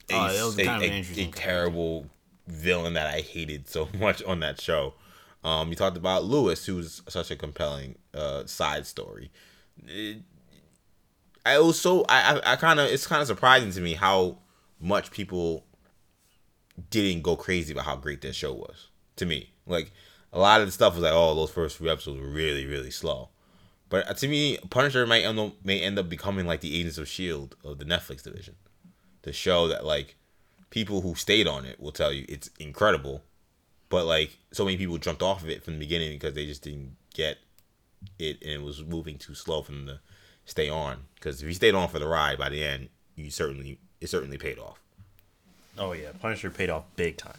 [0.09, 1.03] a, Oh, a- a- a
[1.35, 2.07] terrible
[2.47, 4.93] villain that I hated so much on that show.
[5.43, 9.31] Um, you talked about Lewis, who was such a compelling uh, side story.
[9.87, 10.19] It,
[11.45, 14.39] I also I I, I kind of it's kind of surprising to me how
[14.79, 15.65] much people
[16.89, 18.89] didn't go crazy about how great this show was.
[19.17, 19.91] To me, like
[20.31, 22.91] a lot of the stuff was like, oh, those first few episodes were really really
[22.91, 23.29] slow.
[23.89, 26.97] But uh, to me, Punisher might end up, may end up becoming like the Agents
[26.97, 28.55] of Shield of the Netflix division,
[29.21, 30.15] the show that like
[30.71, 33.23] people who stayed on it will tell you it's incredible,
[33.89, 36.63] but like so many people jumped off of it from the beginning because they just
[36.63, 37.37] didn't get
[38.17, 40.01] it and it was moving too slow from them to
[40.45, 40.97] stay on.
[41.15, 44.37] Because if you stayed on for the ride by the end, you certainly it certainly
[44.37, 44.79] paid off.
[45.77, 47.37] Oh yeah, Punisher paid off big time,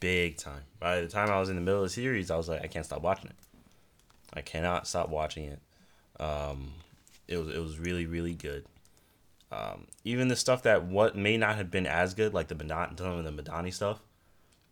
[0.00, 0.62] big time.
[0.78, 2.66] By the time I was in the middle of the series, I was like, I
[2.66, 3.36] can't stop watching it.
[4.34, 5.60] I cannot stop watching it.
[6.22, 6.72] Um,
[7.26, 8.64] it was it was really really good.
[9.50, 12.98] Um, even the stuff that what may not have been as good, like the Madani,
[12.98, 14.00] some of the Madani stuff,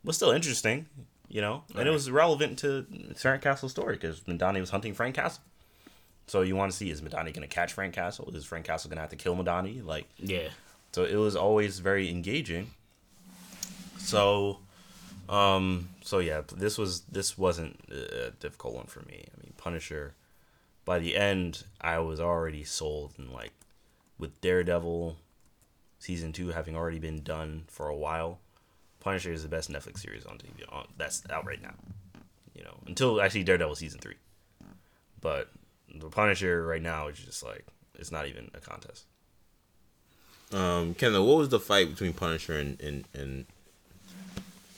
[0.05, 0.87] was still interesting.
[1.29, 5.17] You know, and it was relevant to Frank Castle's story because Madani was hunting Frank
[5.17, 5.43] Castle.
[6.27, 8.31] So you want to see is Madani going to catch Frank Castle?
[8.35, 9.85] Is Frank Castle going to have to kill Madani?
[9.85, 10.49] Like yeah,
[10.93, 12.71] so it was always very engaging.
[13.99, 14.61] So,
[15.29, 19.27] um, so yeah, this was this wasn't a difficult one for me.
[19.27, 20.15] I mean, Punisher.
[20.87, 23.53] By the end, I was already sold, and like
[24.19, 25.17] with Daredevil,
[25.99, 28.39] season two having already been done for a while,
[29.01, 30.63] Punisher is the best Netflix series on TV.
[30.73, 31.75] On, that's out right now.
[32.55, 34.15] You know, until actually Daredevil season three.
[35.21, 35.51] But
[36.01, 37.65] the Punisher right now is just like
[37.99, 39.05] it's not even a contest.
[40.53, 43.47] Um, Kendall, what was the fight between Punisher and and, and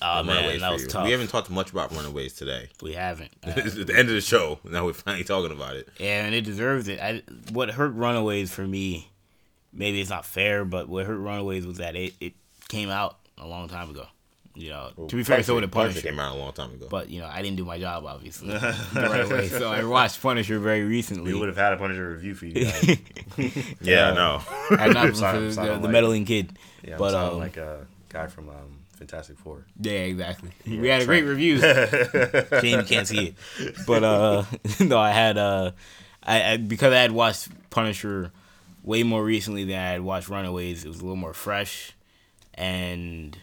[0.01, 0.89] oh man, Runaways that was you?
[0.89, 1.05] tough.
[1.05, 2.69] We haven't talked much about Runaways today.
[2.81, 3.33] We haven't.
[3.47, 4.59] Uh, it's at the end of the show.
[4.65, 5.89] Now we're finally talking about it.
[5.99, 7.01] Yeah, and it deserves it.
[7.01, 7.23] I,
[7.53, 9.11] what hurt Runaways for me,
[9.73, 12.33] maybe it's not fair, but what hurt Runaways was that it, it
[12.69, 14.07] came out a long time ago.
[14.59, 16.01] You know, to be fair, so did Punisher.
[16.01, 16.89] came out a long time ago.
[16.91, 18.49] But you know, I didn't do my job obviously
[18.95, 19.47] right way.
[19.49, 21.33] So I watched Punisher very recently.
[21.33, 22.99] We would have had a Punisher review for you guys.
[23.81, 24.43] yeah, I know.
[24.71, 26.59] I'm not Sound- the, sounded the like- meddling kid.
[26.83, 29.65] Yeah, but but um, like a guy from um, Fantastic Four.
[29.81, 30.51] yeah, exactly.
[30.67, 31.61] we had a great reviews.
[32.61, 33.29] Shame you can't see
[33.59, 33.77] it.
[33.87, 34.45] But uh,
[34.81, 35.71] no, I had uh,
[36.23, 38.33] I, I because I had watched Punisher
[38.83, 40.85] way more recently than I had watched Runaways.
[40.85, 41.93] It was a little more fresh,
[42.55, 43.39] and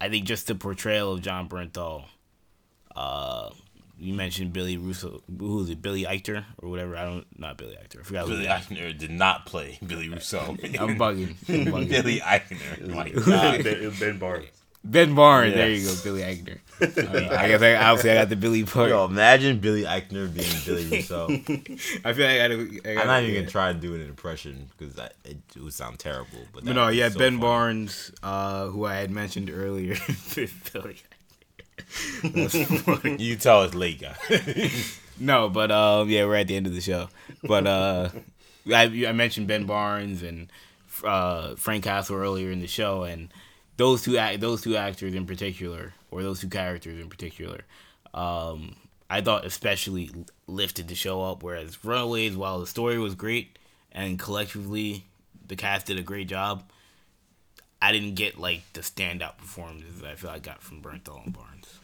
[0.00, 2.04] I think just the portrayal of Jon Bernthal,
[2.96, 3.50] uh,
[3.98, 5.22] you mentioned Billy Russo.
[5.38, 5.82] Who was it?
[5.82, 6.96] Billy Eichner or whatever.
[6.96, 7.26] I don't.
[7.38, 8.00] Not Billy Eichner.
[8.00, 8.26] I forgot.
[8.26, 8.46] who Billy.
[8.46, 10.38] Eichner did not play Billy Russo.
[10.62, 11.36] I'm bugging.
[11.48, 11.88] I'm bugging.
[11.90, 12.88] Billy Eichner.
[12.94, 13.62] My God.
[13.62, 14.46] ben, ben Barnes.
[14.82, 15.54] Ben Barnes.
[15.54, 15.94] There you go.
[16.02, 16.58] Billy Eichner.
[16.80, 18.88] Uh, I guess I, obviously I got the Billy part.
[18.88, 21.26] Yo, imagine Billy Eichner being Billy Russo.
[22.04, 22.54] I feel like I gotta.
[22.62, 25.14] I gotta I'm not even gonna try to do an impression because it,
[25.54, 26.38] it would sound terrible.
[26.54, 27.40] But, But no, yeah, so Ben funny.
[27.42, 29.96] Barnes, uh, who I had mentioned earlier.
[30.72, 30.96] Billy
[33.18, 34.14] You tell us late, guy.
[35.18, 37.08] No, but um, yeah, we're at the end of the show.
[37.42, 38.08] But uh,
[38.72, 40.50] I, I mentioned Ben Barnes and
[41.04, 43.28] uh, Frank Castle earlier in the show, and
[43.80, 47.62] those two act, those two actors in particular, or those two characters in particular,
[48.12, 48.76] um,
[49.08, 50.10] I thought especially
[50.46, 51.42] lifted the show up.
[51.42, 53.58] Whereas Runaways, while the story was great
[53.90, 55.06] and collectively
[55.46, 56.70] the cast did a great job,
[57.80, 61.78] I didn't get like the standout performances I feel I got from Bernthal and Barnes.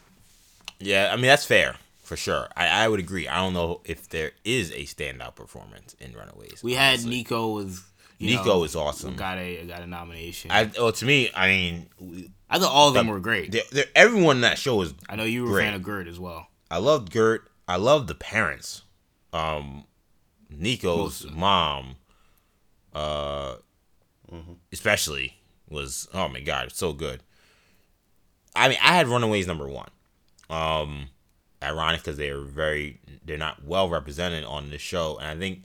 [0.79, 2.47] yeah, I mean that's fair for sure.
[2.55, 3.27] I, I would agree.
[3.27, 6.61] I don't know if there is a standout performance in Runaways.
[6.61, 7.03] We had.
[7.05, 7.83] Nico was
[8.19, 9.15] Nico know, is awesome.
[9.15, 10.51] Got a got a nomination.
[10.51, 13.51] I, I well to me, I mean, I thought all of them were great.
[13.51, 14.93] they're, they're, everyone in that show is.
[15.07, 16.47] I know you were a fan of Gert as well.
[16.71, 17.49] I loved Gert.
[17.67, 18.83] I loved the parents.
[19.33, 19.83] Um,
[20.49, 21.39] Nico's Wilson.
[21.39, 21.95] mom,
[22.93, 23.55] uh,
[24.71, 25.35] especially
[25.69, 27.21] was oh my god, it's so good.
[28.55, 29.89] I mean, I had Runaways number one.
[30.49, 31.09] Um,
[31.61, 35.63] ironic because they're very they're not well represented on the show, and I think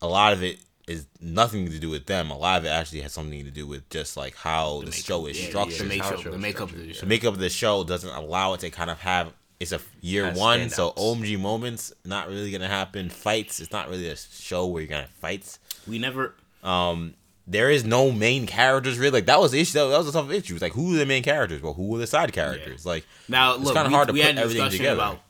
[0.00, 0.60] a lot of it
[0.90, 2.30] is nothing to do with them.
[2.30, 4.94] A lot of it actually has something to do with just like how the, makeup.
[4.94, 5.78] show is Yeah, yeah, structured.
[5.78, 7.00] the, make- the show- show the makeup of structured, the show.
[7.00, 10.24] the makeup of the show doesn't allow it to kind of have it's a year
[10.24, 10.92] Has one, so.
[10.92, 13.10] OMG moments not really gonna happen.
[13.10, 15.58] Fights, it's not really a show where you're gonna have fights.
[15.86, 16.34] We never.
[16.64, 17.14] Um,
[17.46, 19.12] there is no main characters really.
[19.12, 19.74] Like that was the issue.
[19.74, 20.54] That was a tough issue.
[20.54, 21.60] It's like who are the main characters?
[21.60, 22.86] Well, who are the side characters?
[22.86, 25.00] Like Now It's look, kinda we, hard to we put had everything discussion together.
[25.00, 25.20] about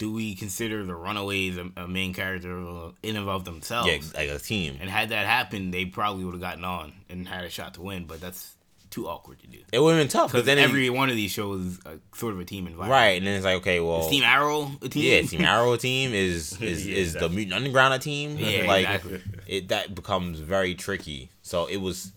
[0.00, 2.56] do we consider the Runaways a, a main character
[3.02, 3.86] in and of themselves?
[3.86, 4.78] yeah, like a team.
[4.80, 7.82] And had that happened, they probably would have gotten on and had a shot to
[7.82, 8.06] win.
[8.06, 8.54] But that's
[8.88, 9.58] too awkward to do.
[9.70, 12.32] It would have been tough Because then every one of these shows is a, sort
[12.32, 12.90] of a team environment.
[12.90, 15.04] right, and then it's like okay, well, Is Team Arrow a team?
[15.04, 17.28] yeah, Team Arrow team is is, Yeah, is the.
[17.28, 18.38] Mutant Underground a team.
[18.38, 19.20] Yeah, like exactly.
[19.46, 21.28] it that becomes very tricky.
[21.42, 22.12] So it was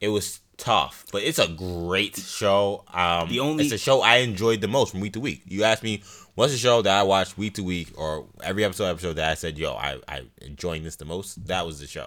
[0.00, 2.84] it was tough, but it's a great show.
[2.92, 5.42] Um, The only- it's a show I enjoyed the most from week to week.
[5.46, 6.02] You asked me
[6.36, 9.34] what's the show that I watched week to week or every episode episode that I
[9.34, 11.46] said yo I I enjoying this the most.
[11.46, 12.06] That was the show.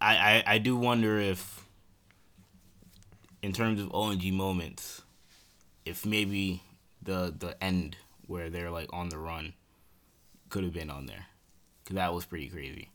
[0.00, 1.64] I, I, I do wonder if,
[3.42, 5.02] in terms of OMG moments,
[5.84, 6.62] if maybe
[7.02, 7.96] the the end
[8.26, 9.54] where they're like on the run
[10.50, 11.26] could have been on there,
[11.82, 12.90] because that was pretty crazy.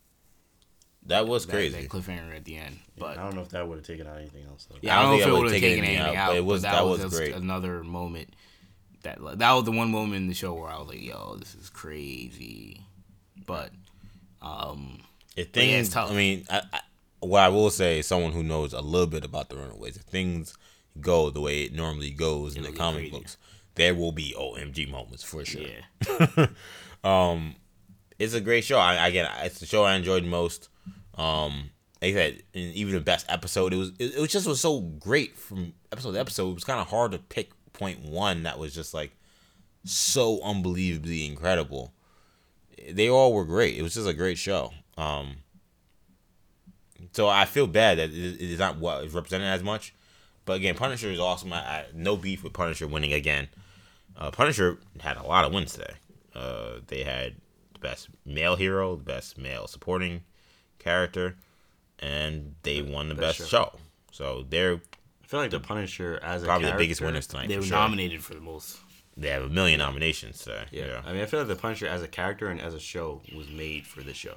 [1.07, 1.81] That was That, crazy.
[1.81, 4.17] that cliffhanger at the end, but I don't know if that would have taken out
[4.17, 4.77] anything else though.
[4.81, 6.23] yeah, I I don't don't know think if it would've taken taken anything anything out,
[6.23, 7.33] out, but it was- that, that was, was great.
[7.35, 8.35] another moment.
[9.03, 11.55] That that was the one moment in the show where I was like, "Yo, this
[11.55, 12.81] is crazy,"
[13.47, 13.71] but
[14.41, 14.99] um,
[15.37, 16.11] If But yeah, things, it's tough.
[16.11, 16.79] I mean, I, I,
[17.21, 20.53] what I will say, someone who knows a little bit about the Runaways, if things
[20.99, 23.11] go the way it normally goes in the It'll be comic crazy.
[23.11, 23.37] books,
[23.75, 25.61] there will be OMG moments for sure.
[25.61, 26.47] yeah,
[28.19, 28.77] It's a great show.
[28.79, 30.67] I again, it's the show I enjoyed most.
[31.19, 31.71] Um,
[32.01, 35.37] I said, even the best episode, it was it, it was just was so great
[35.37, 36.51] from episode to episode.
[36.51, 39.11] It was kind of hard to pick point one that was just like
[39.83, 41.93] so unbelievably incredible.
[42.89, 43.77] They all were great.
[43.77, 44.71] It was just a great show.
[44.97, 45.37] Um,
[47.11, 49.93] so I feel bad that it it is not what is represented as much.
[50.45, 51.51] But again, Punisher is awesome.
[51.51, 53.49] I, I no beef with Punisher winning again.
[54.15, 55.95] Uh, Punisher had a lot of wins today.
[56.33, 57.35] Uh, they had
[57.73, 60.21] the best male hero, the best male supporting
[60.89, 61.35] character,
[61.99, 63.71] and they won the best, Best show.
[63.73, 63.79] show.
[64.11, 64.75] So they're
[65.23, 67.47] I feel like the Punisher as a probably the biggest character- winners tonight.
[67.49, 67.77] they for were sure.
[67.77, 68.77] nominated for the most.
[69.15, 70.63] They have a million nominations today.
[70.71, 70.85] Yeah.
[70.87, 73.21] Yeah, I mean, I feel like the Punisher as a character and as a show
[73.35, 74.35] was made for this show.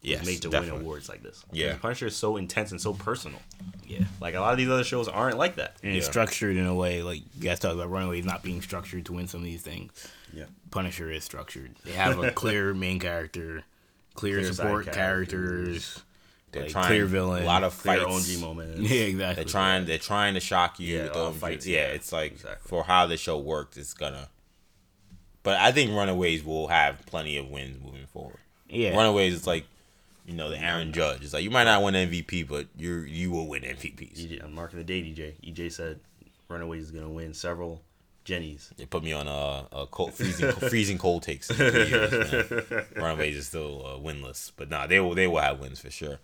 [0.00, 0.78] yes, was made to definitely.
[0.78, 1.44] win awards like this.
[1.52, 1.74] Yeah.
[1.74, 3.40] The Punisher is so intense and so personal.
[3.86, 4.04] Yeah.
[4.20, 5.76] Like a lot of these other shows aren't like that.
[5.82, 9.04] and it's structured in a way like you guys talk about Runaways not being structured
[9.06, 10.08] to win some of these things.
[10.32, 10.44] Yeah.
[10.70, 11.74] Punisher is structured.
[11.84, 13.64] They have a clear main character,
[14.16, 14.94] clear, Clear support characters.
[14.94, 16.02] characters,
[16.52, 18.28] They're like, trying clear villain, a lot of Clear fights.
[18.28, 18.78] OMG moments.
[18.90, 19.34] yeah, exactly.
[19.44, 19.84] They're trying.
[19.86, 20.96] They're trying to shock you.
[20.96, 21.40] Yeah, with a lot of them.
[21.40, 21.94] fights, Yeah, yeah.
[21.94, 22.68] it's like Exactly.
[22.68, 24.28] for how the show worked, it's gonna.
[25.42, 28.38] But I think Runaways will have plenty of wins moving forward.
[28.68, 29.64] Yeah, Runaways is like,
[30.26, 31.22] you know, the Aaron Judge.
[31.22, 34.16] It's like you might not win MVP, but you you will win MVPs.
[34.18, 35.34] EJ, I'm marking the date, EJ.
[35.54, 36.00] EJ said
[36.48, 37.80] Runaways is gonna win several
[38.26, 38.70] Jennies.
[38.76, 41.48] They put me on a, a cold, freezing freezing cold takes.
[41.48, 42.86] in three years.
[42.96, 46.18] Runaways is still uh, winless, but nah, they will they will have wins for sure.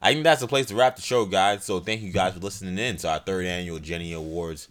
[0.00, 1.64] I think that's the place to wrap the show, guys.
[1.64, 4.68] So thank you guys for listening in to our third annual Jenny Awards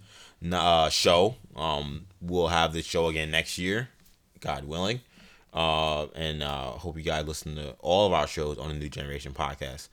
[0.52, 1.36] uh, show.
[1.56, 3.90] Um, we'll have this show again next year.
[4.40, 5.02] God willing.
[5.54, 8.90] Uh, and uh, hope you guys listen to all of our shows on the New
[8.90, 9.90] Generation Podcast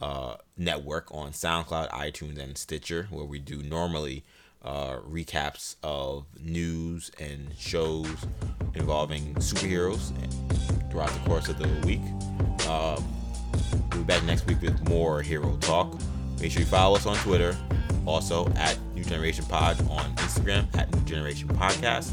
[0.00, 4.24] uh, network on SoundCloud, iTunes, and Stitcher, where we do normally
[4.64, 8.08] uh, recaps of news and shows
[8.74, 10.12] involving superheroes
[10.90, 12.00] throughout the course of the week.
[12.68, 13.04] Um,
[13.90, 15.94] we'll be back next week with more hero talk.
[16.40, 17.56] Make sure you follow us on Twitter,
[18.06, 22.12] also at New Generation Pod on Instagram at New Generation Podcast.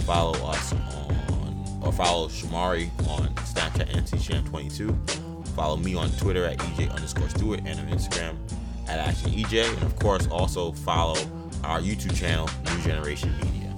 [0.00, 5.48] Follow us on, or follow Shamari on Snapchat NCCham22.
[5.48, 8.36] Follow me on Twitter at EJ underscore Stewart and on Instagram
[8.88, 9.72] at Action EJ.
[9.72, 11.16] And of course, also follow
[11.64, 13.74] our YouTube channel, New Generation Media.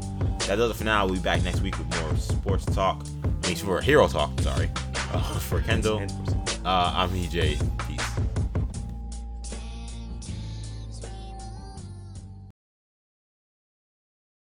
[0.46, 1.04] That does it for now.
[1.04, 3.04] We'll be back next week with more sports talk.
[3.44, 4.70] I mean, for hero talk, sorry.
[5.12, 6.00] Uh, for Kendall,
[6.64, 7.58] uh, I'm EJ.